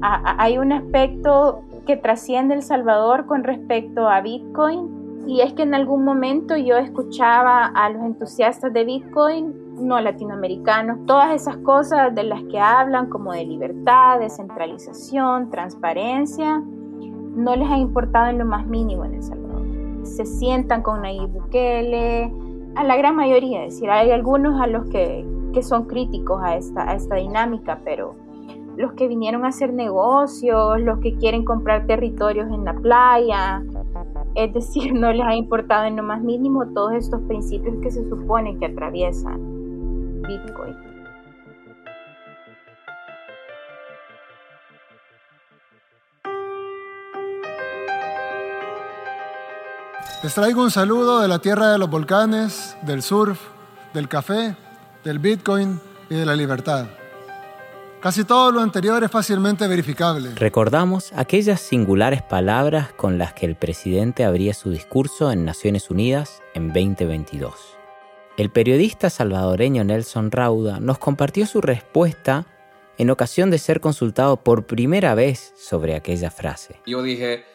hay 0.00 0.56
un 0.56 0.72
aspecto 0.72 1.67
que 1.88 1.96
trasciende 1.96 2.52
El 2.52 2.60
Salvador 2.60 3.24
con 3.24 3.44
respecto 3.44 4.10
a 4.10 4.20
Bitcoin 4.20 5.24
y 5.26 5.40
es 5.40 5.54
que 5.54 5.62
en 5.62 5.74
algún 5.74 6.04
momento 6.04 6.54
yo 6.54 6.76
escuchaba 6.76 7.64
a 7.64 7.88
los 7.88 8.02
entusiastas 8.02 8.74
de 8.74 8.84
Bitcoin, 8.84 9.54
no 9.80 9.98
latinoamericanos, 9.98 11.06
todas 11.06 11.34
esas 11.34 11.56
cosas 11.56 12.14
de 12.14 12.24
las 12.24 12.42
que 12.50 12.60
hablan 12.60 13.08
como 13.08 13.32
de 13.32 13.46
libertad, 13.46 14.20
descentralización, 14.20 15.48
transparencia, 15.48 16.58
no 16.60 17.56
les 17.56 17.70
ha 17.70 17.78
importado 17.78 18.28
en 18.28 18.38
lo 18.38 18.44
más 18.44 18.66
mínimo 18.66 19.06
en 19.06 19.14
El 19.14 19.22
Salvador. 19.22 19.66
Se 20.02 20.26
sientan 20.26 20.82
con 20.82 21.00
Nayib 21.00 21.30
Bukele, 21.30 22.30
a 22.74 22.84
la 22.84 22.96
gran 22.98 23.16
mayoría, 23.16 23.64
es 23.64 23.76
decir, 23.76 23.88
hay 23.88 24.10
algunos 24.10 24.60
a 24.60 24.66
los 24.66 24.90
que, 24.90 25.26
que 25.54 25.62
son 25.62 25.86
críticos 25.86 26.38
a 26.42 26.56
esta, 26.56 26.90
a 26.90 26.94
esta 26.94 27.14
dinámica, 27.14 27.80
pero 27.82 28.27
los 28.78 28.92
que 28.92 29.08
vinieron 29.08 29.44
a 29.44 29.48
hacer 29.48 29.72
negocios, 29.72 30.80
los 30.80 31.00
que 31.00 31.16
quieren 31.16 31.44
comprar 31.44 31.86
territorios 31.86 32.48
en 32.48 32.64
la 32.64 32.74
playa. 32.74 33.60
Es 34.36 34.54
decir, 34.54 34.94
no 34.94 35.12
les 35.12 35.26
ha 35.26 35.34
importado 35.34 35.84
en 35.86 35.96
lo 35.96 36.04
más 36.04 36.22
mínimo 36.22 36.64
todos 36.72 36.92
estos 36.92 37.20
principios 37.22 37.74
que 37.82 37.90
se 37.90 38.08
supone 38.08 38.56
que 38.58 38.66
atraviesan 38.66 40.22
Bitcoin. 40.22 40.76
Les 50.22 50.34
traigo 50.34 50.62
un 50.62 50.70
saludo 50.70 51.20
de 51.20 51.28
la 51.28 51.40
tierra 51.40 51.72
de 51.72 51.78
los 51.78 51.90
volcanes, 51.90 52.76
del 52.82 53.02
surf, 53.02 53.40
del 53.92 54.08
café, 54.08 54.56
del 55.04 55.18
Bitcoin 55.18 55.80
y 56.10 56.14
de 56.14 56.26
la 56.26 56.36
libertad. 56.36 56.86
Casi 58.00 58.22
todo 58.22 58.52
lo 58.52 58.60
anterior 58.60 59.02
es 59.02 59.10
fácilmente 59.10 59.66
verificable. 59.66 60.30
Recordamos 60.36 61.12
aquellas 61.16 61.60
singulares 61.60 62.22
palabras 62.22 62.92
con 62.92 63.18
las 63.18 63.32
que 63.32 63.44
el 63.44 63.56
presidente 63.56 64.24
abría 64.24 64.54
su 64.54 64.70
discurso 64.70 65.32
en 65.32 65.44
Naciones 65.44 65.90
Unidas 65.90 66.40
en 66.54 66.68
2022. 66.68 67.76
El 68.36 68.50
periodista 68.50 69.10
salvadoreño 69.10 69.82
Nelson 69.82 70.30
Rauda 70.30 70.78
nos 70.78 70.98
compartió 70.98 71.44
su 71.44 71.60
respuesta 71.60 72.46
en 72.98 73.10
ocasión 73.10 73.50
de 73.50 73.58
ser 73.58 73.80
consultado 73.80 74.36
por 74.44 74.66
primera 74.66 75.16
vez 75.16 75.52
sobre 75.56 75.96
aquella 75.96 76.30
frase. 76.30 76.80
Yo 76.86 77.02
dije 77.02 77.46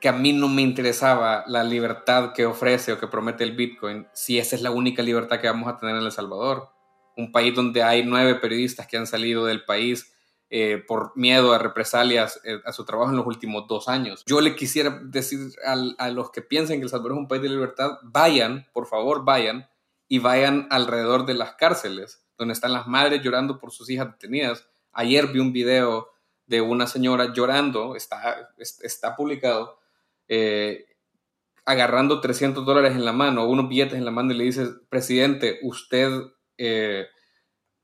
que 0.00 0.10
a 0.10 0.12
mí 0.12 0.34
no 0.34 0.48
me 0.48 0.60
interesaba 0.60 1.44
la 1.46 1.64
libertad 1.64 2.34
que 2.34 2.44
ofrece 2.44 2.92
o 2.92 3.00
que 3.00 3.06
promete 3.06 3.42
el 3.42 3.56
Bitcoin 3.56 4.06
si 4.12 4.38
esa 4.38 4.54
es 4.54 4.60
la 4.60 4.70
única 4.70 5.02
libertad 5.02 5.40
que 5.40 5.46
vamos 5.46 5.66
a 5.66 5.78
tener 5.78 5.96
en 5.96 6.02
El 6.02 6.12
Salvador 6.12 6.77
un 7.18 7.32
país 7.32 7.54
donde 7.54 7.82
hay 7.82 8.04
nueve 8.04 8.36
periodistas 8.36 8.86
que 8.86 8.96
han 8.96 9.06
salido 9.06 9.44
del 9.44 9.64
país 9.64 10.14
eh, 10.50 10.82
por 10.86 11.14
miedo 11.16 11.52
a 11.52 11.58
represalias 11.58 12.40
eh, 12.44 12.60
a 12.64 12.72
su 12.72 12.84
trabajo 12.84 13.10
en 13.10 13.16
los 13.16 13.26
últimos 13.26 13.66
dos 13.68 13.88
años. 13.88 14.22
Yo 14.26 14.40
le 14.40 14.54
quisiera 14.54 14.98
decir 15.04 15.38
a 15.66 16.10
los 16.10 16.30
que 16.30 16.40
piensen 16.40 16.78
que 16.78 16.84
El 16.84 16.88
Salvador 16.88 17.12
es 17.12 17.18
un 17.18 17.28
país 17.28 17.42
de 17.42 17.48
libertad, 17.50 17.98
vayan, 18.02 18.66
por 18.72 18.86
favor, 18.86 19.24
vayan 19.24 19.68
y 20.06 20.20
vayan 20.20 20.68
alrededor 20.70 21.26
de 21.26 21.34
las 21.34 21.52
cárceles, 21.56 22.24
donde 22.38 22.54
están 22.54 22.72
las 22.72 22.86
madres 22.86 23.20
llorando 23.22 23.58
por 23.58 23.72
sus 23.72 23.90
hijas 23.90 24.12
detenidas. 24.12 24.66
Ayer 24.92 25.26
vi 25.26 25.40
un 25.40 25.52
video 25.52 26.08
de 26.46 26.62
una 26.62 26.86
señora 26.86 27.32
llorando, 27.34 27.94
está, 27.94 28.54
está 28.56 29.16
publicado, 29.16 29.78
eh, 30.28 30.86
agarrando 31.66 32.20
300 32.20 32.64
dólares 32.64 32.92
en 32.92 33.04
la 33.04 33.12
mano, 33.12 33.46
unos 33.46 33.68
billetes 33.68 33.98
en 33.98 34.04
la 34.04 34.12
mano 34.12 34.32
y 34.32 34.36
le 34.38 34.44
dice, 34.44 34.68
presidente, 34.88 35.58
usted 35.62 36.10
eh, 36.58 37.06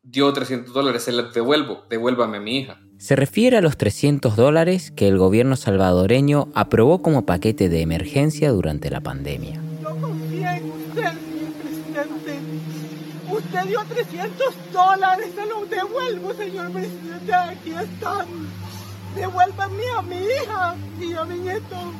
dio 0.03 0.33
300 0.33 0.75
dólares, 0.75 1.03
se 1.05 1.13
los 1.13 1.33
devuelvo, 1.33 1.85
devuélvame 1.89 2.37
a 2.37 2.41
mi 2.41 2.59
hija. 2.59 2.81
Se 2.99 3.17
refiere 3.17 3.57
a 3.57 3.61
los 3.61 3.77
300 3.77 4.37
dólares 4.37 4.91
que 4.91 5.09
el 5.09 5.19
gobierno 5.19 5.57
salvadoreño 5.57 6.49
aprobó 6.55 7.03
como 7.03 7.27
paquete 7.27 7.69
de 7.69 7.81
emergencia 7.81 8.51
durante 8.51 8.91
la 8.91 9.01
pandemia. 9.01 9.61
Yo 9.83 9.97
confío 9.97 10.49
en 10.49 10.71
usted, 10.71 11.13
señor 11.13 11.53
presidente. 11.63 12.39
Usted 13.31 13.65
dio 13.65 13.81
300 13.89 14.73
dólares, 14.73 15.27
se 15.35 15.47
los 15.47 15.71
devuelvo, 15.71 16.35
señor 16.35 16.71
presidente. 16.71 17.35
Aquí 17.35 17.71
están. 17.71 18.27
Devuélvame 19.17 19.85
a 19.99 20.03
mi 20.03 20.17
hija 20.17 20.77
y 21.01 21.15
a 21.15 21.25
mi 21.25 21.39
nieto. 21.39 21.93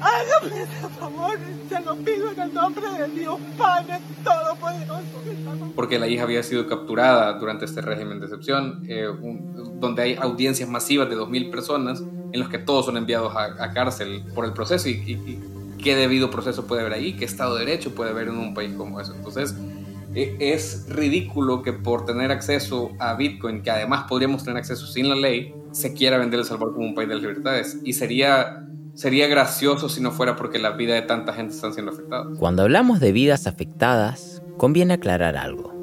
Hágame 0.00 0.62
ese 0.62 0.88
favor, 0.98 1.38
se 1.68 1.80
lo 1.80 1.96
pido 1.96 2.30
en 2.30 2.40
el 2.40 2.54
nombre 2.54 2.90
de 2.90 3.08
Dios 3.08 3.38
Padre 3.58 3.98
Todopoderoso. 4.24 5.72
Porque 5.76 5.98
la 5.98 6.08
hija 6.08 6.22
había 6.22 6.42
sido 6.42 6.66
capturada 6.66 7.34
durante 7.34 7.66
este 7.66 7.82
régimen 7.82 8.18
de 8.18 8.26
excepción, 8.26 8.82
eh, 8.88 9.08
donde 9.78 10.02
hay 10.02 10.16
audiencias 10.20 10.68
masivas 10.68 11.08
de 11.10 11.16
2.000 11.16 11.50
personas 11.50 12.02
en 12.32 12.40
los 12.40 12.48
que 12.48 12.58
todos 12.58 12.86
son 12.86 12.96
enviados 12.96 13.34
a, 13.36 13.72
cárcel 13.72 14.24
por 14.34 14.44
el 14.44 14.52
proceso 14.52 14.88
y, 14.88 15.38
qué 15.82 15.96
debido 15.96 16.30
proceso 16.30 16.66
puede 16.66 16.82
haber 16.82 16.92
ahí, 16.94 17.14
qué 17.14 17.24
Estado 17.24 17.56
de 17.56 17.64
Derecho 17.64 17.94
puede 17.94 18.10
haber 18.10 18.28
en 18.28 18.36
un 18.36 18.54
país 18.54 18.74
como 18.76 19.00
eso. 19.00 19.14
Entonces, 19.14 19.54
e, 20.14 20.36
es 20.38 20.86
ridículo 20.88 21.62
que 21.62 21.72
por 21.72 22.04
tener 22.04 22.30
acceso 22.30 22.92
a 22.98 23.14
Bitcoin, 23.14 23.62
que 23.62 23.70
además 23.70 24.04
podríamos 24.08 24.44
tener 24.44 24.58
acceso 24.58 24.86
sin 24.86 25.08
la 25.08 25.14
ley, 25.14 25.54
se 25.72 25.94
quiera 25.94 26.18
vender 26.18 26.40
El 26.40 26.46
Salvador 26.46 26.74
como 26.74 26.86
un 26.86 26.94
país 26.94 27.08
de 27.08 27.14
las 27.14 27.22
libertades. 27.22 27.78
Y 27.82 27.94
sería 27.94 28.66
sería 28.94 29.26
gracioso 29.28 29.88
si 29.88 30.00
no 30.00 30.10
fuera 30.10 30.36
porque 30.36 30.58
la 30.58 30.70
vida 30.72 30.94
de 30.94 31.02
tanta 31.02 31.32
gente 31.32 31.54
están 31.54 31.72
siendo 31.72 31.92
afectadas. 31.92 32.38
Cuando 32.38 32.62
hablamos 32.62 33.00
de 33.00 33.12
vidas 33.12 33.46
afectadas, 33.46 34.42
conviene 34.56 34.94
aclarar 34.94 35.36
algo. 35.36 35.74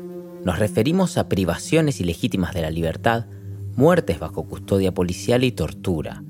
Nos 0.43 0.60
referimos 0.60 1.18
a 1.18 1.28
privaciones 1.28 1.99
ilegítimas 1.99 2.53
de 2.53 2.62
la 2.62 2.72
libertad, 2.72 3.26
muertes 3.76 4.20
bajo 4.20 4.47
custodia 4.47 4.93
policial 4.93 5.43
y 5.43 5.51
tortura. 5.51 6.24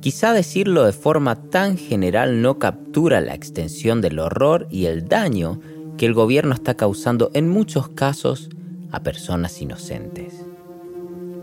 Quizá 0.00 0.32
decirlo 0.32 0.84
de 0.84 0.92
forma 0.92 1.36
tan 1.50 1.76
general 1.76 2.40
no 2.40 2.58
captura 2.58 3.20
la 3.20 3.34
extensión 3.34 4.00
del 4.00 4.18
horror 4.18 4.68
y 4.70 4.86
el 4.86 5.08
daño 5.08 5.60
que 5.96 6.06
el 6.06 6.14
gobierno 6.14 6.54
está 6.54 6.74
causando 6.74 7.30
en 7.34 7.48
muchos 7.48 7.88
casos 7.88 8.48
a 8.92 9.02
personas 9.02 9.60
inocentes. 9.60 10.47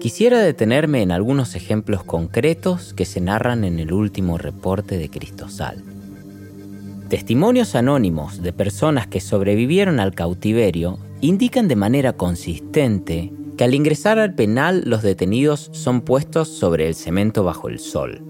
Quisiera 0.05 0.37
detenerme 0.37 1.01
en 1.01 1.11
algunos 1.11 1.55
ejemplos 1.55 2.03
concretos 2.03 2.93
que 2.93 3.05
se 3.05 3.21
narran 3.21 3.63
en 3.63 3.79
el 3.79 3.91
último 3.91 4.37
reporte 4.37 4.99
de 4.99 5.09
Cristosal. 5.09 5.83
Testimonios 7.09 7.73
anónimos 7.73 8.43
de 8.43 8.53
personas 8.53 9.07
que 9.07 9.19
sobrevivieron 9.19 9.99
al 9.99 10.13
cautiverio 10.13 10.99
indican 11.21 11.67
de 11.67 11.75
manera 11.75 12.13
consistente 12.13 13.33
que 13.57 13.63
al 13.63 13.73
ingresar 13.73 14.19
al 14.19 14.35
penal 14.35 14.83
los 14.85 15.01
detenidos 15.01 15.71
son 15.73 16.01
puestos 16.01 16.49
sobre 16.49 16.87
el 16.87 16.93
cemento 16.93 17.43
bajo 17.43 17.67
el 17.67 17.79
sol. 17.79 18.21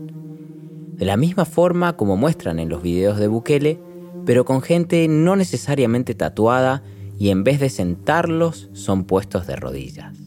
De 0.93 1.03
la 1.03 1.17
misma 1.17 1.43
forma 1.43 1.97
como 1.97 2.15
muestran 2.15 2.59
en 2.59 2.69
los 2.69 2.83
videos 2.83 3.19
de 3.19 3.27
Bukele, 3.27 3.81
pero 4.25 4.45
con 4.45 4.61
gente 4.61 5.09
no 5.09 5.35
necesariamente 5.35 6.15
tatuada 6.15 6.83
y 7.19 7.31
en 7.31 7.43
vez 7.43 7.59
de 7.59 7.69
sentarlos 7.69 8.69
son 8.71 9.03
puestos 9.03 9.45
de 9.45 9.57
rodillas. 9.57 10.24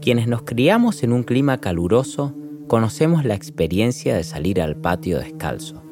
Quienes 0.00 0.28
nos 0.28 0.42
criamos 0.42 1.02
en 1.02 1.12
un 1.12 1.24
clima 1.24 1.60
caluroso 1.60 2.34
conocemos 2.68 3.26
la 3.26 3.34
experiencia 3.34 4.16
de 4.16 4.24
salir 4.24 4.62
al 4.62 4.76
patio 4.76 5.18
descalzo. 5.18 5.82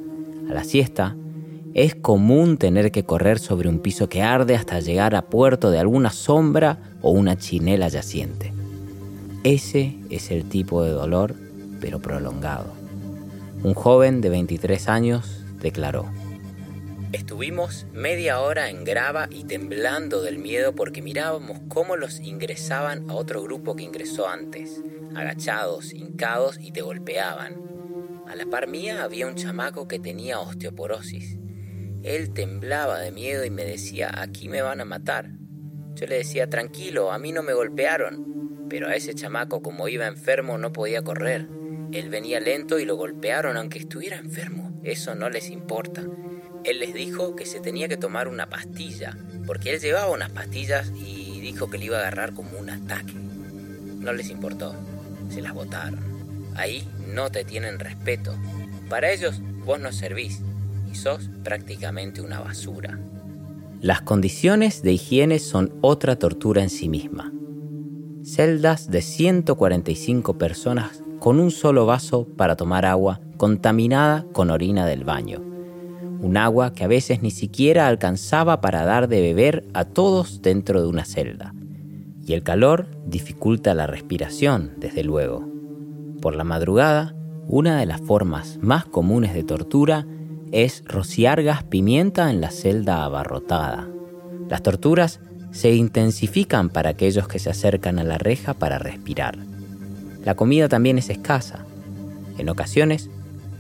A 0.49 0.55
la 0.55 0.65
siesta, 0.65 1.15
es 1.75 1.95
común 1.95 2.57
tener 2.57 2.91
que 2.91 3.05
correr 3.05 3.39
sobre 3.39 3.69
un 3.69 3.81
piso 3.81 4.09
que 4.09 4.23
arde 4.23 4.57
hasta 4.57 4.81
llegar 4.81 5.15
a 5.15 5.27
puerto 5.27 5.71
de 5.71 5.79
alguna 5.79 6.11
sombra 6.11 6.79
o 7.03 7.11
una 7.11 7.37
chinela 7.37 7.89
yaciente. 7.89 8.55
Ese 9.45 9.99
es 10.09 10.31
el 10.31 10.49
tipo 10.49 10.83
de 10.83 10.91
dolor, 10.91 11.35
pero 11.79 12.01
prolongado. 12.01 12.73
Un 13.63 13.75
joven 13.75 14.23
de 14.23 14.31
23 14.31 14.89
años 14.89 15.45
declaró, 15.61 16.07
Estuvimos 17.13 17.87
media 17.95 18.39
hora 18.41 18.69
en 18.69 18.85
grava 18.85 19.29
y 19.31 19.45
temblando 19.45 20.21
del 20.21 20.39
miedo 20.39 20.75
porque 20.75 21.01
mirábamos 21.01 21.59
cómo 21.69 21.97
los 21.97 22.21
ingresaban 22.21 23.09
a 23.09 23.15
otro 23.15 23.43
grupo 23.43 23.75
que 23.77 23.85
ingresó 23.85 24.29
antes, 24.29 24.83
agachados, 25.15 25.95
hincados 25.95 26.59
y 26.61 26.71
te 26.71 26.83
golpeaban. 26.83 27.57
A 28.27 28.37
la 28.37 28.45
par 28.45 28.69
mía 28.69 29.05
había 29.05 29.27
un 29.27 29.37
chamaco 29.37 29.89
que 29.89 29.99
tenía 29.99 30.39
osteoporosis. 30.39 31.39
Él 32.03 32.35
temblaba 32.35 32.99
de 32.99 33.11
miedo 33.11 33.43
y 33.47 33.51
me 33.51 33.65
decía, 33.65 34.11
aquí 34.15 34.51
me 34.51 34.61
van 34.61 34.83
a 34.83 34.85
matar. 34.85 35.31
Yo 35.95 36.07
le 36.07 36.19
decía, 36.19 36.51
tranquilo, 36.51 37.11
a 37.11 37.19
mí 37.19 37.33
no 37.33 37.43
me 37.43 37.55
golpearon. 37.55 38.67
Pero 38.69 38.87
a 38.87 38.95
ese 38.95 39.15
chamaco 39.15 39.63
como 39.63 39.89
iba 39.89 40.07
enfermo 40.07 40.59
no 40.59 40.75
podía 40.75 41.01
correr. 41.01 41.49
Él 41.91 42.11
venía 42.11 42.39
lento 42.39 42.79
y 42.79 42.85
lo 42.85 42.97
golpearon 42.97 43.57
aunque 43.57 43.79
estuviera 43.79 44.19
enfermo. 44.19 44.79
Eso 44.85 45.15
no 45.15 45.31
les 45.31 45.49
importa. 45.49 46.05
Él 46.65 46.81
les 46.81 46.95
dijo 46.95 47.37
que 47.37 47.47
se 47.47 47.61
tenía 47.61 47.89
que 47.89 47.97
tomar 47.97 48.29
una 48.29 48.49
pastilla, 48.49 49.17
porque 49.47 49.73
él 49.73 49.81
llevaba 49.81 50.13
unas 50.13 50.31
pastillas 50.31 50.93
y 50.97 51.41
dijo 51.41 51.71
que 51.71 51.79
le 51.79 51.87
iba 51.87 51.97
a 51.97 52.01
agarrar 52.01 52.35
como 52.35 52.59
un 52.59 52.71
ataque. 52.71 53.15
No 53.15 54.13
les 54.13 54.31
importó. 54.31 54.75
Se 55.31 55.43
las 55.43 55.55
botaron. 55.55 56.01
Ahí 56.57 56.89
no 57.07 57.31
te 57.31 57.45
tienen 57.45 57.79
respeto. 57.79 58.35
Para 58.89 59.13
ellos 59.13 59.41
vos 59.65 59.81
no 59.81 59.93
servís 59.93 60.41
y 60.91 60.95
sos 60.95 61.31
prácticamente 61.45 62.21
una 62.21 62.41
basura. 62.41 62.99
Las 63.81 64.03
condiciones 64.03 64.83
de 64.83 64.93
higiene 64.93 65.39
son 65.39 65.73
otra 65.83 66.17
tortura 66.17 66.63
en 66.63 66.71
sí 66.71 66.89
misma. 66.89 67.33
Celdas 68.25 68.91
de 68.91 69.03
145 69.03 70.37
personas 70.37 71.03
con 71.21 71.39
un 71.39 71.51
solo 71.51 71.87
vaso 71.87 72.27
para 72.37 72.57
tomar 72.57 72.85
agua 72.87 73.21
contaminada 73.37 74.27
con 74.33 74.51
orina 74.51 74.87
del 74.87 75.05
baño. 75.05 75.43
Un 76.21 76.37
agua 76.37 76.73
que 76.73 76.85
a 76.85 76.89
veces 76.89 77.23
ni 77.23 77.31
siquiera 77.31 77.87
alcanzaba 77.87 78.61
para 78.61 78.85
dar 78.85 79.09
de 79.09 79.21
beber 79.21 79.65
a 79.75 79.85
todos 79.85 80.43
dentro 80.43 80.83
de 80.83 80.89
una 80.89 81.05
celda. 81.05 81.55
Y 82.27 82.33
el 82.33 82.43
calor 82.43 82.89
dificulta 83.07 83.75
la 83.75 83.87
respiración, 83.87 84.73
desde 84.79 85.05
luego. 85.05 85.49
Por 86.21 86.35
la 86.35 86.45
madrugada, 86.45 87.15
una 87.47 87.79
de 87.79 87.87
las 87.87 88.01
formas 88.01 88.59
más 88.61 88.85
comunes 88.85 89.33
de 89.33 89.45
tortura 89.45 90.07
es 90.53 90.83
rociar 90.87 91.43
gas 91.43 91.63
pimienta 91.63 92.31
en 92.31 92.41
la 92.41 92.51
celda 92.51 93.05
abarrotada. 93.05 93.89
Las 94.49 94.63
torturas 94.63 95.21
se 95.51 95.75
intensifican 95.75 96.69
para 96.69 96.91
aquellos 96.91 97.29
que 97.29 97.39
se 97.39 97.51
acercan 97.51 97.99
a 97.99 98.05
la 98.05 98.19
reja 98.19 98.55
para 98.55 98.79
respirar. 98.79 99.39
La 100.25 100.35
comida 100.35 100.69
también 100.69 100.99
es 100.99 101.11
escasa. 101.11 101.65
En 102.37 102.49
ocasiones, 102.49 103.11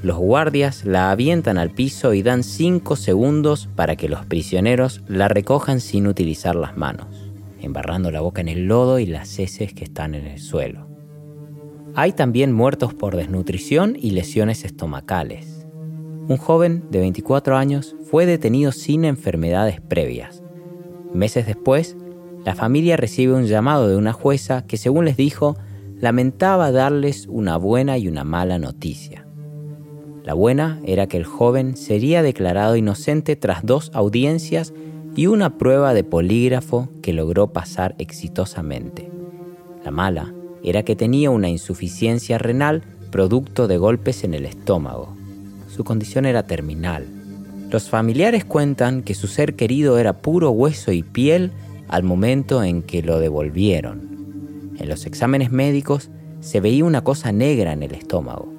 los 0.02 0.16
guardias 0.16 0.84
la 0.84 1.10
avientan 1.10 1.58
al 1.58 1.70
piso 1.70 2.14
y 2.14 2.22
dan 2.22 2.44
5 2.44 2.94
segundos 2.94 3.68
para 3.74 3.96
que 3.96 4.08
los 4.08 4.24
prisioneros 4.24 5.02
la 5.08 5.26
recojan 5.26 5.80
sin 5.80 6.06
utilizar 6.06 6.54
las 6.54 6.76
manos, 6.76 7.32
embarrando 7.60 8.12
la 8.12 8.20
boca 8.20 8.40
en 8.40 8.48
el 8.48 8.66
lodo 8.66 9.00
y 9.00 9.06
las 9.06 9.38
heces 9.40 9.74
que 9.74 9.84
están 9.84 10.14
en 10.14 10.26
el 10.26 10.38
suelo. 10.38 10.86
Hay 11.96 12.12
también 12.12 12.52
muertos 12.52 12.94
por 12.94 13.16
desnutrición 13.16 13.96
y 13.98 14.12
lesiones 14.12 14.64
estomacales. 14.64 15.66
Un 16.28 16.36
joven 16.36 16.84
de 16.90 17.00
24 17.00 17.56
años 17.56 17.96
fue 18.08 18.24
detenido 18.24 18.70
sin 18.70 19.04
enfermedades 19.04 19.80
previas. 19.80 20.44
Meses 21.12 21.46
después, 21.46 21.96
la 22.44 22.54
familia 22.54 22.96
recibe 22.96 23.32
un 23.32 23.46
llamado 23.46 23.88
de 23.88 23.96
una 23.96 24.12
jueza 24.12 24.64
que, 24.64 24.76
según 24.76 25.06
les 25.06 25.16
dijo, 25.16 25.56
lamentaba 26.00 26.70
darles 26.70 27.26
una 27.26 27.56
buena 27.56 27.98
y 27.98 28.06
una 28.06 28.22
mala 28.22 28.58
noticia. 28.58 29.27
La 30.28 30.34
buena 30.34 30.78
era 30.84 31.06
que 31.06 31.16
el 31.16 31.24
joven 31.24 31.74
sería 31.74 32.22
declarado 32.22 32.76
inocente 32.76 33.34
tras 33.34 33.64
dos 33.64 33.90
audiencias 33.94 34.74
y 35.16 35.26
una 35.26 35.56
prueba 35.56 35.94
de 35.94 36.04
polígrafo 36.04 36.90
que 37.00 37.14
logró 37.14 37.54
pasar 37.54 37.94
exitosamente. 37.96 39.10
La 39.86 39.90
mala 39.90 40.34
era 40.62 40.82
que 40.82 40.96
tenía 40.96 41.30
una 41.30 41.48
insuficiencia 41.48 42.36
renal 42.36 42.82
producto 43.10 43.68
de 43.68 43.78
golpes 43.78 44.22
en 44.22 44.34
el 44.34 44.44
estómago. 44.44 45.16
Su 45.66 45.82
condición 45.82 46.26
era 46.26 46.42
terminal. 46.42 47.06
Los 47.70 47.88
familiares 47.88 48.44
cuentan 48.44 49.04
que 49.04 49.14
su 49.14 49.28
ser 49.28 49.56
querido 49.56 49.98
era 49.98 50.20
puro 50.20 50.50
hueso 50.50 50.92
y 50.92 51.02
piel 51.02 51.52
al 51.88 52.02
momento 52.02 52.62
en 52.62 52.82
que 52.82 53.00
lo 53.00 53.18
devolvieron. 53.18 54.74
En 54.78 54.90
los 54.90 55.06
exámenes 55.06 55.50
médicos 55.50 56.10
se 56.40 56.60
veía 56.60 56.84
una 56.84 57.02
cosa 57.02 57.32
negra 57.32 57.72
en 57.72 57.82
el 57.82 57.94
estómago. 57.94 58.57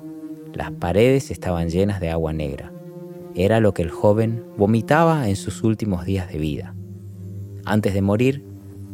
Las 0.54 0.72
paredes 0.72 1.32
estaban 1.32 1.70
llenas 1.70 2.00
de 2.00 2.10
agua 2.10 2.34
negra. 2.34 2.72
Era 3.36 3.60
lo 3.60 3.74
que 3.74 3.82
el 3.82 3.90
joven 3.90 4.44
vomitaba 4.58 5.30
en 5.30 5.36
sus 5.36 5.64
últimos 5.64 6.06
días 6.06 6.32
de 6.32 6.40
vida. 6.40 6.76
Antes 7.66 7.94
de 7.94 8.02
morir, 8.02 8.44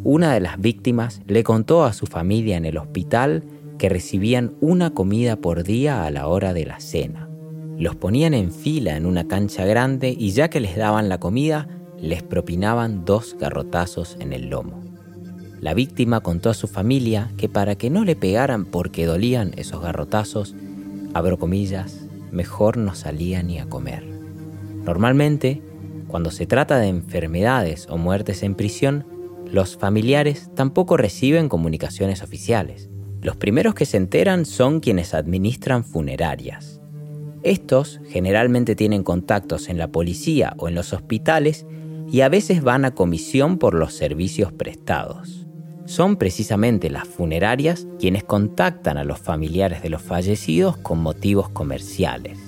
una 0.04 0.34
de 0.34 0.40
las 0.40 0.60
víctimas 0.60 1.22
le 1.28 1.44
contó 1.44 1.84
a 1.84 1.94
su 1.94 2.06
familia 2.06 2.58
en 2.58 2.66
el 2.66 2.78
hospital 2.78 3.44
que 3.78 3.90
recibían 3.90 4.54
una 4.62 4.94
comida 4.94 5.38
por 5.38 5.64
día 5.64 6.06
a 6.06 6.12
la 6.12 6.28
hora 6.28 6.54
de 6.54 6.66
la 6.66 6.80
cena. 6.80 7.30
Los 7.78 7.96
ponían 7.96 8.34
en 8.34 8.52
fila 8.52 8.96
en 8.96 9.06
una 9.06 9.28
cancha 9.28 9.66
grande 9.66 10.16
y 10.18 10.32
ya 10.32 10.50
que 10.50 10.60
les 10.60 10.78
daban 10.78 11.10
la 11.10 11.20
comida, 11.20 11.68
les 12.00 12.24
propinaban 12.24 13.04
dos 13.04 13.36
garrotazos 13.40 14.18
en 14.20 14.32
el 14.32 14.50
lomo. 14.50 14.82
La 15.60 15.74
víctima 15.74 16.22
contó 16.22 16.50
a 16.50 16.54
su 16.54 16.68
familia 16.68 17.32
que 17.38 17.50
para 17.50 17.76
que 17.76 17.90
no 17.90 18.06
le 18.06 18.16
pegaran 18.16 18.66
porque 18.66 19.06
dolían 19.06 19.54
esos 19.58 19.82
garrotazos, 19.82 20.54
abro 21.16 21.40
comillas, 21.40 22.06
mejor 22.34 22.76
no 22.76 22.94
salía 22.94 23.42
ni 23.42 23.58
a 23.58 23.68
comer. 23.68 24.04
Normalmente, 24.84 25.62
cuando 26.10 26.30
se 26.30 26.46
trata 26.46 26.78
de 26.78 26.90
enfermedades 26.90 27.88
o 27.90 27.98
muertes 27.98 28.44
en 28.44 28.54
prisión, 28.54 29.06
los 29.50 29.78
familiares 29.78 30.52
tampoco 30.56 30.98
reciben 30.98 31.48
comunicaciones 31.48 32.22
oficiales. 32.22 32.90
Los 33.22 33.38
primeros 33.38 33.76
que 33.76 33.86
se 33.86 33.96
enteran 33.96 34.46
son 34.46 34.82
quienes 34.82 35.14
administran 35.14 35.86
funerarias. 35.86 36.82
Estos 37.44 38.02
generalmente 38.10 38.76
tienen 38.76 39.04
contactos 39.04 39.70
en 39.70 39.78
la 39.78 39.88
policía 39.88 40.54
o 40.58 40.68
en 40.68 40.76
los 40.76 40.92
hospitales 40.92 41.66
y 42.12 42.22
a 42.22 42.30
veces 42.30 42.62
van 42.62 42.84
a 42.84 42.92
comisión 42.92 43.58
por 43.58 43.74
los 43.74 43.94
servicios 43.94 44.52
prestados. 44.52 45.45
Son 45.86 46.18
precisamente 46.18 46.90
las 46.90 47.08
funerarias 47.08 47.86
quienes 48.00 48.24
contactan 48.24 48.98
a 48.98 49.04
los 49.04 49.20
familiares 49.20 49.84
de 49.84 49.90
los 49.90 50.02
fallecidos 50.02 50.78
con 50.78 51.00
motivos 51.00 51.50
comerciales. 51.50 52.40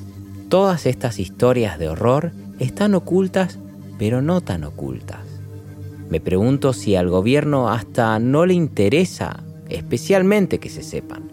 Todas 0.50 0.86
estas 0.86 1.20
historias 1.20 1.78
de 1.78 1.90
horror 1.90 2.32
están 2.60 2.96
ocultas, 2.96 3.60
pero 4.00 4.22
no 4.22 4.42
tan 4.42 4.64
ocultas. 4.64 5.20
Me 6.10 6.20
pregunto 6.20 6.74
si 6.74 6.96
al 6.96 7.10
gobierno 7.10 7.70
hasta 7.70 8.18
no 8.18 8.46
le 8.46 8.54
interesa 8.54 9.44
especialmente 9.70 10.60
que 10.60 10.70
se 10.70 10.82
sepan. 10.82 11.32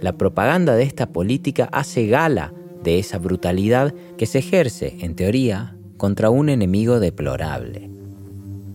La 0.00 0.18
propaganda 0.18 0.74
de 0.74 0.82
esta 0.82 1.10
política 1.10 1.68
hace 1.72 2.08
gala 2.08 2.52
de 2.82 2.98
esa 2.98 3.18
brutalidad 3.18 3.94
que 4.18 4.26
se 4.26 4.40
ejerce, 4.40 4.96
en 5.00 5.14
teoría, 5.14 5.76
contra 5.96 6.30
un 6.30 6.48
enemigo 6.48 6.98
deplorable. 6.98 7.88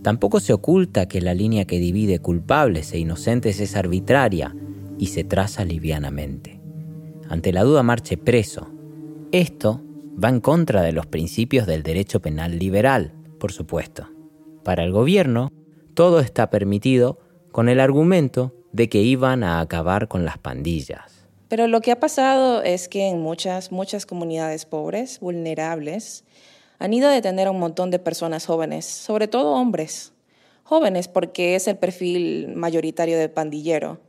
Tampoco 0.07 0.39
se 0.39 0.53
oculta 0.53 1.09
que 1.09 1.19
la 1.19 1.33
línea 1.33 1.65
que 1.65 1.79
divide 1.79 2.19
culpables 2.19 2.93
e 2.93 2.97
inocentes 2.97 3.59
es 3.59 3.75
arbitraria 3.75 4.55
y 4.97 5.07
se 5.07 5.25
traza 5.25 5.65
livianamente. 5.65 6.61
Ante 7.27 7.51
la 7.51 7.65
duda 7.65 7.83
marche 7.83 8.15
preso. 8.15 8.69
Esto 9.33 9.81
va 10.23 10.29
en 10.29 10.39
contra 10.39 10.81
de 10.81 10.93
los 10.93 11.07
principios 11.07 11.67
del 11.67 11.83
derecho 11.83 12.21
penal 12.21 12.57
liberal, 12.57 13.15
por 13.37 13.51
supuesto. 13.51 14.07
Para 14.63 14.85
el 14.85 14.93
gobierno, 14.93 15.51
todo 15.93 16.21
está 16.21 16.49
permitido 16.49 17.19
con 17.51 17.67
el 17.67 17.81
argumento 17.81 18.55
de 18.71 18.87
que 18.87 19.01
iban 19.01 19.43
a 19.43 19.59
acabar 19.59 20.07
con 20.07 20.23
las 20.23 20.37
pandillas. 20.37 21.27
Pero 21.49 21.67
lo 21.67 21.81
que 21.81 21.91
ha 21.91 21.99
pasado 21.99 22.61
es 22.61 22.87
que 22.87 23.09
en 23.09 23.19
muchas, 23.19 23.73
muchas 23.73 24.05
comunidades 24.05 24.65
pobres, 24.65 25.19
vulnerables, 25.19 26.23
han 26.79 26.93
ido 26.93 27.09
a 27.09 27.11
detener 27.11 27.47
a 27.47 27.51
un 27.51 27.59
montón 27.59 27.91
de 27.91 27.99
personas 27.99 28.45
jóvenes, 28.45 28.85
sobre 28.85 29.27
todo 29.27 29.53
hombres. 29.53 30.13
Jóvenes 30.63 31.07
porque 31.07 31.55
es 31.55 31.67
el 31.67 31.77
perfil 31.77 32.49
mayoritario 32.55 33.17
de 33.17 33.29
pandillero 33.29 33.99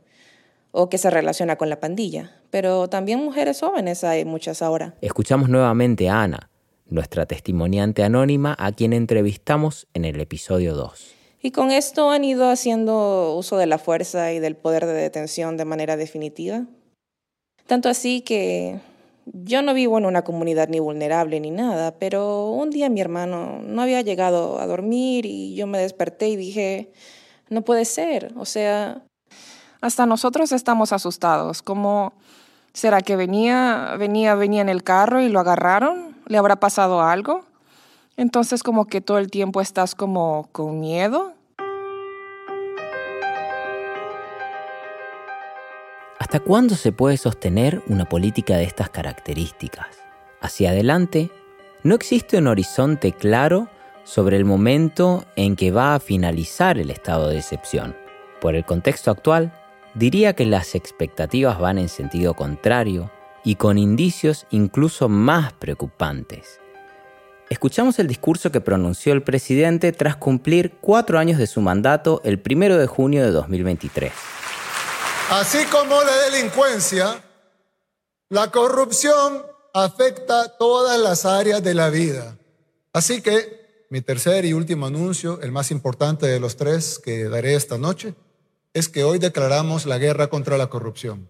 o 0.71 0.89
que 0.89 0.97
se 0.97 1.09
relaciona 1.09 1.55
con 1.55 1.69
la 1.69 1.79
pandilla. 1.79 2.31
Pero 2.51 2.89
también 2.89 3.19
mujeres 3.19 3.59
jóvenes 3.59 4.03
hay 4.03 4.25
muchas 4.25 4.61
ahora. 4.61 4.95
Escuchamos 5.01 5.49
nuevamente 5.49 6.09
a 6.09 6.23
Ana, 6.23 6.49
nuestra 6.87 7.25
testimoniante 7.25 8.03
anónima 8.03 8.55
a 8.59 8.71
quien 8.71 8.93
entrevistamos 8.93 9.87
en 9.93 10.05
el 10.05 10.19
episodio 10.19 10.75
2. 10.75 11.15
Y 11.41 11.51
con 11.51 11.71
esto 11.71 12.11
han 12.11 12.25
ido 12.25 12.49
haciendo 12.49 13.35
uso 13.35 13.57
de 13.57 13.65
la 13.65 13.77
fuerza 13.77 14.33
y 14.33 14.39
del 14.39 14.55
poder 14.55 14.85
de 14.85 14.93
detención 14.93 15.55
de 15.55 15.65
manera 15.65 15.95
definitiva. 15.95 16.65
Tanto 17.65 17.87
así 17.87 18.21
que 18.21 18.79
yo 19.33 19.61
no 19.61 19.73
vivo 19.73 19.97
en 19.97 20.05
una 20.05 20.23
comunidad 20.23 20.69
ni 20.69 20.79
vulnerable 20.79 21.39
ni 21.39 21.51
nada, 21.51 21.95
pero 21.99 22.49
un 22.49 22.69
día 22.69 22.89
mi 22.89 23.01
hermano 23.01 23.61
no 23.61 23.81
había 23.81 24.01
llegado 24.01 24.59
a 24.59 24.67
dormir 24.67 25.25
y 25.25 25.55
yo 25.55 25.67
me 25.67 25.79
desperté 25.79 26.29
y 26.29 26.35
dije, 26.35 26.91
no 27.49 27.61
puede 27.61 27.85
ser, 27.85 28.33
o 28.37 28.45
sea, 28.45 29.03
hasta 29.81 30.05
nosotros 30.05 30.51
estamos 30.51 30.93
asustados, 30.93 31.61
¿cómo 31.61 32.13
será 32.73 33.01
que 33.01 33.15
venía, 33.15 33.95
venía, 33.97 34.35
venía 34.35 34.61
en 34.61 34.69
el 34.69 34.83
carro 34.83 35.21
y 35.21 35.29
lo 35.29 35.39
agarraron? 35.39 36.15
¿Le 36.27 36.37
habrá 36.37 36.59
pasado 36.59 37.01
algo? 37.01 37.45
Entonces 38.17 38.63
como 38.63 38.85
que 38.85 39.01
todo 39.01 39.17
el 39.17 39.31
tiempo 39.31 39.61
estás 39.61 39.95
como 39.95 40.49
con 40.51 40.79
miedo. 40.79 41.33
¿Hasta 46.29 46.41
cuándo 46.41 46.75
se 46.75 46.91
puede 46.91 47.17
sostener 47.17 47.81
una 47.87 48.05
política 48.05 48.55
de 48.55 48.63
estas 48.63 48.91
características? 48.91 49.87
Hacia 50.41 50.69
adelante, 50.69 51.31
no 51.81 51.95
existe 51.95 52.37
un 52.37 52.45
horizonte 52.45 53.13
claro 53.13 53.67
sobre 54.03 54.37
el 54.37 54.45
momento 54.45 55.25
en 55.35 55.55
que 55.55 55.71
va 55.71 55.95
a 55.95 55.99
finalizar 55.99 56.77
el 56.77 56.91
estado 56.91 57.29
de 57.29 57.39
excepción. 57.39 57.95
Por 58.41 58.53
el 58.53 58.63
contexto 58.63 59.09
actual, 59.09 59.51
diría 59.95 60.33
que 60.33 60.45
las 60.45 60.75
expectativas 60.75 61.57
van 61.57 61.79
en 61.79 61.89
sentido 61.89 62.35
contrario 62.35 63.09
y 63.43 63.55
con 63.55 63.79
indicios 63.79 64.45
incluso 64.51 65.09
más 65.09 65.53
preocupantes. 65.53 66.61
Escuchamos 67.49 67.97
el 67.97 68.07
discurso 68.07 68.51
que 68.51 68.61
pronunció 68.61 69.13
el 69.13 69.23
presidente 69.23 69.93
tras 69.93 70.15
cumplir 70.15 70.73
cuatro 70.79 71.17
años 71.17 71.39
de 71.39 71.47
su 71.47 71.59
mandato 71.61 72.21
el 72.23 72.37
primero 72.37 72.77
de 72.77 72.85
junio 72.85 73.23
de 73.23 73.31
2023. 73.31 74.11
Así 75.31 75.63
como 75.65 76.01
la 76.03 76.15
delincuencia, 76.31 77.23
la 78.29 78.49
corrupción 78.49 79.43
afecta 79.75 80.57
todas 80.57 80.99
las 80.99 81.23
áreas 81.23 81.61
de 81.61 81.75
la 81.75 81.91
vida. 81.91 82.39
Así 82.93 83.21
que 83.21 83.85
mi 83.91 84.01
tercer 84.01 84.45
y 84.45 84.53
último 84.53 84.87
anuncio, 84.87 85.39
el 85.41 85.51
más 85.51 85.69
importante 85.69 86.25
de 86.25 86.39
los 86.39 86.57
tres 86.57 86.97
que 86.97 87.25
daré 87.25 87.53
esta 87.53 87.77
noche, 87.77 88.15
es 88.73 88.89
que 88.89 89.03
hoy 89.03 89.19
declaramos 89.19 89.85
la 89.85 89.99
guerra 89.99 90.31
contra 90.31 90.57
la 90.57 90.67
corrupción. 90.67 91.29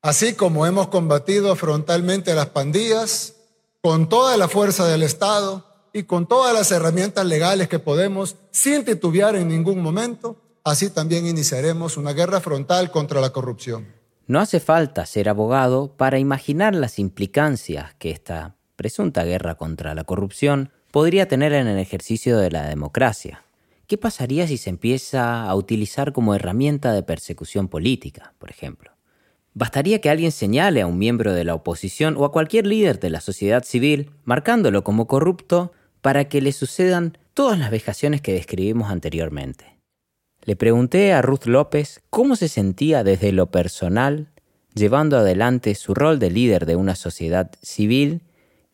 Así 0.00 0.34
como 0.34 0.64
hemos 0.64 0.86
combatido 0.86 1.56
frontalmente 1.56 2.30
a 2.30 2.36
las 2.36 2.50
pandillas, 2.50 3.34
con 3.82 4.08
toda 4.08 4.36
la 4.36 4.46
fuerza 4.46 4.86
del 4.86 5.02
Estado 5.02 5.66
y 5.92 6.04
con 6.04 6.28
todas 6.28 6.54
las 6.54 6.70
herramientas 6.70 7.26
legales 7.26 7.68
que 7.68 7.80
podemos, 7.80 8.36
sin 8.52 8.84
titubear 8.84 9.34
en 9.34 9.48
ningún 9.48 9.82
momento, 9.82 10.36
así 10.68 10.90
también 10.90 11.26
iniciaremos 11.26 11.96
una 11.96 12.12
guerra 12.12 12.40
frontal 12.40 12.90
contra 12.90 13.20
la 13.20 13.30
corrupción. 13.30 13.86
No 14.26 14.40
hace 14.40 14.60
falta 14.60 15.06
ser 15.06 15.28
abogado 15.28 15.96
para 15.96 16.18
imaginar 16.18 16.74
las 16.74 16.98
implicancias 16.98 17.94
que 17.94 18.10
esta 18.10 18.56
presunta 18.76 19.24
guerra 19.24 19.54
contra 19.56 19.94
la 19.94 20.04
corrupción 20.04 20.70
podría 20.90 21.28
tener 21.28 21.52
en 21.52 21.66
el 21.66 21.78
ejercicio 21.78 22.38
de 22.38 22.50
la 22.50 22.68
democracia. 22.68 23.42
¿Qué 23.86 23.96
pasaría 23.96 24.46
si 24.46 24.58
se 24.58 24.68
empieza 24.68 25.44
a 25.44 25.54
utilizar 25.54 26.12
como 26.12 26.34
herramienta 26.34 26.92
de 26.92 27.02
persecución 27.02 27.68
política, 27.68 28.34
por 28.38 28.50
ejemplo? 28.50 28.92
Bastaría 29.54 30.00
que 30.00 30.10
alguien 30.10 30.30
señale 30.30 30.82
a 30.82 30.86
un 30.86 30.98
miembro 30.98 31.32
de 31.32 31.44
la 31.44 31.54
oposición 31.54 32.16
o 32.16 32.24
a 32.24 32.30
cualquier 32.30 32.66
líder 32.66 33.00
de 33.00 33.10
la 33.10 33.20
sociedad 33.20 33.64
civil, 33.64 34.10
marcándolo 34.24 34.84
como 34.84 35.06
corrupto, 35.06 35.72
para 36.00 36.28
que 36.28 36.40
le 36.42 36.52
sucedan 36.52 37.16
todas 37.34 37.58
las 37.58 37.70
vejaciones 37.70 38.20
que 38.20 38.34
describimos 38.34 38.90
anteriormente. 38.90 39.67
Le 40.48 40.56
pregunté 40.56 41.12
a 41.12 41.20
Ruth 41.20 41.44
López 41.44 42.00
cómo 42.08 42.34
se 42.34 42.48
sentía 42.48 43.04
desde 43.04 43.32
lo 43.32 43.50
personal 43.50 44.30
llevando 44.72 45.18
adelante 45.18 45.74
su 45.74 45.92
rol 45.92 46.18
de 46.18 46.30
líder 46.30 46.64
de 46.64 46.74
una 46.74 46.96
sociedad 46.96 47.50
civil 47.60 48.22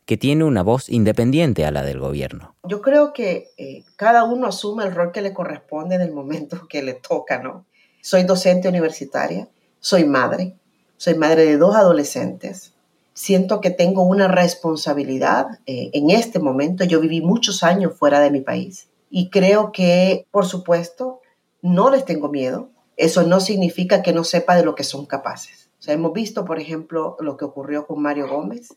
que 0.06 0.16
tiene 0.16 0.44
una 0.44 0.62
voz 0.62 0.88
independiente 0.88 1.64
a 1.66 1.72
la 1.72 1.82
del 1.82 1.98
gobierno. 1.98 2.54
Yo 2.62 2.80
creo 2.80 3.12
que 3.12 3.48
eh, 3.58 3.82
cada 3.96 4.22
uno 4.22 4.46
asume 4.46 4.84
el 4.84 4.94
rol 4.94 5.10
que 5.10 5.20
le 5.20 5.34
corresponde 5.34 5.96
en 5.96 6.02
el 6.02 6.12
momento 6.12 6.68
que 6.68 6.80
le 6.80 6.94
toca, 6.94 7.42
¿no? 7.42 7.66
Soy 8.00 8.22
docente 8.22 8.68
universitaria, 8.68 9.48
soy 9.80 10.04
madre, 10.04 10.54
soy 10.96 11.14
madre 11.16 11.44
de 11.44 11.56
dos 11.56 11.74
adolescentes. 11.74 12.72
Siento 13.14 13.60
que 13.60 13.70
tengo 13.70 14.04
una 14.04 14.28
responsabilidad 14.28 15.58
eh, 15.66 15.90
en 15.92 16.10
este 16.10 16.38
momento. 16.38 16.84
Yo 16.84 17.00
viví 17.00 17.20
muchos 17.20 17.64
años 17.64 17.98
fuera 17.98 18.20
de 18.20 18.30
mi 18.30 18.42
país 18.42 18.86
y 19.10 19.28
creo 19.28 19.72
que, 19.72 20.28
por 20.30 20.46
supuesto, 20.46 21.20
no 21.64 21.88
les 21.88 22.04
tengo 22.04 22.28
miedo. 22.28 22.68
Eso 22.96 23.22
no 23.22 23.40
significa 23.40 24.02
que 24.02 24.12
no 24.12 24.22
sepa 24.22 24.54
de 24.54 24.64
lo 24.64 24.74
que 24.74 24.84
son 24.84 25.06
capaces. 25.06 25.70
O 25.78 25.82
sea, 25.82 25.94
hemos 25.94 26.12
visto, 26.12 26.44
por 26.44 26.60
ejemplo, 26.60 27.16
lo 27.20 27.38
que 27.38 27.46
ocurrió 27.46 27.86
con 27.86 28.02
Mario 28.02 28.28
Gómez, 28.28 28.74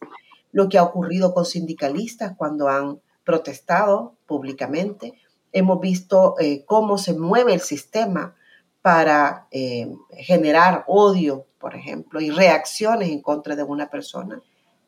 lo 0.53 0.69
que 0.69 0.77
ha 0.77 0.83
ocurrido 0.83 1.33
con 1.33 1.45
sindicalistas 1.45 2.35
cuando 2.37 2.69
han 2.69 3.01
protestado 3.25 4.15
públicamente. 4.25 5.19
Hemos 5.51 5.81
visto 5.81 6.35
eh, 6.39 6.63
cómo 6.65 6.97
se 6.97 7.13
mueve 7.13 7.53
el 7.53 7.59
sistema 7.59 8.35
para 8.81 9.47
eh, 9.51 9.93
generar 10.11 10.85
odio, 10.87 11.45
por 11.59 11.75
ejemplo, 11.75 12.21
y 12.21 12.29
reacciones 12.29 13.09
en 13.09 13.21
contra 13.21 13.57
de 13.57 13.63
una 13.63 13.89
persona. 13.89 14.41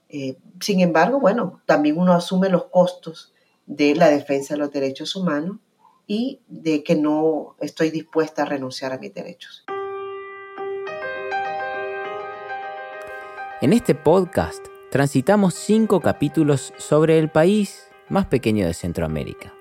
Eh, 0.07 0.37
sin 0.61 0.79
embargo, 0.79 1.19
bueno, 1.19 1.61
también 1.65 1.97
uno 1.97 2.13
asume 2.13 2.47
los 2.47 2.65
costos 2.67 3.33
de 3.65 3.93
la 3.93 4.07
defensa 4.07 4.53
de 4.53 4.59
los 4.59 4.71
derechos 4.71 5.17
humanos 5.17 5.57
y 6.09 6.41
de 6.47 6.83
que 6.83 6.95
no 6.95 7.55
estoy 7.59 7.91
dispuesta 7.91 8.41
a 8.41 8.45
renunciar 8.45 8.91
a 8.91 8.97
mis 8.97 9.13
derechos. 9.13 9.63
En 13.61 13.73
este 13.73 13.93
podcast 13.93 14.65
transitamos 14.89 15.53
cinco 15.53 16.01
capítulos 16.01 16.73
sobre 16.77 17.19
el 17.19 17.29
país 17.29 17.91
más 18.09 18.25
pequeño 18.25 18.65
de 18.65 18.73
Centroamérica. 18.73 19.53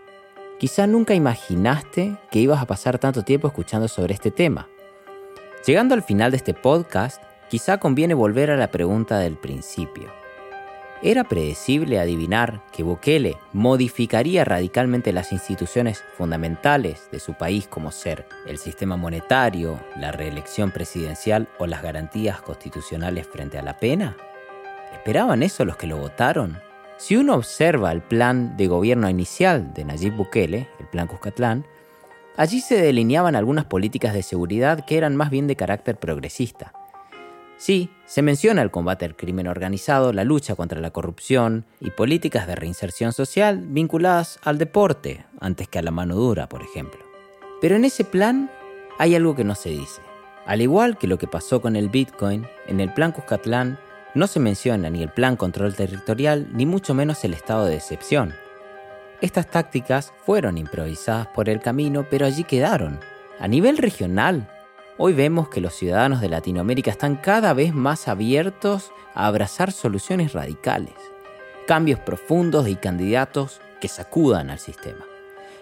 Quizá 0.59 0.87
nunca 0.87 1.13
imaginaste 1.13 2.17
que 2.31 2.39
ibas 2.39 2.63
a 2.63 2.67
pasar 2.67 2.99
tanto 2.99 3.25
tiempo 3.25 3.49
escuchando 3.49 3.87
sobre 3.87 4.15
este 4.15 4.31
tema. 4.31 4.71
Llegando 5.67 5.95
al 5.95 6.03
final 6.03 6.31
de 6.31 6.39
este 6.39 6.55
podcast, 6.55 7.23
quizá 7.51 7.77
conviene 7.79 8.15
volver 8.15 8.51
a 8.51 8.57
la 8.57 8.71
pregunta 8.71 9.19
del 9.19 9.37
principio. 9.37 10.18
¿Era 11.01 11.23
predecible 11.23 12.01
adivinar 12.01 12.61
que 12.73 12.83
Bukele 12.83 13.37
modificaría 13.53 14.45
radicalmente 14.45 15.13
las 15.13 15.31
instituciones 15.31 16.03
fundamentales 16.17 17.09
de 17.13 17.21
su 17.21 17.35
país 17.35 17.69
como 17.69 17.93
ser 17.93 18.27
el 18.49 18.59
sistema 18.59 18.97
monetario, 18.97 19.79
la 19.97 20.11
reelección 20.11 20.73
presidencial 20.73 21.47
o 21.59 21.69
las 21.69 21.83
garantías 21.83 22.41
constitucionales 22.43 23.29
frente 23.29 23.59
a 23.59 23.63
la 23.63 23.79
pena? 23.79 24.17
¿Esperaban 24.93 25.45
eso 25.45 25.65
los 25.65 25.77
que 25.77 25.87
lo 25.87 25.99
votaron? 25.99 26.59
Si 26.97 27.15
uno 27.15 27.37
observa 27.37 27.93
el 27.93 28.03
plan 28.03 28.57
de 28.57 28.67
gobierno 28.67 29.09
inicial 29.09 29.73
de 29.75 29.85
Nayib 29.85 30.17
Bukele, 30.17 30.67
el 30.81 30.87
plan 30.89 31.07
Cuscatlán, 31.07 31.65
allí 32.37 32.61
se 32.61 32.83
delineaban 32.83 33.37
algunas 33.37 33.67
políticas 33.67 34.15
de 34.15 34.25
seguridad 34.25 34.85
que 34.85 34.99
eran 34.99 35.15
más 35.15 35.31
bien 35.31 35.47
de 35.47 35.55
carácter 35.55 35.97
progresista. 35.97 36.73
Sí, 37.59 37.91
se 38.07 38.23
menciona 38.23 38.63
el 38.63 38.71
combate 38.71 39.05
al 39.05 39.17
crimen 39.17 39.49
organizado, 39.49 40.13
la 40.13 40.23
lucha 40.23 40.55
contra 40.55 40.81
la 40.81 40.93
corrupción 40.93 41.65
y 41.81 41.91
políticas 41.91 42.47
de 42.47 42.55
reinserción 42.55 43.13
social 43.13 43.65
vinculadas 43.67 44.39
al 44.45 44.59
deporte 44.59 45.27
antes 45.41 45.67
que 45.67 45.81
a 45.81 45.83
la 45.83 45.91
mano 45.91 46.15
dura, 46.15 46.49
por 46.49 46.63
ejemplo. 46.63 47.01
Pero 47.61 47.75
en 47.75 47.85
ese 47.85 48.05
plan 48.05 48.49
hay 48.97 49.17
algo 49.17 49.35
que 49.35 49.43
no 49.43 49.57
se 49.57 49.71
dice. 49.71 50.01
Al 50.47 50.63
igual 50.63 50.97
que 50.99 51.09
lo 51.09 51.19
que 51.19 51.27
pasó 51.27 51.61
con 51.61 51.75
el 51.75 51.89
Bitcoin, 51.89 52.47
en 52.69 52.79
el 52.79 52.95
plan 52.95 53.11
Cuscatlán 53.11 53.79
no 54.15 54.29
se 54.29 54.39
menciona 54.39 54.89
ni 54.89 55.03
el 55.03 55.11
plan 55.11 55.37
control 55.37 55.75
territorial 55.75 56.49
ni 56.53 56.65
mucho 56.65 56.95
menos 56.95 57.25
el 57.25 57.35
estado 57.35 57.67
de 57.67 57.75
excepción. 57.75 58.35
Estas 59.21 59.51
tácticas 59.51 60.13
fueron 60.25 60.59
improvisadas 60.59 61.27
por 61.27 61.49
el 61.49 61.61
camino, 61.61 62.07
pero 62.09 62.25
allí 62.25 62.45
quedaron. 62.45 63.01
A 63.41 63.49
nivel 63.49 63.79
regional, 63.79 64.49
hoy 64.99 65.15
vemos 65.15 65.49
que 65.49 65.61
los 65.61 65.75
ciudadanos 65.75 66.21
de 66.21 66.29
Latinoamérica 66.29 66.91
están 66.91 67.17
cada 67.17 67.55
vez 67.55 67.73
más 67.73 68.09
abiertos 68.09 68.93
a 69.15 69.27
abrazar 69.27 69.73
soluciones 69.73 70.33
radicales, 70.33 70.95
cambios 71.67 72.01
profundos 72.01 72.69
y 72.69 72.75
candidatos 72.75 73.61
que 73.81 73.89
sacudan 73.89 74.51
al 74.51 74.59
sistema. 74.59 75.07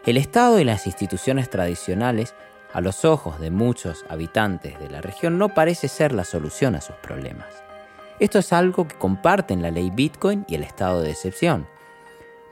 El 0.06 0.16
Estado 0.16 0.58
y 0.58 0.64
las 0.64 0.86
instituciones 0.86 1.50
tradicionales, 1.50 2.34
a 2.72 2.80
los 2.80 3.04
ojos 3.04 3.38
de 3.38 3.50
muchos 3.50 4.04
habitantes 4.08 4.78
de 4.78 4.88
la 4.88 5.00
región, 5.02 5.38
no 5.38 5.50
parece 5.50 5.88
ser 5.88 6.12
la 6.12 6.24
solución 6.24 6.74
a 6.74 6.80
sus 6.80 6.96
problemas. 6.96 7.48
Esto 8.18 8.38
es 8.38 8.52
algo 8.52 8.88
que 8.88 8.96
comparten 8.96 9.60
la 9.60 9.70
ley 9.70 9.90
Bitcoin 9.90 10.46
y 10.48 10.54
el 10.54 10.62
estado 10.62 11.02
de 11.02 11.10
excepción. 11.10 11.66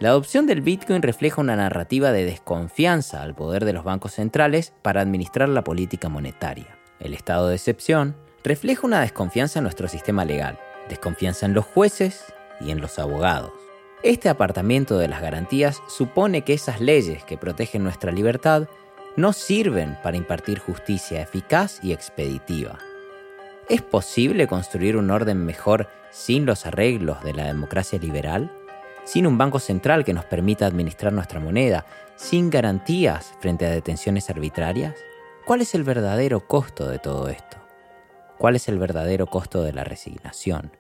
La 0.01 0.09
adopción 0.09 0.47
del 0.47 0.61
Bitcoin 0.61 1.03
refleja 1.03 1.41
una 1.41 1.55
narrativa 1.55 2.11
de 2.11 2.25
desconfianza 2.25 3.23
al 3.23 3.35
poder 3.35 3.65
de 3.65 3.73
los 3.73 3.85
bancos 3.85 4.13
centrales 4.13 4.73
para 4.83 5.01
administrar 5.01 5.49
la 5.49 5.63
política 5.63 6.09
monetaria. 6.09 6.77
El 6.99 7.15
estado 7.15 7.49
de 7.49 7.55
excepción 7.55 8.17
refleja 8.43 8.87
una 8.87 9.01
desconfianza 9.01 9.61
en 9.61 9.63
nuestro 9.63 9.87
sistema 9.87 10.25
legal, 10.25 10.59
desconfianza 10.89 11.47
en 11.47 11.55
los 11.55 11.65
jueces 11.65 12.25
y 12.61 12.73
en 12.73 12.81
los 12.81 12.99
abogados. 12.99 13.53
Este 14.03 14.29
apartamiento 14.29 14.99
de 14.99 15.09
las 15.09 15.23
garantías 15.23 15.81
supone 15.89 16.43
que 16.43 16.55
esas 16.55 16.81
leyes 16.81 17.25
que 17.25 17.39
protegen 17.39 17.85
nuestra 17.85 18.11
libertad 18.11 18.69
no 19.17 19.33
sirven 19.33 19.97
para 20.03 20.17
impartir 20.17 20.59
justicia 20.59 21.23
eficaz 21.23 21.79
y 21.83 21.93
expeditiva. 21.93 22.79
¿Es 23.69 23.81
posible 23.81 24.49
construir 24.49 24.97
un 24.97 25.11
orden 25.11 25.47
mejor 25.47 25.89
sin 26.11 26.47
los 26.47 26.67
arreglos 26.67 27.23
de 27.23 27.33
la 27.33 27.47
democracia 27.47 27.99
liberal? 27.99 28.51
¿Sin 29.05 29.27
un 29.27 29.37
banco 29.37 29.59
central 29.59 30.03
que 30.03 30.15
nos 30.15 30.25
permita 30.25 30.65
administrar 30.65 31.13
nuestra 31.13 31.39
moneda? 31.39 31.85
¿Sin 32.17 32.49
garantías 32.49 33.35
frente 33.39 33.67
a 33.67 33.71
detenciones 33.71 34.31
arbitrarias? 34.31 34.95
¿Cuál 35.45 35.61
es 35.61 35.75
el 35.75 35.85
verdadero 35.85 36.49
costo 36.49 36.89
de 36.89 36.99
todo 36.99 37.29
esto? 37.29 37.59
¿Cuál 38.39 38.57
es 38.57 38.67
el 38.67 38.79
verdadero 38.79 39.27
costo 39.27 39.63
de 39.63 39.75
la 39.75 39.85
resignación? 39.85 40.73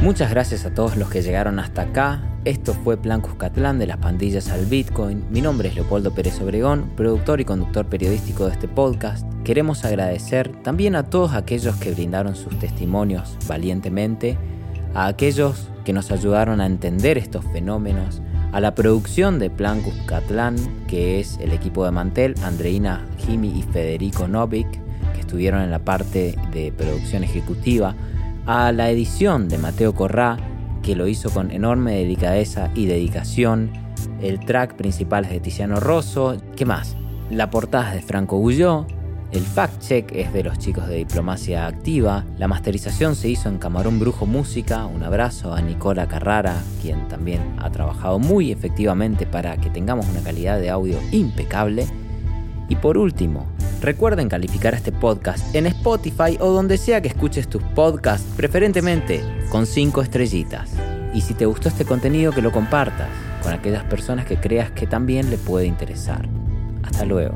Muchas 0.00 0.30
gracias 0.30 0.66
a 0.66 0.74
todos 0.74 0.96
los 0.96 1.08
que 1.08 1.22
llegaron 1.22 1.60
hasta 1.60 1.82
acá. 1.82 2.33
Esto 2.44 2.74
fue 2.74 2.98
Plan 2.98 3.22
Cuscatlán 3.22 3.78
de 3.78 3.86
las 3.86 3.96
pandillas 3.96 4.50
al 4.50 4.66
Bitcoin. 4.66 5.24
Mi 5.30 5.40
nombre 5.40 5.70
es 5.70 5.76
Leopoldo 5.76 6.14
Pérez 6.14 6.38
Obregón, 6.42 6.90
productor 6.94 7.40
y 7.40 7.46
conductor 7.46 7.86
periodístico 7.86 8.44
de 8.44 8.52
este 8.52 8.68
podcast. 8.68 9.26
Queremos 9.44 9.86
agradecer 9.86 10.52
también 10.62 10.94
a 10.94 11.04
todos 11.04 11.32
aquellos 11.32 11.74
que 11.76 11.92
brindaron 11.92 12.36
sus 12.36 12.58
testimonios 12.58 13.38
valientemente, 13.48 14.36
a 14.92 15.06
aquellos 15.06 15.70
que 15.86 15.94
nos 15.94 16.10
ayudaron 16.10 16.60
a 16.60 16.66
entender 16.66 17.16
estos 17.16 17.46
fenómenos, 17.46 18.20
a 18.52 18.60
la 18.60 18.74
producción 18.74 19.38
de 19.38 19.48
Plan 19.48 19.80
Cuscatlán, 19.80 20.56
que 20.86 21.20
es 21.20 21.38
el 21.40 21.50
equipo 21.50 21.86
de 21.86 21.92
Mantel, 21.92 22.34
Andreina 22.42 23.06
Jimi 23.24 23.58
y 23.58 23.62
Federico 23.62 24.28
Novik, 24.28 24.68
que 25.14 25.20
estuvieron 25.20 25.62
en 25.62 25.70
la 25.70 25.78
parte 25.78 26.36
de 26.52 26.72
producción 26.72 27.24
ejecutiva, 27.24 27.94
a 28.44 28.70
la 28.70 28.90
edición 28.90 29.48
de 29.48 29.56
Mateo 29.56 29.94
Corrá, 29.94 30.36
que 30.84 30.94
lo 30.94 31.08
hizo 31.08 31.30
con 31.30 31.50
enorme 31.50 31.96
delicadeza 31.96 32.70
y 32.74 32.86
dedicación, 32.86 33.72
el 34.20 34.38
track 34.40 34.74
principal 34.76 35.24
es 35.24 35.30
de 35.30 35.40
Tiziano 35.40 35.80
Rosso, 35.80 36.36
¿qué 36.56 36.64
más? 36.64 36.96
La 37.30 37.50
portada 37.50 37.88
es 37.88 37.94
de 37.94 38.02
Franco 38.02 38.36
Gulló, 38.36 38.86
el 39.32 39.42
fact-check 39.42 40.12
es 40.12 40.32
de 40.32 40.44
los 40.44 40.58
chicos 40.58 40.86
de 40.86 40.94
Diplomacia 40.94 41.66
Activa. 41.66 42.24
La 42.38 42.46
masterización 42.46 43.16
se 43.16 43.28
hizo 43.28 43.48
en 43.48 43.58
Camarón 43.58 43.98
Brujo 43.98 44.26
Música. 44.26 44.86
Un 44.86 45.02
abrazo 45.02 45.52
a 45.52 45.60
Nicola 45.60 46.06
Carrara, 46.06 46.62
quien 46.80 47.08
también 47.08 47.40
ha 47.58 47.68
trabajado 47.70 48.20
muy 48.20 48.52
efectivamente 48.52 49.26
para 49.26 49.56
que 49.56 49.70
tengamos 49.70 50.06
una 50.08 50.22
calidad 50.22 50.60
de 50.60 50.70
audio 50.70 51.00
impecable. 51.10 51.84
Y 52.68 52.76
por 52.76 52.98
último, 52.98 53.46
recuerden 53.80 54.28
calificar 54.28 54.74
este 54.74 54.92
podcast 54.92 55.54
en 55.54 55.66
Spotify 55.66 56.38
o 56.40 56.50
donde 56.50 56.78
sea 56.78 57.00
que 57.00 57.08
escuches 57.08 57.48
tus 57.48 57.62
podcasts, 57.62 58.26
preferentemente 58.36 59.22
con 59.50 59.66
5 59.66 60.02
estrellitas. 60.02 60.70
Y 61.12 61.20
si 61.20 61.34
te 61.34 61.46
gustó 61.46 61.68
este 61.68 61.84
contenido, 61.84 62.32
que 62.32 62.42
lo 62.42 62.52
compartas 62.52 63.08
con 63.42 63.52
aquellas 63.52 63.84
personas 63.84 64.26
que 64.26 64.36
creas 64.36 64.70
que 64.70 64.86
también 64.86 65.30
le 65.30 65.36
puede 65.36 65.66
interesar. 65.66 66.28
Hasta 66.82 67.04
luego. 67.04 67.34